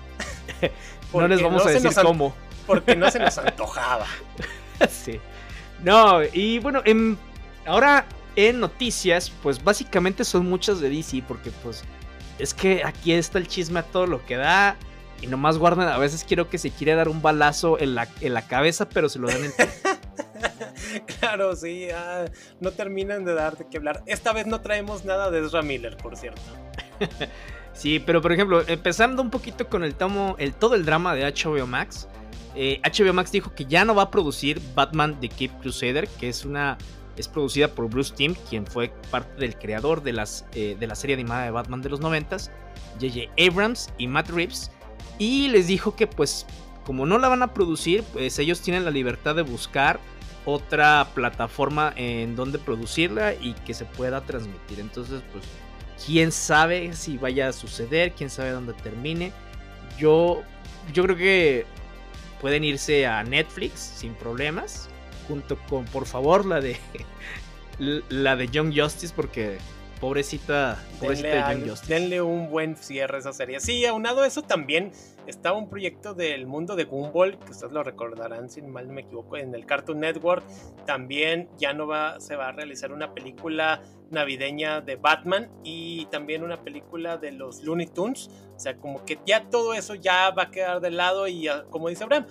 no 1.14 1.28
les 1.28 1.42
vamos 1.42 1.66
a 1.66 1.70
decir 1.70 1.92
cómo. 2.02 2.34
Porque 2.66 2.96
no 2.96 3.10
se 3.12 3.20
nos 3.20 3.38
antojaba. 3.38 4.08
sí. 4.90 5.20
No, 5.82 6.24
y 6.34 6.60
bueno, 6.60 6.82
en, 6.86 7.18
ahora 7.66 8.06
en 8.36 8.60
noticias, 8.60 9.32
pues 9.42 9.64
básicamente 9.64 10.24
son 10.24 10.50
muchas 10.50 10.80
de 10.80 10.90
DC, 10.90 11.24
porque 11.28 11.52
pues 11.64 11.84
es 12.40 12.54
que 12.54 12.84
aquí 12.84 13.14
está 13.14 13.38
el 13.38 13.48
chisme 13.48 13.80
a 13.80 13.84
todo 13.84 14.08
lo 14.08 14.26
que 14.26 14.38
da. 14.38 14.76
Y 15.22 15.28
nomás 15.28 15.58
guardan, 15.58 15.88
a 15.88 15.98
veces 15.98 16.26
quiero 16.26 16.50
que 16.50 16.58
se 16.58 16.70
quiere 16.70 16.96
dar 16.96 17.08
un 17.08 17.22
balazo 17.22 17.80
en 17.80 17.96
la, 17.96 18.10
en 18.20 18.34
la 18.34 18.46
cabeza, 18.46 18.90
pero 18.90 19.08
se 19.08 19.20
lo 19.20 19.30
dan 19.30 19.46
en 19.46 19.54
Claro, 21.20 21.56
sí, 21.56 21.88
no 22.60 22.72
terminan 22.72 23.24
de 23.24 23.34
dar 23.34 23.58
de 23.58 23.66
qué 23.68 23.78
hablar. 23.78 24.04
Esta 24.06 24.34
vez 24.34 24.48
no 24.48 24.60
traemos 24.60 25.06
nada 25.06 25.32
de 25.32 25.40
Ezra 25.40 25.62
Miller, 25.62 25.96
por 25.96 26.18
cierto. 26.18 26.42
sí, 27.74 28.00
pero 28.00 28.22
por 28.22 28.34
ejemplo, 28.34 28.64
empezando 28.68 29.22
un 29.22 29.30
poquito 29.30 29.68
con 29.70 29.84
el 29.84 29.96
tomo, 29.96 30.36
el 30.40 30.54
todo 30.54 30.76
el 30.76 30.84
drama 30.86 31.16
de 31.16 31.24
HBO 31.32 31.66
Max. 31.68 32.08
HBO 32.56 33.10
eh, 33.10 33.14
Max 33.14 33.32
dijo 33.32 33.54
que 33.54 33.66
ya 33.66 33.86
no 33.86 33.96
va 33.96 34.04
a 34.04 34.12
producir 34.12 34.62
Batman 34.76 35.20
The 35.20 35.30
Cape 35.30 35.52
Crusader, 35.62 36.08
que 36.20 36.30
es 36.30 36.46
una 36.46 36.78
es 37.16 37.28
producida 37.28 37.68
por 37.68 37.90
Bruce 37.90 38.14
Timm, 38.16 38.36
quien 38.50 38.66
fue 38.66 38.92
parte 39.12 39.40
del 39.40 39.56
creador 39.56 40.02
de, 40.02 40.14
las, 40.14 40.48
eh, 40.54 40.76
de 40.80 40.88
la 40.88 40.96
serie 40.96 41.16
animada 41.16 41.44
de 41.44 41.52
Batman 41.52 41.82
de 41.82 41.90
los 41.90 42.00
90 42.00 42.38
JJ 43.00 43.30
Abrams 43.38 43.90
y 43.98 44.08
Matt 44.08 44.30
Reeves, 44.30 44.72
y 45.20 45.48
les 45.50 45.68
dijo 45.68 45.96
que 45.96 46.08
pues 46.08 46.46
como 46.86 47.06
no 47.06 47.18
la 47.18 47.30
van 47.30 47.44
a 47.44 47.54
producir, 47.54 48.04
pues 48.04 48.38
ellos 48.40 48.62
tienen 48.62 48.84
la 48.86 48.92
libertad 48.92 49.36
de 49.36 49.42
buscar 49.42 50.00
otra 50.46 51.08
plataforma 51.14 51.94
en 51.96 52.36
donde 52.36 52.60
producirla 52.60 53.34
y 53.34 53.54
que 53.66 53.74
se 53.74 53.86
pueda 53.86 54.22
transmitir. 54.22 54.80
Entonces, 54.80 55.22
pues, 55.32 55.46
quién 56.06 56.32
sabe 56.32 56.94
si 56.94 57.18
vaya 57.18 57.48
a 57.48 57.54
suceder, 57.54 58.12
quién 58.12 58.30
sabe 58.30 58.52
dónde 58.52 58.74
termine. 58.74 59.32
Yo, 59.98 60.42
yo 60.92 61.04
creo 61.04 61.16
que 61.16 61.66
pueden 62.44 62.66
irse 62.66 63.08
a 63.08 63.24
Netflix 63.24 63.80
sin 63.80 64.14
problemas. 64.16 64.90
Junto 65.30 65.58
con, 65.70 65.86
por 65.86 66.06
favor, 66.06 66.46
la 66.46 66.60
de 66.60 66.78
la 68.10 68.36
de 68.36 68.50
Young 68.50 68.78
Justice, 68.78 69.14
porque 69.16 69.60
pobrecita, 70.04 70.78
pobrecita 71.00 71.48
de 71.48 71.54
Young 71.54 71.70
Justice. 71.70 71.94
Denle 71.94 72.22
un 72.22 72.50
buen 72.50 72.76
cierre 72.76 73.16
a 73.16 73.20
esa 73.20 73.32
serie. 73.32 73.62
Sí, 73.62 73.86
aunado 73.86 74.24
a 74.24 74.28
eso 74.28 74.42
también 74.42 74.92
estaba 75.28 75.58
un 75.58 75.70
proyecto 75.70 76.14
del 76.14 76.46
mundo 76.46 76.76
de 76.76 76.84
Gumball, 76.84 77.40
que 77.40 77.52
ustedes 77.52 77.72
lo 77.72 77.84
recordarán, 77.84 78.50
si 78.50 78.62
mal 78.62 78.88
no 78.88 78.94
me 78.96 79.02
equivoco, 79.04 79.38
en 79.38 79.56
el 79.56 79.66
Cartoon 79.66 80.02
Network. 80.02 80.44
También 80.86 81.50
ya 81.58 81.72
no 81.74 81.88
va, 81.88 82.20
se 82.20 82.36
va 82.36 82.50
a 82.50 82.52
realizar 82.52 82.92
una 82.92 83.14
película 83.14 83.82
navideña 84.12 84.82
de 84.82 84.98
Batman 84.98 85.50
y 85.64 86.06
también 86.08 86.44
una 86.44 86.62
película 86.62 87.16
de 87.16 87.32
los 87.32 87.64
Looney 87.64 87.88
Tunes. 87.88 88.30
O 88.58 88.60
sea, 88.60 88.76
como 88.76 89.06
que 89.06 89.20
ya 89.26 89.50
todo 89.50 89.74
eso 89.74 89.96
ya 89.96 90.32
va 90.32 90.44
a 90.44 90.52
quedar 90.52 90.82
de 90.82 90.92
lado 90.92 91.30
y 91.30 91.48
como 91.70 91.88
dice 91.88 92.04
Abraham, 92.04 92.28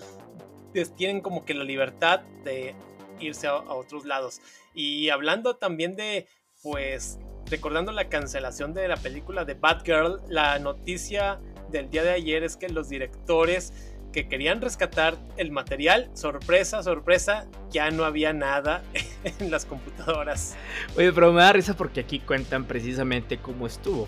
pues 0.75 0.95
tienen 0.95 1.23
como 1.23 1.47
que 1.47 1.55
la 1.55 1.65
libertad 1.65 2.21
de 2.45 2.75
irse 3.19 3.47
a, 3.47 3.55
otros 3.55 4.05
lados. 4.05 4.43
Y 4.75 5.09
hablando 5.09 5.57
también 5.57 5.97
de, 5.97 6.29
pues, 6.63 7.19
recordando 7.51 7.93
la 7.93 8.09
cancelación 8.09 8.75
de 8.75 8.89
la 8.89 8.97
película 8.97 9.45
de 9.45 9.55
Batgirl, 9.55 10.21
la 10.29 10.59
noticia 10.59 11.41
del 11.71 11.91
día 11.91 12.03
de 12.03 12.11
ayer 12.11 12.45
es 12.45 12.57
que 12.57 12.69
los 12.69 12.89
directores 12.89 13.73
que 14.13 14.29
querían 14.29 14.61
rescatar 14.61 15.17
el 15.37 15.51
material, 15.51 16.11
sorpresa, 16.13 16.83
sorpresa, 16.83 17.47
ya 17.71 17.91
no 17.91 18.05
había 18.05 18.33
nada 18.33 18.83
en 19.39 19.51
las 19.51 19.65
computadoras. 19.65 20.55
Oye, 20.97 21.13
pero 21.13 21.33
me 21.33 21.41
da 21.41 21.53
risa 21.53 21.75
porque 21.75 22.01
aquí 22.01 22.21
cuentan 22.21 22.67
precisamente 22.67 23.39
cómo 23.39 23.67
estuvo. 23.67 24.07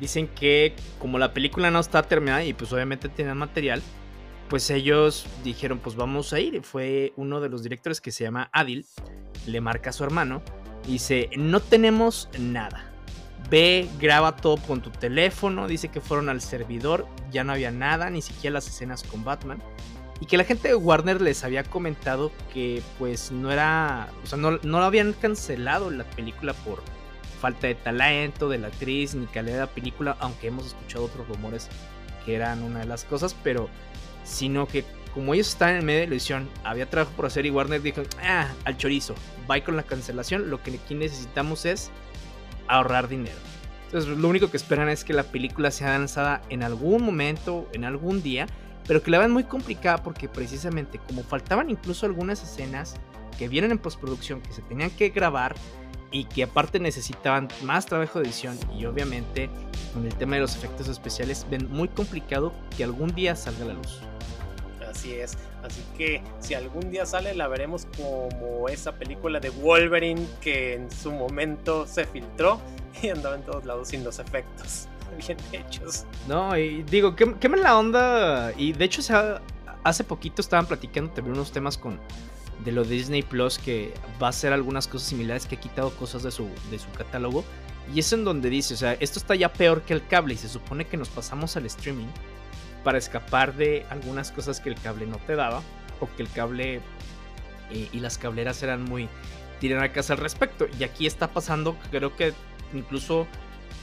Dicen 0.00 0.26
que 0.26 0.74
como 0.98 1.18
la 1.18 1.32
película 1.32 1.70
no 1.70 1.78
está 1.78 2.02
terminada 2.02 2.44
y 2.44 2.52
pues 2.52 2.72
obviamente 2.72 3.08
tenían 3.08 3.38
material, 3.38 3.80
pues 4.48 4.68
ellos 4.70 5.26
dijeron 5.44 5.78
pues 5.78 5.94
vamos 5.94 6.32
a 6.32 6.40
ir. 6.40 6.62
Fue 6.62 7.12
uno 7.16 7.40
de 7.40 7.48
los 7.48 7.62
directores 7.62 8.00
que 8.00 8.10
se 8.10 8.24
llama 8.24 8.50
Adil, 8.52 8.84
le 9.46 9.60
marca 9.60 9.90
a 9.90 9.92
su 9.92 10.02
hermano, 10.02 10.42
dice 10.86 11.30
no 11.36 11.60
tenemos 11.60 12.28
nada 12.38 12.94
Ve, 13.50 13.88
graba 14.00 14.36
todo 14.36 14.56
con 14.56 14.80
tu 14.80 14.90
teléfono. 14.90 15.68
Dice 15.68 15.88
que 15.88 16.00
fueron 16.00 16.28
al 16.28 16.40
servidor, 16.40 17.06
ya 17.30 17.44
no 17.44 17.52
había 17.52 17.70
nada, 17.70 18.10
ni 18.10 18.22
siquiera 18.22 18.54
las 18.54 18.66
escenas 18.66 19.02
con 19.02 19.24
Batman. 19.24 19.62
Y 20.20 20.26
que 20.26 20.36
la 20.36 20.44
gente 20.44 20.68
de 20.68 20.74
Warner 20.74 21.20
les 21.20 21.44
había 21.44 21.64
comentado 21.64 22.32
que 22.52 22.82
pues 22.98 23.30
no 23.32 23.50
era, 23.50 24.08
o 24.22 24.26
sea, 24.26 24.38
no, 24.38 24.58
no 24.62 24.78
habían 24.78 25.12
cancelado 25.12 25.90
la 25.90 26.04
película 26.04 26.54
por 26.54 26.82
falta 27.40 27.66
de 27.66 27.74
talento 27.74 28.48
de 28.48 28.58
la 28.58 28.68
actriz 28.68 29.14
ni 29.14 29.26
calidad 29.26 29.54
de 29.54 29.60
la 29.60 29.66
película, 29.66 30.16
aunque 30.20 30.46
hemos 30.46 30.66
escuchado 30.66 31.04
otros 31.04 31.28
rumores 31.28 31.68
que 32.24 32.34
eran 32.34 32.62
una 32.62 32.80
de 32.80 32.86
las 32.86 33.04
cosas, 33.04 33.36
pero 33.42 33.68
sino 34.22 34.66
que 34.66 34.84
como 35.14 35.32
ellos 35.32 35.48
están 35.48 35.76
en 35.76 35.84
medio 35.84 36.00
de 36.00 36.06
edición, 36.06 36.50
había 36.64 36.90
trabajo 36.90 37.12
por 37.16 37.26
hacer 37.26 37.46
y 37.46 37.50
Warner 37.50 37.80
dijo, 37.80 38.02
ah, 38.22 38.48
al 38.64 38.76
chorizo, 38.76 39.14
bye 39.48 39.62
con 39.62 39.76
la 39.76 39.84
cancelación, 39.84 40.50
lo 40.50 40.60
que 40.62 40.72
aquí 40.72 40.94
necesitamos 40.94 41.64
es 41.64 41.90
ahorrar 42.66 43.08
dinero. 43.08 43.36
Entonces 43.86 44.18
lo 44.18 44.28
único 44.28 44.50
que 44.50 44.56
esperan 44.56 44.88
es 44.88 45.04
que 45.04 45.12
la 45.12 45.22
película 45.22 45.70
sea 45.70 45.96
lanzada 45.96 46.42
en 46.50 46.64
algún 46.64 47.04
momento, 47.04 47.68
en 47.72 47.84
algún 47.84 48.24
día, 48.24 48.46
pero 48.88 49.02
que 49.02 49.10
la 49.12 49.18
vean 49.18 49.30
muy 49.30 49.44
complicada 49.44 50.02
porque 50.02 50.28
precisamente 50.28 50.98
como 50.98 51.22
faltaban 51.22 51.70
incluso 51.70 52.06
algunas 52.06 52.42
escenas 52.42 52.96
que 53.38 53.48
vienen 53.48 53.70
en 53.70 53.78
postproducción 53.78 54.40
que 54.40 54.52
se 54.52 54.62
tenían 54.62 54.90
que 54.90 55.10
grabar 55.10 55.54
y 56.10 56.24
que 56.24 56.42
aparte 56.42 56.80
necesitaban 56.80 57.48
más 57.62 57.86
trabajo 57.86 58.18
de 58.18 58.26
edición 58.26 58.58
y 58.76 58.84
obviamente 58.84 59.48
con 59.92 60.06
el 60.06 60.14
tema 60.14 60.36
de 60.36 60.42
los 60.42 60.56
efectos 60.56 60.88
especiales 60.88 61.46
ven 61.48 61.70
muy 61.70 61.88
complicado 61.88 62.52
que 62.76 62.84
algún 62.84 63.14
día 63.14 63.36
salga 63.36 63.64
a 63.64 63.68
la 63.68 63.74
luz. 63.74 64.00
Así 64.94 65.14
es. 65.14 65.36
Así 65.64 65.82
que 65.98 66.22
si 66.38 66.54
algún 66.54 66.90
día 66.90 67.04
sale, 67.04 67.34
la 67.34 67.48
veremos 67.48 67.86
como 67.96 68.68
esa 68.68 68.92
película 68.92 69.40
de 69.40 69.50
Wolverine 69.50 70.24
que 70.40 70.74
en 70.74 70.90
su 70.90 71.10
momento 71.10 71.86
se 71.86 72.06
filtró 72.06 72.60
y 73.02 73.08
andaba 73.08 73.34
en 73.34 73.42
todos 73.42 73.64
lados 73.64 73.88
sin 73.88 74.04
los 74.04 74.20
efectos 74.20 74.86
bien 75.26 75.36
hechos. 75.52 76.04
No, 76.28 76.56
y 76.56 76.84
digo, 76.84 77.16
qué, 77.16 77.34
qué 77.40 77.48
la 77.48 77.76
onda. 77.76 78.52
Y 78.56 78.72
de 78.72 78.84
hecho, 78.84 79.02
hace 79.82 80.04
poquito 80.04 80.40
estaban 80.40 80.66
platicando 80.66 81.12
también 81.12 81.34
unos 81.34 81.50
temas 81.50 81.76
con 81.76 81.98
de 82.64 82.70
lo 82.70 82.84
de 82.84 82.90
Disney 82.90 83.22
Plus 83.22 83.58
que 83.58 83.92
va 84.22 84.28
a 84.28 84.30
hacer 84.30 84.52
algunas 84.52 84.86
cosas 84.86 85.08
similares 85.08 85.44
que 85.44 85.56
ha 85.56 85.60
quitado 85.60 85.90
cosas 85.96 86.22
de 86.22 86.30
su, 86.30 86.48
de 86.70 86.78
su 86.78 86.88
catálogo. 86.92 87.44
Y 87.92 87.98
es 87.98 88.12
en 88.12 88.24
donde 88.24 88.48
dice, 88.48 88.74
o 88.74 88.76
sea, 88.76 88.92
esto 88.94 89.18
está 89.18 89.34
ya 89.34 89.52
peor 89.52 89.82
que 89.82 89.92
el 89.92 90.06
cable 90.06 90.34
y 90.34 90.36
se 90.36 90.48
supone 90.48 90.86
que 90.86 90.96
nos 90.96 91.08
pasamos 91.08 91.56
al 91.56 91.66
streaming 91.66 92.06
para 92.84 92.98
escapar 92.98 93.54
de 93.54 93.84
algunas 93.90 94.30
cosas 94.30 94.60
que 94.60 94.68
el 94.68 94.76
cable 94.76 95.06
no 95.06 95.16
te 95.18 95.34
daba 95.34 95.62
o 96.00 96.08
que 96.16 96.22
el 96.22 96.30
cable 96.30 96.80
eh, 97.70 97.88
y 97.92 97.98
las 97.98 98.18
cableras 98.18 98.62
eran 98.62 98.84
muy 98.84 99.08
casa 99.92 100.14
al 100.14 100.18
respecto. 100.18 100.66
Y 100.78 100.84
aquí 100.84 101.06
está 101.06 101.28
pasando, 101.28 101.76
creo 101.90 102.14
que 102.16 102.32
incluso 102.72 103.26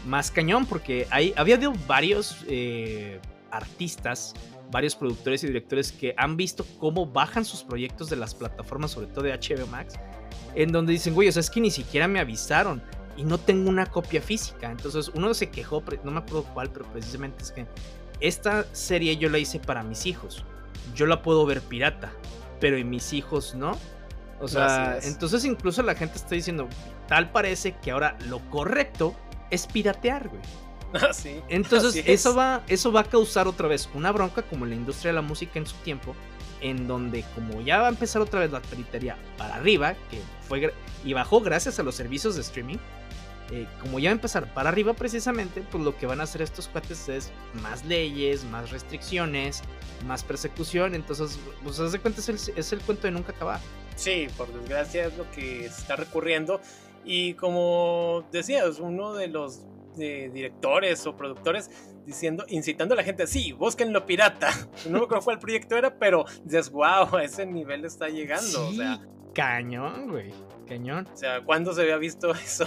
más 0.06 0.32
cañón, 0.32 0.66
porque 0.66 1.08
hay, 1.10 1.34
había 1.36 1.58
varios 1.88 2.44
eh, 2.48 3.20
artistas, 3.52 4.34
varios 4.72 4.96
productores 4.96 5.44
y 5.44 5.48
directores 5.48 5.92
que 5.92 6.14
han 6.18 6.38
visto 6.38 6.66
cómo 6.80 7.06
bajan 7.06 7.46
sus 7.46 7.64
proyectos 7.64 8.10
de 8.10 8.16
las 8.16 8.34
plataformas, 8.34 8.92
sobre 8.92 9.08
todo 9.08 9.24
de 9.26 9.34
HBO 9.34 9.68
Max, 9.68 9.96
en 10.56 10.72
donde 10.72 10.94
dicen, 10.94 11.14
güey, 11.14 11.28
o 11.28 11.32
sea, 11.32 11.42
es 11.42 11.50
que 11.50 11.62
ni 11.62 11.72
siquiera 11.72 12.08
me 12.08 12.20
avisaron 12.20 12.82
y 13.18 13.24
no 13.24 13.38
tengo 13.38 13.70
una 13.70 13.86
copia 13.86 14.22
física. 14.22 14.72
Entonces 14.72 15.12
uno 15.14 15.34
se 15.34 15.50
quejó, 15.50 15.84
no 16.04 16.12
me 16.12 16.20
acuerdo 16.20 16.46
cuál, 16.54 16.70
pero 16.72 16.86
precisamente 16.92 17.44
es 17.44 17.52
que 17.52 17.68
esta 18.22 18.66
serie 18.74 19.18
yo 19.18 19.30
la 19.30 19.40
hice 19.40 19.60
para 19.60 19.84
mis 19.84 20.06
hijos. 20.06 20.46
Yo 20.96 21.06
la 21.06 21.22
puedo 21.22 21.46
ver 21.46 21.62
pirata, 21.62 22.12
pero 22.60 22.78
en 22.78 22.90
mis 22.90 23.14
hijos 23.14 23.56
no. 23.56 23.78
O 24.40 24.48
sea, 24.48 24.98
entonces 25.04 25.46
incluso 25.46 25.84
la 25.84 25.96
gente 25.96 26.18
está 26.18 26.34
diciendo, 26.34 26.68
tal 27.08 27.32
parece 27.32 27.76
que 27.78 27.92
ahora 27.92 28.18
lo 28.28 28.40
correcto 28.50 29.16
es 29.50 29.68
piratear, 29.68 30.30
güey. 30.30 30.42
Ah, 30.94 31.14
sí. 31.14 31.40
Entonces 31.48 32.04
eso 32.06 32.36
va, 32.36 32.64
eso 32.68 32.92
va 32.92 33.00
a 33.00 33.04
causar 33.06 33.48
otra 33.48 33.70
vez 33.70 33.88
una 33.94 34.12
bronca 34.12 34.42
como 34.42 34.66
la 34.66 34.76
industria 34.76 35.12
de 35.12 35.16
la 35.16 35.22
música 35.22 35.58
en 35.58 35.66
su 35.66 35.78
tiempo, 35.78 36.14
en 36.60 36.86
donde 36.86 37.24
como 37.34 37.62
ya 37.62 37.80
va 37.80 37.86
a 37.86 37.90
empezar 37.90 38.22
otra 38.22 38.42
vez 38.42 38.52
la 38.52 38.62
piratería 38.62 39.16
para 39.38 39.56
arriba, 39.56 39.94
que 40.10 40.20
fue 40.50 40.74
y 41.06 41.14
bajó 41.14 41.40
gracias 41.40 41.80
a 41.80 41.84
los 41.84 41.96
servicios 41.96 42.36
de 42.36 42.42
streaming, 42.42 42.78
eh, 43.52 43.68
como 43.82 44.00
ya 44.00 44.10
va 44.10 44.14
a 44.14 44.16
empezar 44.16 44.54
para 44.54 44.70
arriba 44.70 44.94
precisamente, 44.94 45.62
pues 45.70 45.84
lo 45.84 45.98
que 45.98 46.06
van 46.06 46.22
a 46.22 46.24
hacer 46.24 46.42
estos 46.42 46.70
cuates 46.70 47.10
es 47.10 47.32
más 47.62 47.84
leyes, 47.84 48.46
más 48.46 48.72
restricciones, 48.72 49.62
más 50.06 50.24
persecución. 50.24 50.96
Entonces, 50.96 51.38
pues 51.62 51.78
haz 51.80 51.92
de 51.92 52.00
cuenta, 52.00 52.22
es 52.22 52.72
el, 52.72 52.80
cuento 52.80 53.08
de 53.08 53.12
nunca 53.12 53.34
acabar. 53.34 53.60
Sí, 53.96 54.28
por 54.38 54.52
desgracia 54.54 55.08
es 55.08 55.18
lo 55.18 55.30
que 55.32 55.64
se 55.64 55.82
está 55.82 55.98
recurriendo. 55.98 56.62
Y 57.04 57.34
como 57.34 58.26
decías, 58.32 58.80
uno 58.80 59.14
de 59.14 59.28
los 59.28 59.66
directores 59.98 61.06
o 61.06 61.18
productores 61.18 61.70
diciendo, 62.06 62.46
incitando 62.48 62.94
a 62.94 62.98
la 62.98 63.04
gente, 63.04 63.28
sí, 63.28 63.52
búsquenlo 63.52 64.06
pirata. 64.06 64.50
No 64.90 65.00
me 65.00 65.04
acuerdo 65.04 65.26
cuál 65.26 65.40
proyecto 65.40 65.76
era, 65.76 66.00
pero 66.00 66.24
dices, 66.46 66.72
wow, 66.72 67.18
a 67.18 67.24
ese 67.26 67.46
nivel 67.46 67.84
está 67.84 68.08
llegando. 68.08 68.70
o 68.70 68.72
sea, 68.72 69.02
cañón, 69.34 70.10
güey, 70.10 70.32
cañón. 70.68 71.06
O 71.14 71.18
sea, 71.18 71.44
¿cuándo 71.44 71.74
se 71.74 71.82
había 71.82 71.98
visto 71.98 72.32
eso? 72.46 72.66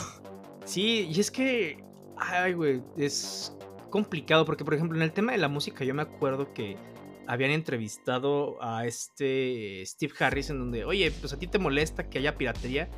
Sí, 0.65 1.09
y 1.11 1.21
es 1.21 1.31
que, 1.31 1.85
ay, 2.17 2.55
güey, 2.55 2.83
es 2.97 3.55
complicado 3.91 4.45
porque, 4.45 4.65
por 4.65 4.75
ejemplo, 4.75 4.97
en 4.97 5.03
el 5.03 5.13
tema 5.13 5.33
de 5.33 5.39
la 5.39 5.49
música, 5.49 5.85
yo 5.85 5.95
me 5.95 6.03
acuerdo 6.03 6.53
que 6.53 6.77
habían 7.27 7.51
entrevistado 7.51 8.63
a 8.63 8.87
este 8.87 9.83
Steve 9.87 10.13
Harris 10.19 10.51
en 10.51 10.59
donde, 10.59 10.85
oye, 10.85 11.11
pues 11.11 11.33
a 11.33 11.39
ti 11.39 11.47
te 11.47 11.59
molesta 11.59 12.09
que 12.09 12.19
haya 12.19 12.37
piratería. 12.37 12.89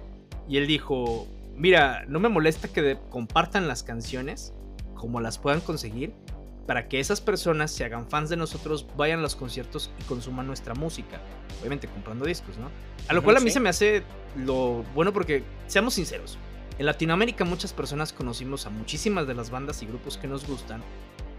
Y 0.48 0.58
él 0.58 0.66
dijo, 0.66 1.26
mira, 1.54 2.04
no 2.06 2.20
me 2.20 2.28
molesta 2.28 2.68
que 2.68 2.98
compartan 3.10 3.68
las 3.68 3.82
canciones 3.82 4.54
como 4.94 5.20
las 5.20 5.38
puedan 5.38 5.60
conseguir 5.60 6.12
para 6.66 6.88
que 6.88 6.98
esas 6.98 7.20
personas 7.20 7.70
se 7.70 7.84
hagan 7.84 8.08
fans 8.08 8.28
de 8.28 8.36
nosotros, 8.36 8.86
vayan 8.96 9.20
a 9.20 9.22
los 9.22 9.36
conciertos 9.36 9.92
y 10.00 10.04
consuman 10.04 10.46
nuestra 10.46 10.74
música. 10.74 11.20
Obviamente 11.60 11.86
comprando 11.86 12.24
discos, 12.26 12.58
¿no? 12.58 12.70
A 13.08 13.14
lo 13.14 13.22
cual 13.22 13.36
a 13.36 13.40
mí 13.40 13.50
se 13.50 13.60
me 13.60 13.68
hace 13.68 14.02
lo 14.36 14.82
bueno 14.94 15.12
porque, 15.12 15.44
seamos 15.68 15.94
sinceros, 15.94 16.38
en 16.78 16.86
Latinoamérica 16.86 17.44
muchas 17.44 17.72
personas 17.72 18.12
conocimos 18.12 18.66
a 18.66 18.70
muchísimas 18.70 19.26
de 19.26 19.34
las 19.34 19.50
bandas 19.50 19.82
y 19.82 19.86
grupos 19.86 20.18
que 20.18 20.28
nos 20.28 20.46
gustan, 20.46 20.82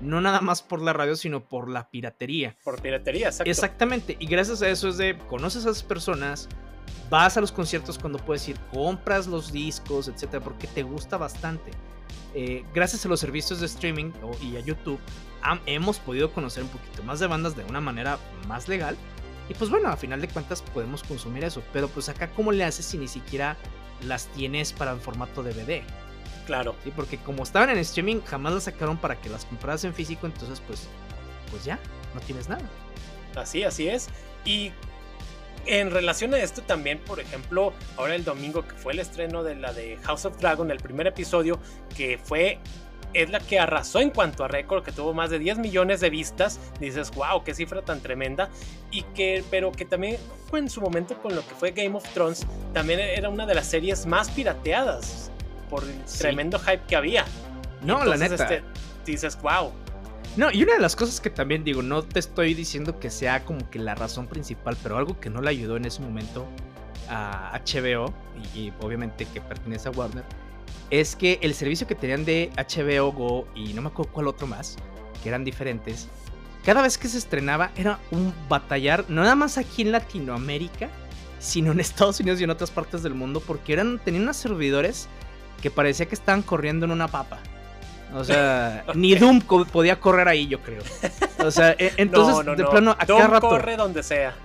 no 0.02 0.22
nada 0.22 0.42
más 0.42 0.62
por 0.62 0.82
la 0.82 0.94
radio, 0.94 1.16
sino 1.16 1.44
por 1.44 1.70
la 1.70 1.90
piratería. 1.90 2.56
Por 2.64 2.82
piratería, 2.82 3.28
exacto. 3.28 3.50
Exactamente, 3.50 4.18
y 4.20 4.28
gracias 4.28 4.62
a 4.62 4.70
eso 4.70 4.90
es 4.90 4.98
de, 4.98 5.18
conoces 5.28 5.66
a 5.66 5.72
esas 5.72 5.84
personas, 5.84 6.50
vas 7.10 7.38
a 7.38 7.42
los 7.42 7.52
conciertos 7.52 7.98
cuando 7.98 8.20
puedes 8.20 8.48
ir, 8.50 8.60
compras 8.72 9.28
los 9.28 9.52
discos, 9.52 10.08
etcétera, 10.08 10.44
porque 10.44 10.68
te 10.68 10.84
gusta 10.84 11.18
bastante. 11.18 11.72
Eh, 12.34 12.66
gracias 12.74 13.06
a 13.06 13.10
los 13.10 13.20
servicios 13.20 13.60
de 13.60 13.66
streaming 13.66 14.12
y 14.42 14.58
a 14.58 14.60
YouTube, 14.60 15.00
hemos 15.66 16.00
podido 16.00 16.32
conocer 16.32 16.64
un 16.64 16.70
poquito 16.70 17.04
más 17.04 17.20
de 17.20 17.28
bandas 17.28 17.56
de 17.56 17.64
una 17.66 17.82
manera 17.82 18.20
más 18.48 18.68
legal. 18.68 18.98
Y 19.50 19.54
pues 19.54 19.70
bueno, 19.70 19.88
a 19.88 19.96
final 19.96 20.20
de 20.20 20.28
cuentas 20.28 20.62
podemos 20.62 21.04
consumir 21.04 21.44
eso. 21.44 21.64
Pero 21.72 21.88
pues 21.88 22.10
acá, 22.10 22.30
¿cómo 22.36 22.52
le 22.52 22.66
haces 22.66 22.86
si 22.86 22.98
ni 22.98 23.08
siquiera 23.08 23.58
las 24.04 24.28
tienes 24.28 24.74
para 24.74 24.92
el 24.92 25.00
formato 25.00 25.44
DVD. 25.44 25.82
Claro. 26.46 26.76
Sí, 26.84 26.92
porque 26.96 27.18
como 27.18 27.44
estaban 27.44 27.70
en 27.70 27.78
streaming, 27.80 28.22
jamás 28.22 28.54
las 28.54 28.64
sacaron 28.64 28.98
para 28.98 29.20
que 29.20 29.30
las 29.30 29.46
compraras 29.46 29.84
en 29.84 29.94
físico, 29.94 30.26
entonces 30.28 30.62
pues, 30.66 30.88
pues 31.52 31.66
ya, 31.66 31.80
no 32.14 32.22
tienes 32.22 32.48
nada. 32.48 32.64
Así, 33.36 33.64
así 33.64 33.88
es. 33.88 34.08
Y 34.46 34.72
en 35.66 35.92
relación 35.92 36.34
a 36.34 36.40
esto 36.40 36.62
también, 36.62 37.00
por 37.00 37.20
ejemplo, 37.20 37.74
ahora 37.98 38.16
el 38.16 38.24
domingo 38.24 38.66
que 38.66 38.76
fue 38.76 38.94
el 38.94 39.00
estreno 39.00 39.44
de 39.44 39.56
la 39.56 39.74
de 39.74 39.98
House 40.04 40.26
of 40.26 40.38
Dragon, 40.38 40.72
el 40.72 40.80
primer 40.80 41.08
episodio, 41.08 41.60
que 41.96 42.18
fue 42.18 42.60
es 43.14 43.30
la 43.30 43.40
que 43.40 43.60
arrasó 43.60 44.00
en 44.00 44.10
cuanto 44.10 44.44
a 44.44 44.48
récord, 44.48 44.84
que 44.84 44.92
tuvo 44.92 45.14
más 45.14 45.30
de 45.30 45.40
10 45.40 45.60
millones 45.60 46.00
de 46.02 46.10
vistas. 46.10 46.60
Dices, 46.80 47.12
wow, 47.12 47.44
qué 47.44 47.54
cifra 47.54 47.82
tan 47.82 48.02
tremenda. 48.02 48.50
Y 48.92 49.04
que, 49.04 49.44
pero 49.50 49.72
que 49.72 49.86
también 49.86 50.18
fue 50.50 50.60
en 50.60 50.70
su 50.70 50.82
momento 50.82 51.22
con 51.22 51.36
lo 51.36 51.42
que 51.42 51.56
fue 51.56 51.72
Game 51.72 51.96
of 51.96 52.08
Thrones, 52.14 52.46
también 52.74 53.00
era 53.00 53.30
una 53.30 53.46
de 53.46 53.56
las 53.56 53.68
series 53.68 54.06
más 54.06 54.30
pirateadas 54.30 55.32
por 55.70 55.84
el 55.84 56.04
tremendo 56.06 56.60
hype 56.60 56.82
que 56.88 56.96
había. 56.96 57.26
No, 57.82 58.04
la 58.04 58.18
neta. 58.18 58.36
Este, 58.36 58.64
dices, 59.06 59.40
wow. 59.42 59.72
No, 60.36 60.52
y 60.52 60.64
una 60.64 60.74
de 60.74 60.80
las 60.80 60.96
cosas 60.96 61.20
que 61.20 61.30
también 61.30 61.64
digo, 61.64 61.82
no 61.82 62.04
te 62.04 62.20
estoy 62.20 62.54
diciendo 62.54 63.00
que 63.00 63.10
sea 63.10 63.44
como 63.44 63.70
que 63.70 63.80
la 63.80 63.96
razón 63.96 64.28
principal, 64.28 64.78
pero 64.84 64.98
algo 64.98 65.20
que 65.20 65.30
no 65.30 65.42
le 65.42 65.50
ayudó 65.50 65.78
en 65.78 65.86
ese 65.86 66.02
momento 66.02 66.46
a 67.10 67.60
HBO 67.66 68.14
y 68.54 68.72
obviamente 68.82 69.26
que 69.26 69.42
pertenece 69.42 69.88
a 69.88 69.92
Warner 69.92 70.26
es 70.90 71.16
que 71.16 71.40
el 71.42 71.54
servicio 71.54 71.88
que 71.88 71.96
tenían 71.96 72.26
de 72.26 72.52
HBO 72.56 73.12
Go 73.12 73.48
y 73.56 73.74
no 73.74 73.82
me 73.82 73.90
acuerdo 73.90 74.12
cuál 74.12 74.28
otro 74.28 74.48
más, 74.48 74.78
que 75.22 75.30
eran 75.30 75.44
diferentes, 75.44 76.08
cada 76.64 76.82
vez 76.82 76.98
que 76.98 77.08
se 77.08 77.18
estrenaba 77.18 77.72
era 77.76 78.00
un 78.12 78.34
batallar, 78.50 79.06
no 79.08 79.22
nada 79.22 79.36
más 79.36 79.58
aquí 79.58 79.84
en 79.84 79.92
Latinoamérica, 79.92 80.90
sino 81.40 81.72
en 81.72 81.80
Estados 81.80 82.20
Unidos 82.20 82.42
y 82.42 82.44
en 82.44 82.50
otras 82.50 82.72
partes 82.72 83.04
del 83.04 83.14
mundo, 83.14 83.42
porque 83.46 83.74
eran, 83.74 84.00
tenían 84.00 84.24
unos 84.24 84.38
servidores 84.38 85.08
que 85.62 85.72
parecía 85.72 86.08
que 86.08 86.16
estaban 86.16 86.42
corriendo 86.42 86.86
en 86.86 86.92
una 86.92 87.08
papa. 87.08 87.40
O 88.14 88.24
sea, 88.24 88.86
ni 88.96 89.16
Doom 89.16 89.42
podía 89.42 90.00
correr 90.00 90.28
ahí, 90.28 90.48
yo 90.48 90.62
creo. 90.62 90.82
O 91.40 91.52
sea, 91.52 91.72
e, 91.72 91.94
entonces, 91.98 92.58
de 92.58 92.66
plano, 92.66 92.92
a 92.92 93.06
cada 93.06 93.28
rato. 93.28 93.50
corre 93.50 93.76
donde 93.76 94.04
sea. 94.04 94.36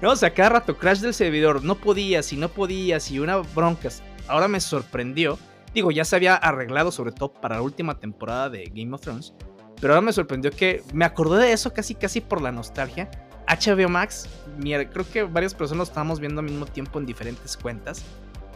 no, 0.00 0.12
o 0.12 0.16
sea, 0.16 0.28
a 0.28 0.34
cada 0.34 0.50
rato, 0.50 0.76
crash 0.76 1.00
del 1.00 1.14
servidor, 1.14 1.64
no 1.64 1.74
podías 1.74 2.32
y 2.32 2.36
no 2.36 2.48
podías 2.48 3.10
y 3.10 3.18
una 3.18 3.38
broncas. 3.38 4.02
Ahora 4.26 4.48
me 4.48 4.60
sorprendió. 4.60 5.38
Digo, 5.78 5.92
ya 5.92 6.04
se 6.04 6.16
había 6.16 6.34
arreglado, 6.34 6.90
sobre 6.90 7.12
todo 7.12 7.32
para 7.32 7.54
la 7.54 7.62
última 7.62 8.00
temporada 8.00 8.50
de 8.50 8.64
Game 8.74 8.92
of 8.92 9.00
Thrones. 9.00 9.32
Pero 9.80 9.92
ahora 9.92 10.00
me 10.00 10.12
sorprendió 10.12 10.50
que 10.50 10.82
me 10.92 11.04
acordé 11.04 11.40
de 11.40 11.52
eso 11.52 11.72
casi, 11.72 11.94
casi 11.94 12.20
por 12.20 12.42
la 12.42 12.50
nostalgia. 12.50 13.08
HBO 13.46 13.88
Max, 13.88 14.28
mira, 14.56 14.90
creo 14.90 15.08
que 15.08 15.22
varias 15.22 15.54
personas 15.54 15.78
lo 15.78 15.84
estábamos 15.84 16.18
viendo 16.18 16.40
al 16.40 16.46
mismo 16.46 16.66
tiempo 16.66 16.98
en 16.98 17.06
diferentes 17.06 17.56
cuentas. 17.56 18.04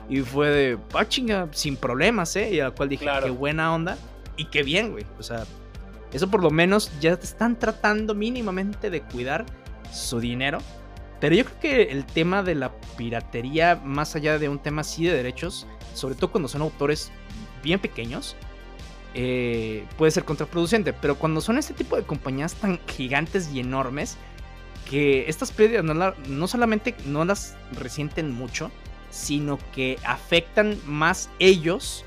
Y 0.09 0.23
fue 0.23 0.49
de, 0.49 0.79
ah, 0.95 1.07
chinga, 1.07 1.47
sin 1.53 1.77
problemas, 1.77 2.35
¿eh? 2.35 2.55
Y 2.55 2.59
a 2.59 2.65
la 2.65 2.71
cual 2.73 2.89
dije, 2.89 3.07
qué 3.23 3.31
buena 3.31 3.73
onda. 3.73 3.97
Y 4.37 4.47
qué 4.47 4.65
bien, 4.65 4.91
güey. 4.91 5.07
O 5.21 5.23
sea, 5.23 5.45
eso 6.13 6.29
por 6.29 6.43
lo 6.43 6.51
menos 6.51 6.91
ya 6.99 7.17
te 7.17 7.27
están 7.27 7.57
tratando 7.57 8.17
mínimamente 8.17 8.91
de 8.91 9.01
cuidar 9.03 9.47
su 9.93 10.19
dinero. 10.19 10.59
Pero 11.21 11.37
yo 11.37 11.45
creo 11.45 11.61
que 11.61 11.83
el 11.93 12.05
tema 12.05 12.43
de 12.43 12.57
la 12.57 12.73
piratería, 12.97 13.81
más 13.85 14.17
allá 14.17 14.41
de 14.41 14.49
un 14.49 14.59
tema 14.59 14.81
así 14.81 15.05
de 15.05 15.15
derechos, 15.15 15.69
sobre 15.95 16.15
todo 16.15 16.31
cuando 16.31 16.49
son 16.49 16.63
autores 16.63 17.11
bien 17.63 17.81
pequeños, 17.81 18.37
eh, 19.15 19.87
puede 19.99 20.11
ser 20.11 20.25
contraproducente. 20.25 20.93
Pero 20.93 21.17
cuando 21.17 21.41
son 21.41 21.59
este 21.59 21.75
tipo 21.75 21.97
de 21.97 22.03
compañías 22.03 22.55
tan 22.55 22.81
gigantes 22.87 23.51
y 23.53 23.61
enormes, 23.61 24.17
que 24.91 25.29
estas 25.29 25.53
pérdidas 25.53 25.85
no, 25.85 25.95
no 25.95 26.49
solamente 26.49 26.95
no 27.07 27.25
las 27.25 27.57
resienten 27.73 28.33
mucho, 28.33 28.71
sino 29.11 29.59
que 29.75 29.99
afectan 30.05 30.79
más 30.87 31.31
ellos 31.39 32.05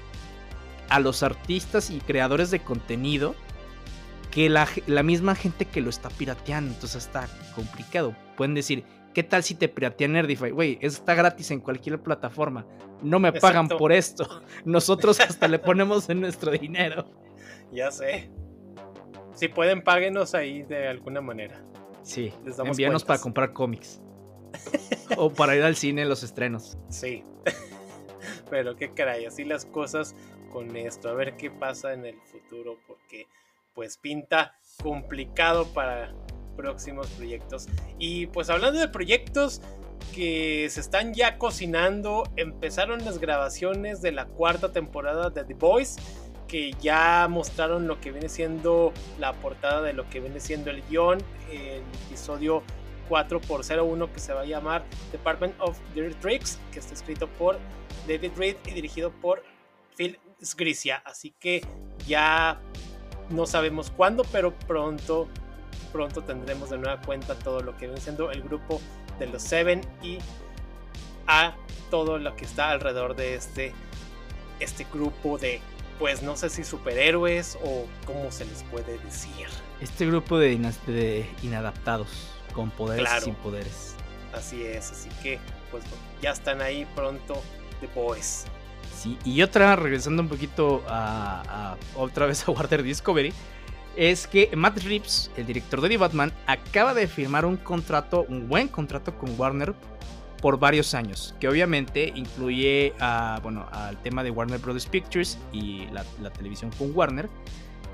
a 0.90 1.00
los 1.00 1.24
artistas 1.24 1.90
y 1.90 2.00
creadores 2.00 2.52
de 2.52 2.60
contenido 2.60 3.36
que 4.36 4.50
la, 4.50 4.68
misma 5.04 5.34
gente 5.34 5.66
que 5.66 5.80
lo 5.80 5.90
está 5.90 6.10
pirateando. 6.10 6.74
Entonces 6.74 7.06
está 7.06 7.30
complicado. 7.56 8.14
Pueden 8.36 8.54
decir, 8.54 8.84
¿qué 9.16 9.24
tal 9.24 9.44
si 9.44 9.56
te 9.56 9.70
piratean 9.70 10.12
Nerdify? 10.12 10.52
Güey, 10.52 10.78
está 10.82 11.16
gratis 11.16 11.50
en 11.50 11.62
cualquier 11.62 12.00
plataforma. 12.02 12.68
No 13.02 13.18
me 13.18 13.32
pagan 13.32 13.70
por 13.70 13.94
esto. 13.94 14.44
Nosotros 14.66 15.20
hasta 15.22 15.48
le 15.48 15.58
ponemos 15.58 16.10
en 16.10 16.20
nuestro 16.20 16.52
dinero. 16.52 17.10
Ya 17.72 17.90
sé. 17.92 18.30
Si 19.34 19.48
pueden, 19.48 19.84
páguenos 19.84 20.36
ahí 20.36 20.64
de 20.64 20.90
alguna 20.90 21.22
manera. 21.22 21.64
Sí, 22.04 22.32
envíanos 22.58 23.06
para 23.06 23.20
comprar 23.20 23.54
cómics. 23.54 24.02
o 25.18 25.32
para 25.32 25.56
ir 25.56 25.64
al 25.64 25.78
cine 25.78 26.04
en 26.04 26.10
los 26.10 26.22
estrenos. 26.22 26.78
Sí. 26.90 27.24
Pero 28.50 28.76
qué 28.76 28.94
caray, 28.94 29.26
así 29.26 29.46
las 29.46 29.66
cosas 29.66 30.14
con 30.52 30.76
esto. 30.76 31.10
A 31.10 31.14
ver 31.14 31.38
qué 31.38 31.50
pasa 31.50 31.94
en 31.94 32.06
el 32.06 32.20
futuro 32.22 32.78
porque 32.86 33.28
pues 33.74 33.98
pinta 33.98 34.58
complicado 34.82 35.66
para 35.74 36.14
próximos 36.56 37.08
proyectos. 37.08 37.68
Y 38.00 38.28
pues 38.28 38.50
hablando 38.50 38.80
de 38.80 38.88
proyectos 38.88 39.62
que 40.14 40.68
se 40.70 40.80
están 40.80 41.14
ya 41.14 41.38
cocinando, 41.38 42.24
empezaron 42.36 43.04
las 43.06 43.20
grabaciones 43.20 44.02
de 44.02 44.12
la 44.12 44.26
cuarta 44.26 44.72
temporada 44.72 45.30
de 45.30 45.44
The 45.44 45.54
Boys 45.54 45.98
que 46.48 46.74
ya 46.80 47.28
mostraron 47.30 47.88
lo 47.88 48.00
que 48.00 48.12
viene 48.12 48.30
siendo 48.30 48.94
la 49.20 49.34
portada 49.34 49.82
de 49.82 49.94
lo 49.94 50.08
que 50.10 50.20
viene 50.20 50.40
siendo 50.40 50.70
el 50.70 50.84
guion, 50.84 51.18
el 51.52 51.82
episodio 52.08 52.62
4x01 53.10 54.12
que 54.12 54.20
se 54.20 54.34
va 54.34 54.42
a 54.42 54.46
llamar 54.46 54.84
Department 55.12 55.56
of 55.60 55.78
Dirty 55.94 56.16
Tricks, 56.16 56.60
que 56.72 56.80
está 56.80 56.94
escrito 56.94 57.28
por 57.28 57.58
David 58.08 58.32
Reed 58.38 58.56
y 58.68 58.72
dirigido 58.72 59.12
por 59.12 59.44
Phil 59.98 60.20
Sgrisia. 60.44 61.02
Así 61.06 61.32
que 61.40 61.66
ya 62.08 62.60
no 63.30 63.46
sabemos 63.46 63.92
cuándo, 63.92 64.24
pero 64.32 64.54
pronto, 64.68 65.28
pronto 65.96 66.22
tendremos 66.24 66.70
de 66.72 66.78
nueva 66.78 67.00
cuenta 67.00 67.36
todo 67.36 67.62
lo 67.62 67.78
que 67.78 67.86
viene 67.86 68.02
siendo 68.02 68.30
el 68.30 68.42
grupo 68.42 68.82
de 69.18 69.28
los 69.28 69.42
Seven 69.42 69.80
y 70.04 70.18
a 71.26 71.56
todo 71.90 72.18
lo 72.18 72.36
que 72.36 72.44
está 72.44 72.72
alrededor 72.72 73.16
de 73.16 73.36
este, 73.36 73.72
este 74.60 74.86
grupo 74.92 75.38
de, 75.38 75.62
pues 75.98 76.22
no 76.22 76.36
sé 76.36 76.50
si 76.50 76.66
superhéroes 76.66 77.58
o 77.64 77.86
cómo 78.06 78.30
se 78.30 78.44
les 78.44 78.64
puede 78.64 78.98
decir. 79.06 79.48
Este 79.80 80.06
grupo 80.06 80.38
de, 80.38 80.58
de 80.86 81.30
inadaptados, 81.42 82.10
con 82.54 82.72
poderes 82.72 83.10
y 83.22 83.22
sin 83.22 83.36
poderes. 83.36 83.96
Así 84.34 84.66
es, 84.66 84.92
así 84.92 85.08
que 85.24 85.40
pues 85.72 85.86
ya 86.22 86.32
están 86.32 86.62
ahí 86.62 86.86
pronto 86.94 87.42
The 87.80 87.88
Boys 87.96 88.48
y 89.24 89.42
otra, 89.42 89.76
regresando 89.76 90.22
un 90.22 90.30
poquito 90.30 90.84
a, 90.88 91.76
otra 91.96 92.26
vez 92.26 92.48
a 92.48 92.52
Warner 92.52 92.84
Discovery, 92.84 93.34
es 93.96 94.28
que 94.28 94.50
Matt 94.56 94.80
Reeves, 94.84 95.32
el 95.38 95.46
director 95.46 95.82
de 95.82 95.90
The 95.90 95.98
Batman, 95.98 96.32
acaba 96.48 96.94
de 96.94 97.08
firmar 97.08 97.46
un 97.46 97.58
contrato, 97.58 98.26
un 98.28 98.48
buen 98.48 98.68
contrato 98.68 99.18
con 99.18 99.40
Warner 99.40 99.74
por 100.42 100.60
varios 100.60 100.94
años, 100.94 101.34
que 101.40 101.48
obviamente 101.48 102.12
incluye 102.16 102.94
a, 103.00 103.40
bueno, 103.42 103.68
al 103.72 104.02
tema 104.04 104.24
de 104.24 104.32
Warner 104.32 104.60
Brothers 104.60 104.86
Pictures 104.86 105.38
y 105.52 105.88
la, 105.92 106.30
televisión 106.32 106.72
con 106.78 106.92
Warner. 106.96 107.30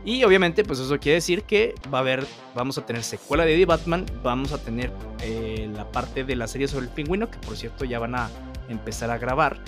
Y 0.03 0.23
obviamente, 0.23 0.63
pues 0.63 0.79
eso 0.79 0.99
quiere 0.99 1.15
decir 1.15 1.43
que 1.43 1.75
va 1.93 1.99
a 1.99 2.01
haber, 2.01 2.25
vamos 2.55 2.77
a 2.77 2.85
tener 2.85 3.03
secuela 3.03 3.45
de 3.45 3.55
The 3.55 3.65
Batman, 3.65 4.05
vamos 4.23 4.51
a 4.51 4.57
tener 4.57 4.91
eh, 5.21 5.69
la 5.73 5.91
parte 5.91 6.23
de 6.23 6.35
la 6.35 6.47
serie 6.47 6.67
sobre 6.67 6.87
el 6.87 6.91
pingüino, 6.91 7.29
que 7.29 7.37
por 7.37 7.55
cierto 7.55 7.85
ya 7.85 7.99
van 7.99 8.15
a 8.15 8.29
empezar 8.71 9.09
a 9.11 9.17
grabar 9.17 9.59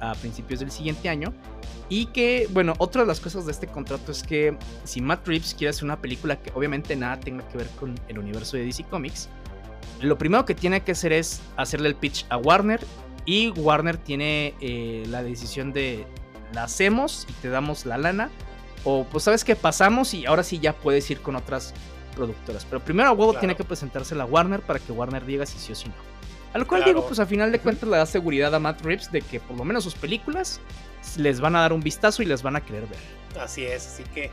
a, 0.00 0.14
principios 0.14 0.60
del 0.60 0.70
siguiente 0.70 1.08
año. 1.08 1.32
Y 1.88 2.06
que, 2.06 2.48
bueno, 2.50 2.74
otra 2.78 3.02
de 3.02 3.08
las 3.08 3.20
cosas 3.20 3.44
de 3.44 3.52
este 3.52 3.66
contrato 3.66 4.10
es 4.10 4.22
que 4.22 4.56
si 4.84 5.00
Matt 5.00 5.26
Reeves 5.26 5.54
quiere 5.54 5.70
hacer 5.70 5.84
una 5.84 6.00
película 6.00 6.40
que 6.40 6.50
obviamente 6.54 6.96
nada 6.96 7.20
tenga 7.20 7.46
que 7.48 7.58
ver 7.58 7.68
con 7.78 7.94
el 8.08 8.18
universo 8.18 8.56
de 8.56 8.64
DC 8.64 8.84
Comics, 8.84 9.28
lo 10.00 10.16
primero 10.16 10.44
que 10.44 10.54
tiene 10.54 10.82
que 10.82 10.92
hacer 10.92 11.12
es 11.12 11.40
hacerle 11.56 11.88
el 11.88 11.94
pitch 11.94 12.26
a 12.30 12.36
Warner 12.36 12.80
y 13.26 13.50
Warner 13.50 13.96
tiene 13.96 14.54
eh, 14.60 15.04
la 15.08 15.22
decisión 15.22 15.72
de 15.72 16.06
la 16.52 16.64
hacemos 16.64 17.26
y 17.28 17.32
te 17.34 17.48
damos 17.48 17.86
la 17.86 17.98
lana 17.98 18.30
o 18.84 19.04
pues 19.04 19.24
sabes 19.24 19.44
que 19.44 19.56
pasamos 19.56 20.14
y 20.14 20.26
ahora 20.26 20.42
sí 20.42 20.58
ya 20.58 20.74
puedes 20.74 21.10
ir 21.10 21.20
con 21.20 21.36
otras 21.36 21.74
productoras. 22.14 22.64
Pero 22.64 22.84
primero 22.84 23.08
a 23.08 23.12
huevo 23.12 23.34
tiene 23.34 23.56
que 23.56 23.64
presentarse 23.64 24.14
la 24.14 24.24
Warner 24.24 24.60
para 24.60 24.78
que 24.78 24.92
Warner 24.92 25.24
diga 25.24 25.46
si 25.46 25.58
sí 25.58 25.72
o 25.72 25.74
si 25.74 25.88
no. 25.88 25.94
A 26.54 26.58
lo 26.58 26.66
cual 26.66 26.84
digo, 26.84 27.04
pues 27.06 27.18
a 27.18 27.26
final 27.26 27.50
de 27.50 27.58
cuentas 27.58 27.88
le 27.88 27.96
da 27.96 28.06
seguridad 28.06 28.54
a 28.54 28.60
Matt 28.60 28.80
Reeves 28.82 29.10
de 29.10 29.20
que 29.22 29.40
por 29.40 29.56
lo 29.56 29.64
menos 29.64 29.82
sus 29.82 29.94
películas 29.94 30.60
les 31.16 31.40
van 31.40 31.56
a 31.56 31.60
dar 31.60 31.72
un 31.72 31.80
vistazo 31.80 32.22
y 32.22 32.26
les 32.26 32.42
van 32.42 32.54
a 32.54 32.60
querer 32.60 32.86
ver. 32.86 32.98
Así 33.40 33.64
es, 33.64 33.86
así 33.86 34.04
que 34.14 34.30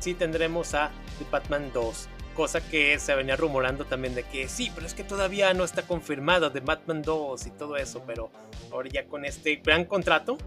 sí 0.00 0.14
tendremos 0.14 0.74
a 0.74 0.90
The 1.18 1.26
Batman 1.30 1.70
2. 1.72 2.08
Cosa 2.34 2.60
que 2.60 2.98
se 2.98 3.14
venía 3.14 3.36
rumorando 3.36 3.84
también 3.84 4.14
de 4.14 4.24
que 4.24 4.48
sí, 4.48 4.72
pero 4.74 4.86
es 4.86 4.94
que 4.94 5.04
todavía 5.04 5.54
no 5.54 5.62
está 5.62 5.82
confirmado 5.82 6.50
The 6.50 6.60
Batman 6.60 7.02
2 7.02 7.46
y 7.46 7.50
todo 7.50 7.76
eso, 7.76 8.02
pero 8.04 8.30
ahora 8.72 8.88
ya 8.90 9.06
con 9.06 9.24
este 9.24 9.56
gran 9.56 9.84
contrato. 9.84 10.38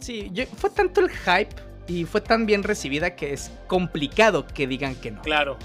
Sí, 0.00 0.32
fue 0.56 0.70
tanto 0.70 1.00
el 1.00 1.10
hype 1.10 1.54
y 1.86 2.04
fue 2.04 2.20
tan 2.20 2.46
bien 2.46 2.64
recibida 2.64 3.14
que 3.14 3.32
es 3.32 3.50
complicado 3.66 4.46
que 4.46 4.66
digan 4.66 4.96
que 4.96 5.10
no. 5.12 5.22
Claro, 5.22 5.56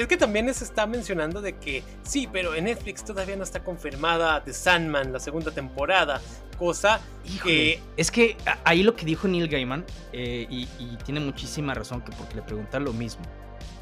es 0.00 0.06
que 0.08 0.16
también 0.16 0.52
se 0.54 0.64
está 0.64 0.86
mencionando 0.86 1.42
de 1.42 1.56
que 1.58 1.82
sí, 2.02 2.28
pero 2.32 2.54
en 2.54 2.64
Netflix 2.64 3.04
todavía 3.04 3.36
no 3.36 3.44
está 3.44 3.62
confirmada 3.62 4.42
The 4.42 4.52
Sandman, 4.52 5.12
la 5.12 5.20
segunda 5.20 5.50
temporada. 5.50 6.20
Cosa 6.58 7.00
que. 7.42 7.80
Es 7.96 8.10
que 8.10 8.36
ahí 8.64 8.82
lo 8.82 8.94
que 8.94 9.04
dijo 9.04 9.28
Neil 9.28 9.48
Gaiman, 9.48 9.84
eh, 10.12 10.46
y, 10.48 10.66
tiene 11.04 11.20
muchísima 11.20 11.74
razón, 11.74 12.02
que 12.02 12.12
porque 12.12 12.36
le 12.36 12.42
preguntan 12.42 12.84
lo 12.84 12.92
mismo. 12.92 13.22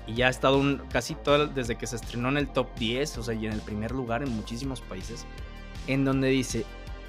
Y 0.06 0.14
ya 0.14 0.26
ha 0.26 0.30
estado 0.30 0.58
un, 0.58 0.82
casi 0.90 1.14
todo 1.14 1.46
desde 1.46 1.76
que 1.76 1.86
se 1.86 1.96
estrenó 1.96 2.30
en 2.30 2.38
el 2.38 2.48
top 2.48 2.74
10, 2.76 3.18
o 3.18 3.22
sea, 3.22 3.34
y 3.34 3.46
en 3.46 3.52
el 3.52 3.60
primer 3.60 3.92
lugar 3.92 4.22
en 4.22 4.30
muchísimos 4.30 4.80
países, 4.80 5.26
en 5.86 6.04
donde 6.04 6.28
dice: 6.28 6.64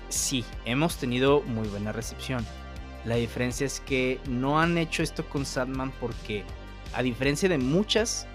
Sí, 0.09 0.43
hemos 0.65 0.97
tenido 0.97 1.41
muy 1.41 1.67
buena 1.69 1.91
recepción. 1.91 2.45
La 3.05 3.15
diferencia 3.15 3.65
es 3.65 3.79
que 3.79 4.19
no 4.27 4.59
han 4.59 4.77
hecho 4.77 5.01
esto 5.01 5.27
con 5.27 5.45
Sandman 5.45 5.91
porque, 5.99 6.43
a 6.93 7.01
diferencia 7.01 7.49
de 7.49 7.57
muchas 7.57 8.27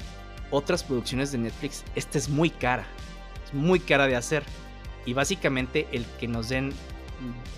otras 0.51 0.83
producciones 0.85 1.33
de 1.33 1.39
Netflix, 1.39 1.85
esta 1.95 2.19
es 2.19 2.29
muy 2.29 2.51
cara. 2.51 2.87
Es 3.45 3.55
muy 3.55 3.81
cara 3.81 4.07
de 4.07 4.17
hacer. 4.17 4.43
Y 5.05 5.13
básicamente 5.13 5.87
el 5.93 6.05
que 6.19 6.29
nos 6.29 6.49
den 6.49 6.73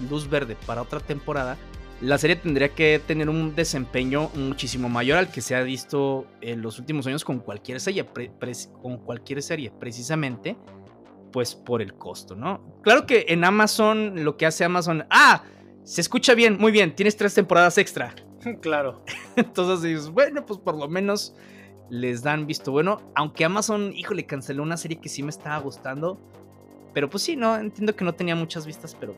luz 0.09 0.29
verde 0.29 0.57
para 0.67 0.83
otra 0.83 1.01
temporada, 1.01 1.57
la 2.01 2.17
serie 2.17 2.37
tendría 2.37 2.69
que 2.69 3.01
tener 3.05 3.29
un 3.29 3.57
desempeño 3.57 4.31
muchísimo 4.35 4.89
mayor 4.89 5.19
al 5.19 5.31
que 5.31 5.41
se 5.41 5.57
ha 5.57 5.63
visto 5.63 6.27
en 6.41 6.63
los 6.63 6.79
últimos 6.79 7.07
años 7.07 7.25
con 7.25 7.41
cualquier 7.41 7.81
serie, 7.81 8.07
con 8.81 8.99
cualquier 8.99 9.43
serie, 9.43 9.73
precisamente 9.79 10.57
pues 11.33 11.55
por 11.55 11.83
el 11.83 11.95
costo, 11.95 12.35
¿no? 12.35 12.81
Claro 12.83 13.07
que 13.07 13.27
en 13.29 13.45
Amazon 13.45 14.25
lo 14.25 14.37
que 14.37 14.47
hace 14.47 14.65
Amazon, 14.65 15.07
ah, 15.11 15.45
se 15.85 16.01
escucha 16.01 16.35
bien, 16.35 16.57
muy 16.59 16.73
bien, 16.73 16.95
tienes 16.95 17.17
tres 17.17 17.35
temporadas 17.35 17.79
extra. 17.79 18.15
claro. 18.61 19.03
Entonces 19.37 19.83
dices, 19.83 20.11
bueno, 20.11 20.47
pues 20.47 20.59
por 20.59 20.77
lo 20.77 20.89
menos 20.89 21.35
les 21.91 22.23
dan 22.23 22.47
visto 22.47 22.73
bueno. 22.73 23.01
Aunque 23.15 23.45
Amazon, 23.45 23.93
híjole, 23.95 24.27
canceló 24.27 24.63
una 24.63 24.77
serie 24.77 25.01
que 25.01 25.09
sí 25.09 25.23
me 25.23 25.31
estaba 25.31 25.59
gustando. 25.59 26.19
Pero 26.95 27.11
pues 27.11 27.23
sí, 27.23 27.37
no, 27.37 27.57
entiendo 27.57 27.95
que 27.95 28.05
no 28.05 28.15
tenía 28.15 28.35
muchas 28.35 28.67
vistas, 28.67 28.97
pero... 28.99 29.15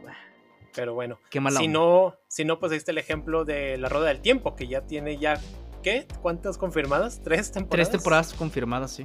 Pero 0.74 0.94
bueno, 0.94 1.18
qué 1.30 1.40
mala 1.40 1.58
si 1.58 1.66
no, 1.66 2.14
si 2.28 2.44
no, 2.44 2.60
pues 2.60 2.70
ahí 2.70 2.78
está 2.78 2.92
el 2.92 2.98
ejemplo 2.98 3.44
de 3.44 3.76
La 3.76 3.88
Rueda 3.88 4.08
del 4.08 4.20
Tiempo, 4.20 4.54
que 4.54 4.68
ya 4.68 4.82
tiene 4.82 5.18
ya, 5.18 5.40
¿qué? 5.82 6.06
¿Cuántas 6.22 6.58
confirmadas? 6.58 7.20
¿Tres 7.24 7.50
temporadas? 7.50 7.88
Tres 7.88 7.90
temporadas 7.90 8.34
confirmadas, 8.34 8.92
sí. 8.92 9.04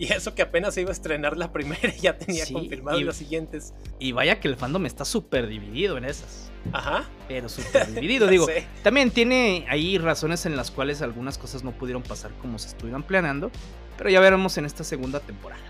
Y 0.00 0.10
eso 0.14 0.34
que 0.34 0.40
apenas 0.40 0.78
iba 0.78 0.88
a 0.88 0.92
estrenar 0.92 1.36
la 1.36 1.52
primera 1.52 1.94
y 1.94 2.00
ya 2.00 2.16
tenía 2.16 2.46
confirmadas 2.50 3.02
las 3.02 3.16
siguientes. 3.16 3.74
Y 3.98 4.12
vaya 4.12 4.40
que 4.40 4.48
el 4.48 4.56
fandom 4.56 4.86
está 4.86 5.04
súper 5.04 5.46
dividido 5.46 5.98
en 5.98 6.06
esas. 6.06 6.50
Ajá. 6.72 7.04
Pero 7.28 7.50
súper 7.50 7.86
dividido, 7.92 8.26
digo. 8.28 8.46
También 8.82 9.10
tiene 9.10 9.66
ahí 9.68 9.98
razones 9.98 10.46
en 10.46 10.56
las 10.56 10.70
cuales 10.70 11.02
algunas 11.02 11.36
cosas 11.36 11.64
no 11.64 11.72
pudieron 11.72 12.02
pasar 12.02 12.30
como 12.40 12.58
se 12.58 12.68
estuvieran 12.68 13.02
planeando. 13.02 13.50
Pero 13.98 14.08
ya 14.08 14.20
veremos 14.20 14.56
en 14.56 14.64
esta 14.64 14.84
segunda 14.84 15.20
temporada. 15.20 15.60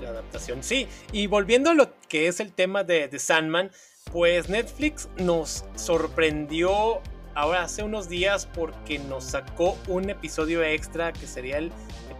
La 0.00 0.10
adaptación, 0.10 0.62
sí. 0.62 0.86
Y 1.10 1.26
volviendo 1.26 1.70
a 1.70 1.74
lo 1.74 1.92
que 2.08 2.28
es 2.28 2.38
el 2.38 2.52
tema 2.52 2.84
de, 2.84 3.08
de 3.08 3.18
Sandman, 3.18 3.72
pues 4.12 4.48
Netflix 4.48 5.08
nos 5.16 5.64
sorprendió 5.74 7.00
ahora 7.34 7.64
hace 7.64 7.82
unos 7.82 8.08
días 8.08 8.46
porque 8.46 9.00
nos 9.00 9.24
sacó 9.24 9.76
un 9.88 10.08
episodio 10.08 10.62
extra 10.62 11.12
que 11.12 11.26
sería 11.26 11.58
el 11.58 11.72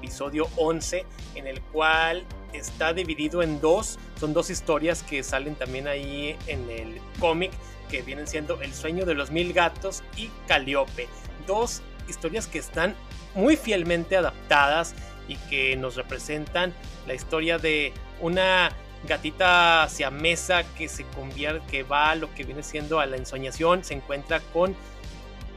episodio 0.02 0.48
11 0.56 1.06
en 1.36 1.46
el 1.46 1.60
cual 1.60 2.24
está 2.52 2.92
dividido 2.92 3.40
en 3.42 3.60
dos, 3.60 4.00
son 4.18 4.34
dos 4.34 4.50
historias 4.50 5.04
que 5.04 5.22
salen 5.22 5.54
también 5.54 5.86
ahí 5.86 6.36
en 6.48 6.68
el 6.68 7.00
cómic 7.20 7.52
que 7.88 8.02
vienen 8.02 8.26
siendo 8.26 8.60
El 8.60 8.74
sueño 8.74 9.06
de 9.06 9.14
los 9.14 9.30
mil 9.30 9.52
gatos 9.52 10.02
y 10.16 10.28
Caliope. 10.48 11.08
Dos 11.46 11.82
historias 12.08 12.48
que 12.48 12.58
están 12.58 12.96
muy 13.34 13.56
fielmente 13.56 14.16
adaptadas 14.16 14.94
y 15.28 15.36
que 15.48 15.76
nos 15.76 15.94
representan 15.94 16.74
la 17.06 17.14
historia 17.14 17.58
de 17.58 17.92
una 18.20 18.70
gatita 19.06 19.88
mesa 20.10 20.64
que 20.74 20.88
se 20.88 21.04
convierte, 21.04 21.64
que 21.70 21.82
va 21.84 22.10
a 22.10 22.14
lo 22.16 22.34
que 22.34 22.44
viene 22.44 22.62
siendo 22.62 22.98
a 22.98 23.06
la 23.06 23.16
ensoñación, 23.16 23.84
se 23.84 23.94
encuentra 23.94 24.40
con, 24.52 24.74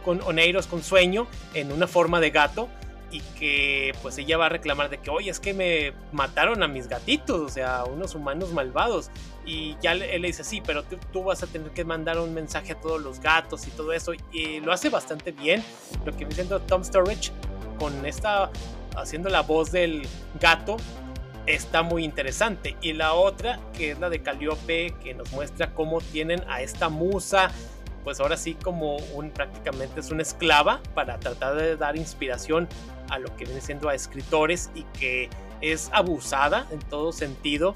con 0.04 0.22
Oneiros, 0.22 0.68
con 0.68 0.84
sueño, 0.84 1.28
en 1.54 1.72
una 1.72 1.88
forma 1.88 2.20
de 2.20 2.30
gato 2.30 2.70
y 3.16 3.22
que 3.40 3.96
pues 4.02 4.18
ella 4.18 4.38
va 4.38 4.48
a 4.48 4.50
reclamar 4.50 4.90
de 4.90 4.98
que, 4.98 5.10
oye, 5.10 5.32
es 5.32 5.40
que 5.40 5.54
me 5.54 5.94
mataron 6.12 6.64
a 6.64 6.68
mis 6.68 6.90
gatitos, 6.90 7.40
o 7.40 7.48
sea, 7.48 7.86
unos 7.86 8.14
humanos 8.14 8.52
malvados. 8.52 9.10
Y 9.46 9.78
ya 9.82 9.94
él 9.94 10.22
le 10.22 10.28
dice, 10.28 10.44
sí, 10.44 10.62
pero 10.66 10.84
tú, 10.84 11.24
vas 11.24 11.42
a 11.42 11.48
tener 11.48 11.72
que 11.72 11.86
mandar 11.86 12.20
un 12.20 12.34
mensaje 12.34 12.74
a 12.74 12.76
todos 12.76 13.02
los 13.02 13.22
gatos 13.22 13.68
y 13.68 13.72
todo 13.72 13.94
eso. 13.94 14.12
Y 14.34 14.60
lo 14.60 14.74
hace 14.74 14.90
bastante 14.90 15.32
bien. 15.32 15.64
Lo 16.06 16.12
que 16.12 16.20
viene 16.20 16.36
siendo 16.36 16.60
Tom 16.60 16.84
Storage 16.84 17.32
con 17.80 18.06
esta, 18.06 18.52
haciendo 18.98 19.30
la 19.30 19.42
voz 19.42 19.72
del 19.72 20.06
gato, 20.42 20.76
está 21.46 21.84
muy 21.84 22.04
interesante. 22.04 22.76
Y 22.82 22.92
la 22.92 23.14
otra, 23.14 23.62
que 23.78 23.92
es 23.92 24.00
la 24.00 24.10
de 24.10 24.22
Calliope, 24.22 24.94
que 25.02 25.14
nos 25.14 25.32
muestra 25.32 25.74
cómo 25.74 26.02
tienen 26.02 26.44
a 26.50 26.62
esta 26.62 26.90
musa 26.90 27.50
pues 28.06 28.22
ahora 28.22 28.38
sí 28.38 28.54
como 28.54 28.96
un 29.16 29.32
prácticamente 29.32 30.00
es 30.00 30.12
una 30.12 30.22
esclava 30.22 30.80
para 30.94 31.20
tratar 31.20 31.56
de 31.56 31.76
dar 31.76 31.98
inspiración 31.98 32.70
a 33.10 33.20
lo 33.20 33.36
que 33.36 33.46
viene 33.46 33.60
siendo 33.60 33.90
a 33.90 33.96
escritores 33.96 34.70
y 34.76 34.84
que 34.98 35.30
es 35.60 35.90
abusada 35.92 36.68
en 36.72 36.80
todo 36.80 37.12
sentido 37.12 37.76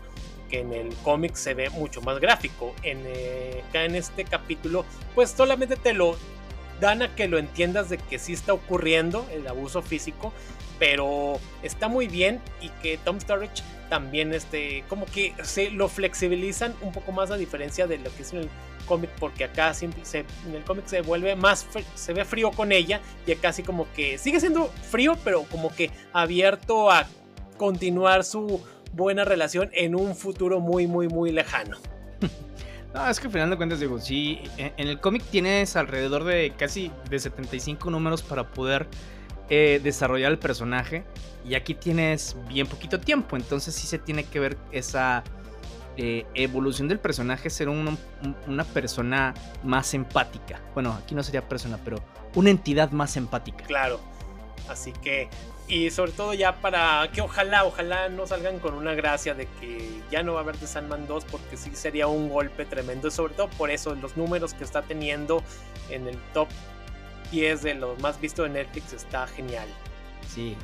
que 0.50 0.62
en 0.62 0.74
el 0.74 0.96
cómic 1.04 1.36
se 1.36 1.54
ve 1.54 1.70
mucho 1.70 2.02
más 2.02 2.20
gráfico. 2.20 2.74
En, 2.84 3.04
eh, 3.06 3.64
en 3.74 3.96
este 3.96 4.24
capítulo, 4.24 4.86
pues 5.16 5.32
solamente 5.32 5.76
te 5.76 5.94
lo 5.94 6.16
dan 6.80 7.02
a 7.02 7.16
que 7.16 7.28
lo 7.28 7.38
entiendas 7.38 7.90
de 7.90 7.98
que 7.98 8.20
sí 8.20 8.34
está 8.34 8.54
ocurriendo 8.54 9.28
el 9.32 9.48
abuso 9.48 9.82
físico, 9.82 10.32
pero 10.78 11.40
está 11.62 11.88
muy 11.88 12.08
bien 12.08 12.40
y 12.62 12.70
que 12.82 12.98
Tom 12.98 13.20
Sturridge 13.20 13.64
también 13.90 14.34
este, 14.34 14.84
como 14.88 15.06
que 15.06 15.34
se 15.44 15.72
lo 15.72 15.90
flexibilizan 15.90 16.74
un 16.82 16.92
poco 16.92 17.12
más 17.12 17.32
a 17.32 17.38
diferencia 17.38 17.88
de 17.88 17.98
lo 17.98 18.16
que 18.16 18.22
es 18.22 18.34
en 18.34 18.40
el 18.40 18.50
cómic 18.86 19.10
porque 19.20 19.44
acá 19.44 19.72
en 19.82 19.94
el 20.56 20.64
cómic 20.64 20.86
se 20.88 21.02
vuelve 21.02 21.36
más 21.36 21.68
se 21.96 22.14
ve 22.14 22.26
frío 22.26 22.52
con 22.52 22.72
ella 22.72 23.02
y 23.28 23.32
acá 23.32 23.54
sí 23.54 23.62
como 23.62 23.92
que 23.94 24.18
sigue 24.18 24.40
siendo 24.40 24.68
frío 24.68 25.18
pero 25.24 25.44
como 25.44 25.74
que 25.74 25.92
abierto 26.12 26.90
a 26.90 27.08
continuar 27.58 28.24
su 28.24 28.64
buena 28.94 29.26
relación 29.26 29.70
en 29.74 29.96
un 29.96 30.16
futuro 30.16 30.60
muy 30.60 30.88
muy 30.88 31.08
muy 31.08 31.32
lejano. 31.32 31.78
No, 32.92 33.08
es 33.08 33.20
que 33.20 33.28
al 33.28 33.34
final 33.34 33.52
de 33.52 33.58
cuentas 33.58 33.80
digo, 33.80 34.00
sí, 34.00 34.40
en, 34.58 34.88
el 34.88 35.00
cómic 35.00 35.22
tienes 35.30 35.76
alrededor 35.76 36.24
de 36.24 36.54
casi 36.58 36.92
de 37.08 37.20
75 37.20 37.92
números 37.92 38.24
para 38.24 38.50
poder 38.50 38.88
eh, 39.50 39.80
desarrollar 39.84 40.32
el 40.32 40.39
personaje 40.39 41.04
y 41.47 41.56
aquí 41.56 41.74
tienes 41.74 42.36
bien 42.47 42.68
poquito 42.68 43.00
tiempo, 43.00 43.36
entonces 43.36 43.74
sí 43.74 43.88
se 43.88 43.97
tiene 43.97 44.24
que 44.24 44.39
ver 44.39 44.58
esa 44.72 45.24
eh, 45.97 46.26
evolución 46.34 46.88
del 46.88 47.00
personaje 47.00 47.50
ser 47.50 47.68
una 47.68 48.64
persona 48.74 49.34
más 49.64 49.93
empática. 49.93 50.62
Bueno, 50.74 50.93
aquí 50.93 51.14
no 51.14 51.24
sería 51.24 51.47
persona, 51.47 51.78
pero 51.84 51.97
una 52.36 52.50
entidad 52.50 52.91
más 52.91 53.18
empática. 53.18 53.66
Claro. 53.66 54.00
Así 54.70 54.93
que, 54.93 55.30
y 55.68 55.89
sobre 55.89 56.12
todo 56.12 56.34
ya 56.34 56.62
para 56.62 57.10
que 57.12 57.22
ojalá, 57.22 57.66
ojalá 57.66 58.08
no 58.08 58.28
salgan 58.28 58.60
con 58.60 58.76
una 58.76 58.93
gracia 58.93 59.34
de 59.34 59.47
que 59.60 60.02
ya 60.12 60.24
no 60.24 60.34
va 60.34 60.39
a 60.39 60.43
haber 60.43 60.58
de 60.58 60.68
Sandman 60.68 61.08
2 61.08 61.26
porque 61.26 61.58
sí 61.58 61.72
sería 61.74 62.08
un 62.08 62.30
golpe 62.30 62.66
tremendo. 62.66 63.10
sobre 63.12 63.34
todo 63.34 63.50
por 63.50 63.72
eso, 63.72 63.95
los 63.95 64.16
números 64.16 64.54
que 64.54 64.64
está 64.64 64.84
teniendo 64.84 65.43
en 65.89 66.08
el 66.08 66.18
top 66.34 66.47
10 67.32 67.64
de 67.64 67.74
los 67.76 68.00
más 68.02 68.20
vistos 68.20 68.48
de 68.48 68.54
Netflix 68.54 68.94
está 68.94 69.28
genial. 69.28 69.68
Sí, 70.28 70.56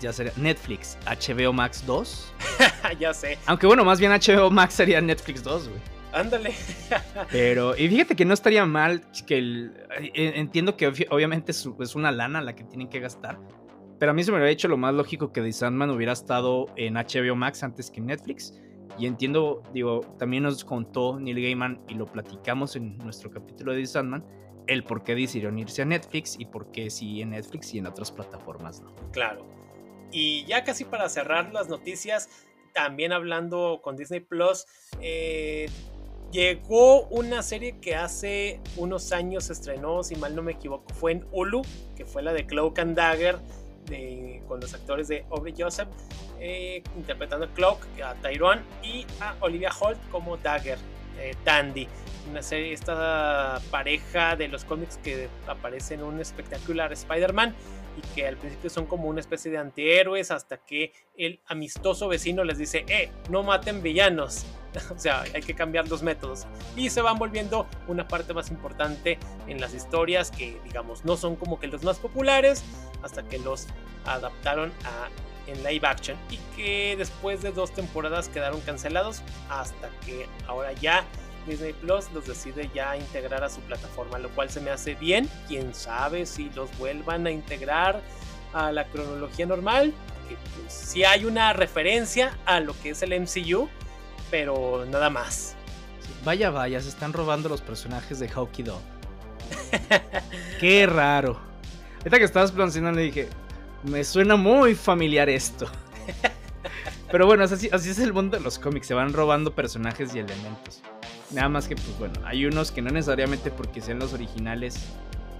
ya 0.00 0.12
sería 0.12 0.32
Netflix, 0.36 0.98
HBO 1.06 1.52
Max 1.52 1.84
2. 1.86 2.32
ya 2.98 3.14
sé. 3.14 3.38
Aunque 3.46 3.66
bueno, 3.66 3.84
más 3.84 4.00
bien 4.00 4.12
HBO 4.12 4.50
Max 4.50 4.74
sería 4.74 5.00
Netflix 5.00 5.42
2, 5.42 5.68
güey. 5.68 5.80
Ándale. 6.12 6.52
Pero, 7.32 7.76
y 7.76 7.88
fíjate 7.88 8.14
que 8.14 8.24
no 8.24 8.34
estaría 8.34 8.64
mal 8.66 9.02
que 9.26 9.38
el. 9.38 9.72
Eh, 10.00 10.32
entiendo 10.36 10.76
que 10.76 10.86
obviamente 11.10 11.52
es 11.52 11.94
una 11.94 12.12
lana 12.12 12.40
la 12.40 12.54
que 12.54 12.64
tienen 12.64 12.88
que 12.88 13.00
gastar. 13.00 13.38
Pero 13.98 14.10
a 14.10 14.14
mí 14.14 14.22
se 14.22 14.30
me 14.30 14.38
hubiera 14.38 14.50
hecho 14.50 14.68
lo 14.68 14.76
más 14.76 14.94
lógico 14.94 15.32
que 15.32 15.40
The 15.40 15.52
Sandman 15.52 15.90
hubiera 15.90 16.12
estado 16.12 16.66
en 16.76 16.94
HBO 16.94 17.36
Max 17.36 17.62
antes 17.62 17.90
que 17.90 18.00
en 18.00 18.06
Netflix. 18.06 18.54
Y 18.98 19.06
entiendo, 19.06 19.62
digo, 19.72 20.02
también 20.18 20.44
nos 20.44 20.64
contó 20.64 21.18
Neil 21.18 21.40
Gaiman 21.40 21.80
y 21.88 21.94
lo 21.94 22.06
platicamos 22.06 22.76
en 22.76 22.96
nuestro 22.98 23.30
capítulo 23.30 23.72
de 23.72 23.80
The 23.80 23.86
Sandman, 23.86 24.24
el 24.66 24.84
por 24.84 25.02
qué 25.02 25.14
decidieron 25.14 25.58
irse 25.58 25.82
a 25.82 25.84
Netflix 25.84 26.36
y 26.38 26.46
por 26.46 26.70
qué 26.72 26.90
sí 26.90 27.20
en 27.20 27.30
Netflix 27.30 27.74
y 27.74 27.78
en 27.78 27.86
otras 27.86 28.10
plataformas 28.10 28.80
no. 28.80 28.94
Claro. 29.12 29.46
Y 30.10 30.44
ya 30.44 30.64
casi 30.64 30.84
para 30.84 31.08
cerrar 31.08 31.52
las 31.52 31.68
noticias, 31.68 32.28
también 32.72 33.12
hablando 33.12 33.80
con 33.82 33.96
Disney 33.96 34.20
Plus, 34.20 34.66
eh, 35.00 35.68
llegó 36.30 37.06
una 37.06 37.42
serie 37.42 37.78
que 37.80 37.96
hace 37.96 38.60
unos 38.76 39.12
años 39.12 39.50
estrenó, 39.50 40.02
si 40.02 40.16
mal 40.16 40.34
no 40.34 40.42
me 40.42 40.52
equivoco, 40.52 40.92
fue 40.94 41.12
en 41.12 41.26
Hulu, 41.30 41.62
que 41.96 42.04
fue 42.04 42.22
la 42.22 42.32
de 42.32 42.46
Cloak 42.46 42.78
and 42.78 42.96
Dagger, 42.96 43.38
con 44.48 44.60
los 44.60 44.72
actores 44.74 45.08
de 45.08 45.24
Aubrey 45.30 45.54
Joseph, 45.56 45.88
eh, 46.40 46.82
interpretando 46.96 47.46
a 47.46 47.52
Cloak, 47.52 47.86
a 48.02 48.14
Tyrone 48.14 48.62
y 48.82 49.06
a 49.20 49.36
Olivia 49.40 49.70
Holt 49.78 49.98
como 50.10 50.36
Dagger, 50.36 50.78
eh, 51.18 51.34
Tandy. 51.44 51.86
Una 52.30 52.42
serie, 52.42 52.72
esta 52.72 53.60
pareja 53.70 54.36
de 54.36 54.48
los 54.48 54.64
cómics 54.64 54.98
que 54.98 55.28
aparece 55.46 55.94
en 55.94 56.02
un 56.02 56.20
espectacular 56.20 56.92
Spider-Man 56.92 57.54
y 57.96 58.14
que 58.14 58.26
al 58.26 58.36
principio 58.36 58.70
son 58.70 58.86
como 58.86 59.08
una 59.08 59.20
especie 59.20 59.50
de 59.50 59.58
antihéroes 59.58 60.30
hasta 60.30 60.56
que 60.56 60.92
el 61.16 61.40
amistoso 61.46 62.08
vecino 62.08 62.42
les 62.44 62.58
dice, 62.58 62.84
eh, 62.88 63.10
no 63.30 63.42
maten 63.42 63.82
villanos. 63.82 64.44
o 64.94 64.98
sea, 64.98 65.22
hay 65.34 65.42
que 65.42 65.54
cambiar 65.54 65.88
los 65.88 66.02
métodos. 66.02 66.46
Y 66.76 66.90
se 66.90 67.00
van 67.02 67.18
volviendo 67.18 67.66
una 67.86 68.08
parte 68.08 68.34
más 68.34 68.50
importante 68.50 69.18
en 69.46 69.60
las 69.60 69.74
historias 69.74 70.30
que, 70.30 70.58
digamos, 70.64 71.04
no 71.04 71.16
son 71.16 71.36
como 71.36 71.60
que 71.60 71.68
los 71.68 71.84
más 71.84 71.98
populares 71.98 72.64
hasta 73.02 73.22
que 73.28 73.38
los 73.38 73.66
adaptaron 74.06 74.72
a 74.84 75.08
en 75.46 75.62
live 75.62 75.86
action 75.86 76.16
y 76.30 76.38
que 76.56 76.94
después 76.96 77.42
de 77.42 77.52
dos 77.52 77.72
temporadas 77.72 78.28
quedaron 78.28 78.60
cancelados 78.62 79.22
hasta 79.50 79.90
que 80.04 80.26
ahora 80.46 80.72
ya 80.72 81.04
Disney 81.46 81.72
Plus 81.72 82.10
los 82.12 82.26
decide 82.26 82.70
ya 82.74 82.96
integrar 82.96 83.44
a 83.44 83.48
su 83.48 83.60
plataforma, 83.62 84.18
lo 84.18 84.28
cual 84.30 84.50
se 84.50 84.60
me 84.60 84.70
hace 84.70 84.94
bien. 84.94 85.28
Quién 85.48 85.74
sabe 85.74 86.26
si 86.26 86.50
los 86.50 86.76
vuelvan 86.78 87.26
a 87.26 87.30
integrar 87.30 88.00
a 88.52 88.72
la 88.72 88.86
cronología 88.86 89.46
normal. 89.46 89.92
Que 90.28 90.36
pues, 90.36 90.72
sí 90.72 91.04
hay 91.04 91.24
una 91.24 91.52
referencia 91.52 92.36
a 92.46 92.60
lo 92.60 92.74
que 92.80 92.90
es 92.90 93.02
el 93.02 93.20
MCU, 93.20 93.68
pero 94.30 94.86
nada 94.86 95.10
más. 95.10 95.54
Vaya, 96.24 96.50
vaya, 96.50 96.80
se 96.80 96.88
están 96.88 97.12
robando 97.12 97.48
los 97.48 97.60
personajes 97.60 98.18
de 98.18 98.28
Hawkeye 98.28 98.64
Dog. 98.64 98.80
Qué 100.60 100.86
raro. 100.86 101.38
Ahorita 101.98 102.18
que 102.18 102.24
estabas 102.24 102.52
pronunciando 102.52 102.98
dije, 102.98 103.28
me 103.82 104.04
suena 104.04 104.36
muy 104.36 104.74
familiar 104.74 105.28
esto. 105.28 105.66
Pero 107.10 107.26
bueno, 107.26 107.44
así, 107.44 107.68
así 107.70 107.90
es 107.90 107.98
el 107.98 108.12
mundo 108.12 108.36
de 108.36 108.42
los 108.42 108.58
cómics, 108.58 108.88
se 108.88 108.94
van 108.94 109.12
robando 109.12 109.54
personajes 109.54 110.14
y 110.14 110.18
elementos. 110.18 110.82
Nada 111.34 111.48
más 111.48 111.66
que, 111.66 111.74
pues 111.74 111.98
bueno, 111.98 112.14
hay 112.24 112.46
unos 112.46 112.70
que 112.70 112.80
no 112.80 112.90
necesariamente 112.90 113.50
porque 113.50 113.80
sean 113.80 113.98
los 113.98 114.12
originales, 114.12 114.76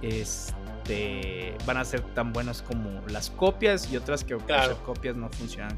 este, 0.01 1.55
van 1.65 1.77
a 1.77 1.85
ser 1.85 2.01
tan 2.13 2.33
buenos 2.33 2.61
como 2.61 3.01
las 3.07 3.29
copias 3.29 3.91
y 3.91 3.97
otras 3.97 4.23
que 4.23 4.35
pues, 4.35 4.49
las 4.49 4.77
copias 4.79 5.15
no 5.15 5.29
funcionan 5.29 5.77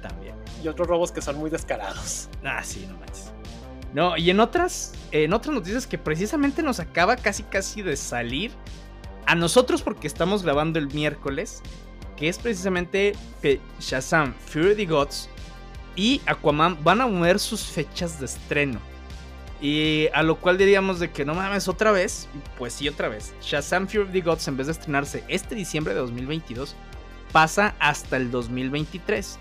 tan 0.00 0.18
bien. 0.20 0.34
Y 0.64 0.68
otros 0.68 0.88
robos 0.88 1.12
que 1.12 1.20
son 1.20 1.36
muy 1.36 1.50
descarados. 1.50 2.28
Ah, 2.44 2.62
sí, 2.64 2.86
no 2.88 2.96
manches. 2.98 3.32
No, 3.92 4.16
y 4.16 4.30
en 4.30 4.40
otras, 4.40 4.94
en 5.10 5.32
otras 5.32 5.54
noticias 5.54 5.86
que 5.86 5.98
precisamente 5.98 6.62
nos 6.62 6.80
acaba 6.80 7.16
casi 7.16 7.42
casi 7.42 7.82
de 7.82 7.96
salir 7.96 8.52
a 9.26 9.34
nosotros 9.34 9.82
porque 9.82 10.06
estamos 10.06 10.42
grabando 10.42 10.78
el 10.78 10.86
miércoles, 10.94 11.60
que 12.16 12.28
es 12.28 12.38
precisamente 12.38 13.14
que 13.42 13.60
Shazam 13.80 14.34
Fury 14.46 14.70
of 14.70 14.76
the 14.76 14.86
Gods 14.86 15.28
y 15.96 16.20
Aquaman 16.26 16.82
van 16.84 17.00
a 17.00 17.06
mover 17.06 17.38
sus 17.38 17.62
fechas 17.64 18.20
de 18.20 18.26
estreno. 18.26 18.89
Y 19.60 20.08
a 20.14 20.22
lo 20.22 20.36
cual 20.36 20.56
diríamos 20.56 21.00
de 21.00 21.10
que 21.10 21.24
no 21.24 21.34
mames, 21.34 21.68
otra 21.68 21.92
vez. 21.92 22.28
Pues 22.58 22.72
sí, 22.72 22.88
otra 22.88 23.08
vez. 23.08 23.34
Shazam 23.42 23.86
Fury 23.86 24.04
of 24.04 24.12
the 24.12 24.20
Gods, 24.20 24.48
en 24.48 24.56
vez 24.56 24.66
de 24.66 24.72
estrenarse 24.72 25.24
este 25.28 25.54
diciembre 25.54 25.92
de 25.92 26.00
2022, 26.00 26.74
pasa 27.32 27.74
hasta 27.78 28.16
el 28.16 28.30
2023. 28.30 29.38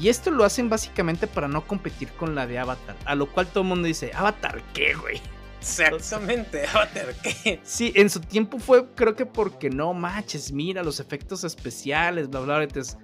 Y 0.00 0.08
esto 0.08 0.30
lo 0.30 0.44
hacen 0.44 0.68
básicamente 0.68 1.26
para 1.26 1.48
no 1.48 1.66
competir 1.66 2.08
con 2.12 2.34
la 2.34 2.46
de 2.46 2.58
Avatar. 2.58 2.96
A 3.04 3.14
lo 3.14 3.26
cual 3.30 3.46
todo 3.46 3.62
el 3.62 3.68
mundo 3.68 3.86
dice, 3.86 4.10
¿Avatar 4.14 4.62
qué, 4.74 4.94
güey? 4.94 5.20
Exactamente, 5.60 6.66
Avatar 6.66 7.14
qué. 7.22 7.60
Sí, 7.62 7.92
en 7.94 8.10
su 8.10 8.20
tiempo 8.20 8.58
fue, 8.58 8.86
creo 8.94 9.14
que 9.14 9.26
porque 9.26 9.70
no 9.70 9.94
manches, 9.94 10.52
mira 10.52 10.82
los 10.82 11.00
efectos 11.00 11.44
especiales, 11.44 12.28
bla, 12.28 12.40
bla, 12.40 12.54
bla. 12.56 12.64
Entonces, 12.64 12.98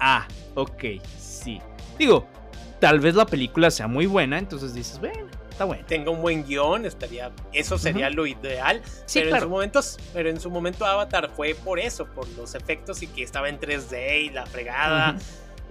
ah, 0.00 0.26
ok, 0.54 0.84
sí. 1.18 1.60
Digo, 1.98 2.26
tal 2.80 3.00
vez 3.00 3.14
la 3.14 3.26
película 3.26 3.70
sea 3.70 3.86
muy 3.86 4.06
buena, 4.06 4.38
entonces 4.38 4.74
dices, 4.74 4.98
bueno, 4.98 5.28
está 5.60 5.66
bueno. 5.66 5.84
Tenga 5.86 6.10
un 6.10 6.22
buen 6.22 6.46
guion, 6.46 6.86
estaría, 6.86 7.30
eso 7.52 7.76
sería 7.76 8.08
lo 8.08 8.26
ideal. 8.26 8.80
Sí, 9.04 9.20
pero, 9.20 9.36
en 9.36 9.42
su 9.42 9.48
momento, 9.50 9.80
pero 10.14 10.30
en 10.30 10.40
su 10.40 10.50
momento 10.50 10.86
Avatar 10.86 11.30
fue 11.36 11.54
por 11.54 11.78
eso, 11.78 12.06
por 12.06 12.26
los 12.30 12.54
efectos 12.54 13.02
y 13.02 13.08
que 13.08 13.22
estaba 13.22 13.50
en 13.50 13.60
3D 13.60 14.22
y 14.22 14.30
la 14.30 14.46
fregada 14.46 15.16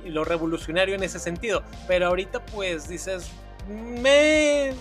y 0.05 0.09
lo 0.09 0.23
revolucionario 0.25 0.93
en 0.93 1.01
ese 1.01 1.17
sentido. 1.17 1.63
Pero 1.87 2.05
ahorita 2.05 2.45
pues 2.45 2.87
dices, 2.87 3.31
me... 3.67 4.73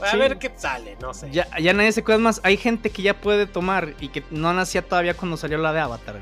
A 0.00 0.16
ver 0.16 0.38
qué 0.38 0.50
sale, 0.56 0.96
no 0.98 1.12
sé. 1.12 1.30
Ya, 1.30 1.46
ya 1.58 1.74
nadie 1.74 1.92
se 1.92 2.00
acuerda 2.00 2.22
más. 2.22 2.40
Hay 2.42 2.56
gente 2.56 2.88
que 2.88 3.02
ya 3.02 3.20
puede 3.20 3.46
tomar 3.46 3.92
y 4.00 4.08
que 4.08 4.24
no 4.30 4.54
nacía 4.54 4.80
todavía 4.80 5.12
cuando 5.12 5.36
salió 5.36 5.58
la 5.58 5.74
de 5.74 5.80
Avatar, 5.80 6.16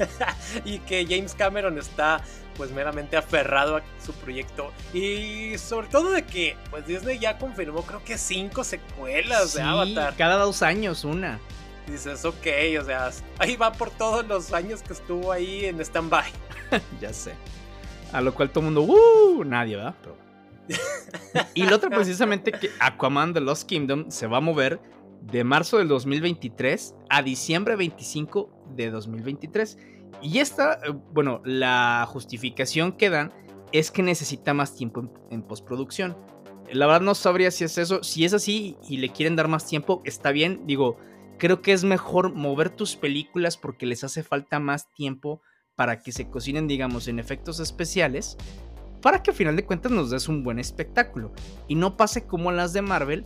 y 0.64 0.80
que 0.80 1.06
James 1.08 1.34
Cameron 1.34 1.78
está 1.78 2.22
pues 2.56 2.70
meramente 2.70 3.16
aferrado 3.16 3.76
a 3.76 3.82
su 4.04 4.12
proyecto 4.12 4.72
y 4.92 5.56
sobre 5.58 5.88
todo 5.88 6.10
de 6.10 6.24
que 6.24 6.56
pues 6.70 6.86
Disney 6.86 7.18
ya 7.18 7.38
confirmó 7.38 7.82
creo 7.82 8.02
que 8.04 8.18
cinco 8.18 8.64
secuelas 8.64 9.54
de 9.54 9.62
Avatar. 9.62 10.14
Cada 10.16 10.36
dos 10.36 10.62
años 10.62 11.04
una. 11.04 11.38
Dices, 11.86 12.24
ok, 12.24 12.46
o 12.80 12.84
sea, 12.84 13.10
ahí 13.38 13.56
va 13.56 13.72
por 13.72 13.90
todos 13.90 14.26
los 14.26 14.52
años 14.52 14.82
que 14.82 14.92
estuvo 14.92 15.32
ahí 15.32 15.64
en 15.64 15.80
stand-by. 15.80 16.30
ya 17.00 17.12
sé. 17.12 17.34
A 18.12 18.20
lo 18.20 18.34
cual 18.34 18.50
todo 18.50 18.66
el 18.66 18.72
mundo, 18.72 18.82
¡uh! 18.82 19.44
Nadie, 19.44 19.76
¿verdad? 19.76 19.94
y 21.54 21.64
lo 21.64 21.76
otro 21.76 21.90
precisamente 21.90 22.52
que 22.52 22.70
Aquaman 22.78 23.32
The 23.32 23.40
Lost 23.40 23.68
Kingdom 23.68 24.10
se 24.10 24.28
va 24.28 24.36
a 24.36 24.40
mover 24.40 24.80
de 25.22 25.44
marzo 25.44 25.78
del 25.78 25.88
2023 25.88 26.94
a 27.08 27.22
diciembre 27.22 27.76
25 27.76 28.50
de 28.74 28.90
2023. 28.90 29.78
Y 30.22 30.38
esta, 30.38 30.74
eh, 30.74 30.92
bueno, 31.12 31.40
la 31.44 32.06
justificación 32.08 32.92
que 32.92 33.10
dan 33.10 33.32
es 33.72 33.90
que 33.90 34.02
necesita 34.02 34.54
más 34.54 34.74
tiempo 34.74 35.00
en, 35.00 35.10
en, 35.30 35.42
postproducción. 35.42 36.16
La 36.72 36.86
verdad 36.86 37.00
no 37.00 37.14
sabría 37.14 37.50
si 37.50 37.64
es 37.64 37.78
eso. 37.78 38.02
Si 38.02 38.24
es 38.24 38.34
así 38.34 38.76
y 38.88 38.98
le 38.98 39.10
quieren 39.10 39.36
dar 39.36 39.48
más 39.48 39.66
tiempo, 39.66 40.02
está 40.04 40.30
bien. 40.32 40.62
Digo, 40.66 40.98
creo 41.38 41.62
que 41.62 41.72
es 41.72 41.84
mejor 41.84 42.34
mover 42.34 42.70
tus 42.70 42.96
películas 42.96 43.56
porque 43.56 43.86
les 43.86 44.04
hace 44.04 44.22
falta 44.22 44.60
más 44.60 44.92
tiempo 44.92 45.40
para 45.74 46.00
que 46.00 46.12
se 46.12 46.28
cocinen, 46.28 46.68
digamos, 46.68 47.08
en 47.08 47.18
efectos 47.18 47.58
especiales, 47.58 48.36
para 49.00 49.22
que 49.22 49.30
al 49.30 49.36
final 49.36 49.56
de 49.56 49.64
cuentas 49.64 49.90
nos 49.90 50.10
des 50.10 50.28
un 50.28 50.44
buen 50.44 50.58
espectáculo. 50.58 51.32
Y 51.68 51.74
no 51.74 51.96
pase 51.96 52.26
como 52.26 52.52
las 52.52 52.74
de 52.74 52.82
Marvel, 52.82 53.24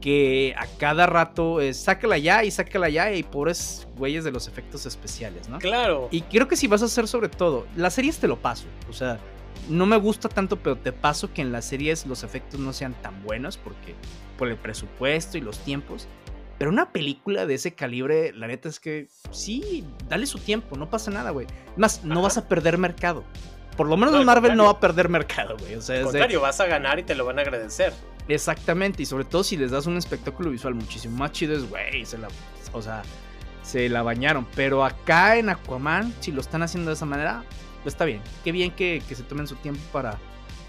que 0.00 0.54
a 0.58 0.66
cada 0.78 1.06
rato 1.06 1.60
es 1.60 1.76
sácala 1.78 2.18
ya 2.18 2.44
y 2.44 2.50
sácala 2.50 2.88
ya 2.88 3.12
y 3.12 3.22
pobres 3.22 3.88
güeyes 3.96 4.24
de 4.24 4.32
los 4.32 4.48
efectos 4.48 4.86
especiales, 4.86 5.48
¿no? 5.48 5.58
Claro. 5.58 6.08
Y 6.10 6.22
creo 6.22 6.48
que 6.48 6.56
si 6.56 6.66
vas 6.66 6.82
a 6.82 6.86
hacer 6.86 7.08
sobre 7.08 7.28
todo, 7.28 7.66
las 7.76 7.94
series 7.94 8.18
te 8.18 8.28
lo 8.28 8.40
paso, 8.40 8.66
o 8.88 8.92
sea, 8.92 9.18
no 9.68 9.86
me 9.86 9.96
gusta 9.96 10.28
tanto, 10.28 10.56
pero 10.56 10.76
te 10.76 10.92
paso 10.92 11.32
que 11.32 11.42
en 11.42 11.52
las 11.52 11.64
series 11.64 12.06
los 12.06 12.22
efectos 12.22 12.60
no 12.60 12.72
sean 12.72 12.94
tan 13.02 13.22
buenos 13.22 13.56
porque 13.56 13.94
por 14.38 14.48
el 14.48 14.56
presupuesto 14.56 15.38
y 15.38 15.40
los 15.40 15.58
tiempos. 15.58 16.06
Pero 16.58 16.70
una 16.70 16.90
película 16.90 17.44
de 17.44 17.54
ese 17.54 17.74
calibre, 17.74 18.32
la 18.32 18.46
neta 18.46 18.68
es 18.68 18.80
que 18.80 19.08
sí, 19.30 19.84
dale 20.08 20.26
su 20.26 20.38
tiempo, 20.38 20.76
no 20.76 20.88
pasa 20.88 21.10
nada, 21.10 21.30
güey. 21.30 21.46
Más, 21.76 22.02
no 22.04 22.22
vas 22.22 22.38
a 22.38 22.48
perder 22.48 22.78
mercado. 22.78 23.24
Por 23.76 23.88
lo 23.88 23.96
menos 23.98 24.24
Marvel 24.24 24.56
no 24.56 24.64
va 24.64 24.70
a 24.70 24.80
perder 24.80 25.10
mercado, 25.10 25.56
güey. 25.58 25.74
O 25.74 25.82
sea, 25.82 25.98
al 25.98 26.04
contrario, 26.04 26.40
vas 26.40 26.60
a 26.60 26.66
ganar 26.66 26.98
y 26.98 27.02
te 27.02 27.14
lo 27.14 27.26
van 27.26 27.38
a 27.38 27.42
agradecer. 27.42 27.92
Exactamente, 28.28 29.02
y 29.02 29.06
sobre 29.06 29.24
todo 29.24 29.44
si 29.44 29.56
les 29.56 29.70
das 29.70 29.86
un 29.86 29.96
espectáculo 29.96 30.50
visual 30.50 30.74
muchísimo 30.74 31.16
más 31.16 31.32
chido, 31.32 31.56
es, 31.56 31.68
güey, 31.68 32.04
se 32.04 32.18
la, 32.18 32.28
o 32.72 32.82
sea, 32.82 33.02
se 33.62 33.88
la 33.88 34.02
bañaron. 34.02 34.46
Pero 34.56 34.84
acá 34.84 35.36
en 35.36 35.48
Aquaman, 35.48 36.12
si 36.20 36.32
lo 36.32 36.40
están 36.40 36.62
haciendo 36.62 36.90
de 36.90 36.94
esa 36.94 37.06
manera, 37.06 37.44
pues 37.82 37.94
está 37.94 38.04
bien. 38.04 38.20
Qué 38.42 38.52
bien 38.52 38.72
que, 38.72 39.02
que 39.08 39.14
se 39.14 39.22
tomen 39.22 39.46
su 39.46 39.54
tiempo 39.56 39.80
para 39.92 40.18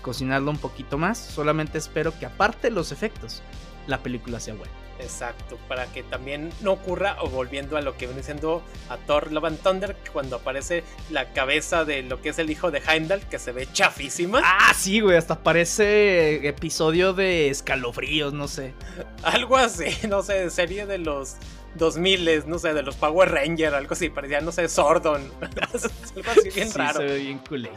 cocinarlo 0.02 0.52
un 0.52 0.58
poquito 0.58 0.98
más. 0.98 1.18
Solamente 1.18 1.78
espero 1.78 2.18
que 2.18 2.26
aparte 2.26 2.70
los 2.70 2.92
efectos, 2.92 3.42
la 3.88 4.04
película 4.04 4.40
sea 4.40 4.54
buena. 4.54 4.87
Exacto, 5.00 5.58
para 5.68 5.86
que 5.88 6.04
también 6.04 6.52
no 6.62 6.74
ocurra, 6.74 7.18
o 7.22 7.30
volviendo 7.30 7.78
a 7.78 7.82
lo 7.82 7.96
que 7.98 8.08
viene 8.08 8.24
siendo 8.24 8.64
a 8.90 8.98
Thor 8.98 9.32
Love 9.32 9.46
and 9.46 9.60
Thunder, 9.62 9.96
cuando 10.12 10.38
aparece 10.38 10.84
la 11.10 11.34
cabeza 11.34 11.86
de 11.86 12.04
lo 12.04 12.22
que 12.22 12.30
es 12.30 12.40
el 12.40 12.50
hijo 12.50 12.72
de 12.72 12.80
Heimdall, 12.80 13.22
que 13.22 13.40
se 13.40 13.52
ve 13.52 13.68
chafísima. 13.72 14.42
Ah, 14.44 14.74
sí, 14.74 15.00
güey, 15.00 15.18
hasta 15.18 15.44
parece 15.44 16.48
episodio 16.48 17.14
de 17.14 17.50
escalofríos, 17.50 18.34
no 18.34 18.48
sé. 18.48 18.74
Algo 19.24 19.58
así, 19.58 20.08
no 20.08 20.24
sé, 20.24 20.34
de 20.34 20.50
serie 20.50 20.86
de 20.86 20.98
los 20.98 21.38
2000, 21.76 22.48
no 22.48 22.58
sé, 22.58 22.74
de 22.74 22.82
los 22.82 22.96
Power 22.96 23.30
Rangers, 23.32 23.74
algo 23.74 23.94
así, 23.94 24.10
parecía, 24.10 24.42
no 24.42 24.52
sé, 24.52 24.68
Sordon. 24.68 25.32
algo 25.42 26.32
así 26.32 26.50
bien 26.50 26.70
sí, 26.70 26.78
raro. 26.78 27.00
Se 27.00 27.06
ve 27.06 27.18
bien 27.18 27.40
culé. 27.40 27.70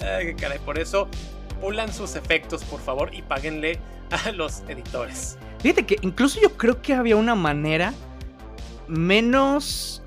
Ay, 0.00 0.34
caray, 0.36 0.60
por 0.60 0.78
eso 0.78 1.08
pulan 1.60 1.92
sus 1.92 2.14
efectos, 2.14 2.62
por 2.64 2.80
favor, 2.80 3.12
y 3.12 3.22
páguenle 3.22 3.80
a 4.10 4.30
los 4.32 4.60
editores. 4.68 5.38
Fíjate 5.60 5.86
que 5.86 5.96
incluso 6.02 6.40
yo 6.40 6.56
creo 6.56 6.80
que 6.82 6.94
había 6.94 7.16
una 7.16 7.34
manera 7.34 7.92
menos. 8.86 10.02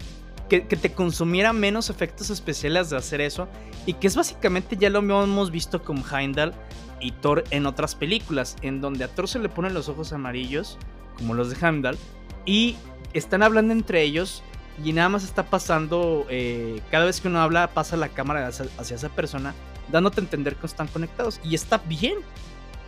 Que, 0.50 0.60
te 0.60 0.92
consumiera 0.92 1.54
menos 1.54 1.90
efectos 1.90 2.30
especiales 2.30 2.90
de 2.90 2.98
hacer 2.98 3.22
eso. 3.22 3.48
Y 3.86 3.94
que 3.94 4.08
es 4.08 4.16
básicamente 4.18 4.76
ya 4.78 4.90
lo 4.90 5.00
hemos 5.00 5.50
visto 5.50 5.82
con 5.82 6.04
Heimdall 6.12 6.54
y 7.00 7.12
Thor 7.12 7.46
en 7.52 7.66
otras 7.66 7.96
películas. 7.96 8.58
En 8.62 8.82
donde 8.82 9.06
a 9.06 9.08
Thor 9.08 9.30
se 9.30 9.40
le 9.40 9.48
ponen 9.48 9.74
los 9.74 9.88
ojos 9.88 10.12
amarillos, 10.12 10.78
como 11.18 11.36
los 11.36 11.50
de 11.50 11.66
Heimdall. 11.66 11.98
Y 12.46 12.76
están 13.14 13.44
hablando 13.44 13.74
entre 13.74 14.04
ellos. 14.04 14.44
Y 14.84 14.92
nada 14.92 15.08
más 15.08 15.24
está 15.24 15.44
pasando. 15.44 16.26
Eh, 16.30 16.82
cada 16.92 17.06
vez 17.06 17.22
que 17.22 17.30
uno 17.30 17.40
habla, 17.40 17.68
pasa 17.74 17.96
la 17.96 18.10
cámara 18.10 18.48
hacia 18.48 18.96
esa 18.96 19.10
persona. 19.10 19.54
Dándote 19.90 20.20
a 20.20 20.24
entender 20.24 20.58
que 20.58 20.66
están 20.66 20.88
conectados. 20.88 21.40
Y 21.46 21.56
está 21.56 21.78
bien. 21.78 22.16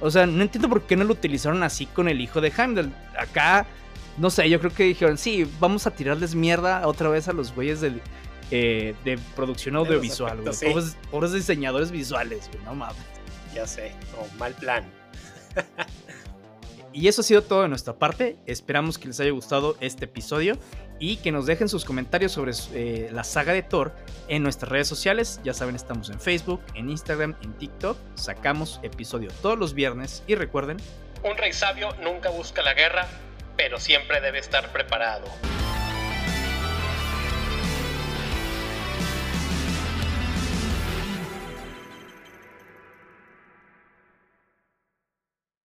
O 0.04 0.12
sea, 0.12 0.26
no 0.26 0.42
entiendo 0.44 0.68
por 0.68 0.82
qué 0.82 0.98
no 0.98 1.06
lo 1.06 1.14
utilizaron 1.14 1.64
así 1.64 1.86
con 1.86 2.10
el 2.10 2.20
hijo 2.20 2.42
de 2.42 2.52
Heimdall. 2.56 2.94
Acá, 3.18 3.66
no 4.18 4.30
sé, 4.30 4.50
yo 4.50 4.60
creo 4.60 4.74
que 4.74 4.84
dijeron, 4.84 5.18
sí, 5.18 5.50
vamos 5.62 5.88
a 5.88 5.92
tirarles 5.92 6.36
mierda 6.36 6.86
otra 6.86 7.08
vez 7.08 7.30
a 7.30 7.34
los 7.34 7.56
güeyes 7.56 7.80
de, 7.80 8.02
eh, 8.52 8.96
de 9.06 9.18
producción 9.34 9.78
audiovisual, 9.78 10.42
güey. 10.42 10.54
Pobres, 11.10 11.32
diseñadores 11.32 11.90
visuales, 11.90 12.50
güey, 12.52 12.62
no 12.66 12.76
mames. 12.76 12.98
Ya 13.56 13.66
sé, 13.66 13.94
o 14.20 14.38
mal 14.38 14.54
plan. 14.56 14.84
y 16.92 17.08
eso 17.08 17.22
ha 17.22 17.24
sido 17.24 17.42
todo 17.42 17.62
de 17.62 17.70
nuestra 17.70 17.94
parte. 17.94 18.36
Esperamos 18.46 18.98
que 18.98 19.08
les 19.08 19.22
haya 19.22 19.32
gustado 19.32 19.78
este 19.80 20.04
episodio 20.04 20.58
y 21.04 21.18
que 21.18 21.34
nos 21.34 21.46
dejen 21.46 21.68
sus 21.68 21.84
comentarios 21.84 22.32
sobre 22.32 22.54
eh, 22.74 23.10
la 23.12 23.26
saga 23.26 23.52
de 23.52 23.62
Thor 23.62 23.92
en 24.30 24.42
nuestras 24.42 24.72
redes 24.72 24.88
sociales. 24.88 25.42
Ya 25.44 25.54
saben, 25.54 25.76
estamos 25.76 26.10
en 26.10 26.18
Facebook, 26.18 26.62
en 26.76 26.90
Instagram, 26.90 27.36
en 27.42 27.52
TikTok. 27.58 27.98
Sacamos 28.16 28.80
episodio 28.84 29.30
todos 29.42 29.60
los 29.60 29.74
viernes 29.74 30.24
y 30.28 30.36
recuerden... 30.36 30.78
Un 31.22 31.36
rey 31.36 31.52
sabio 31.52 31.90
nunca 32.02 32.30
busca 32.30 32.62
la 32.62 32.74
guerra, 32.74 33.06
pero 33.58 33.82
siempre 33.82 34.22
debe 34.22 34.40
estar 34.40 34.72
preparado. 34.72 35.26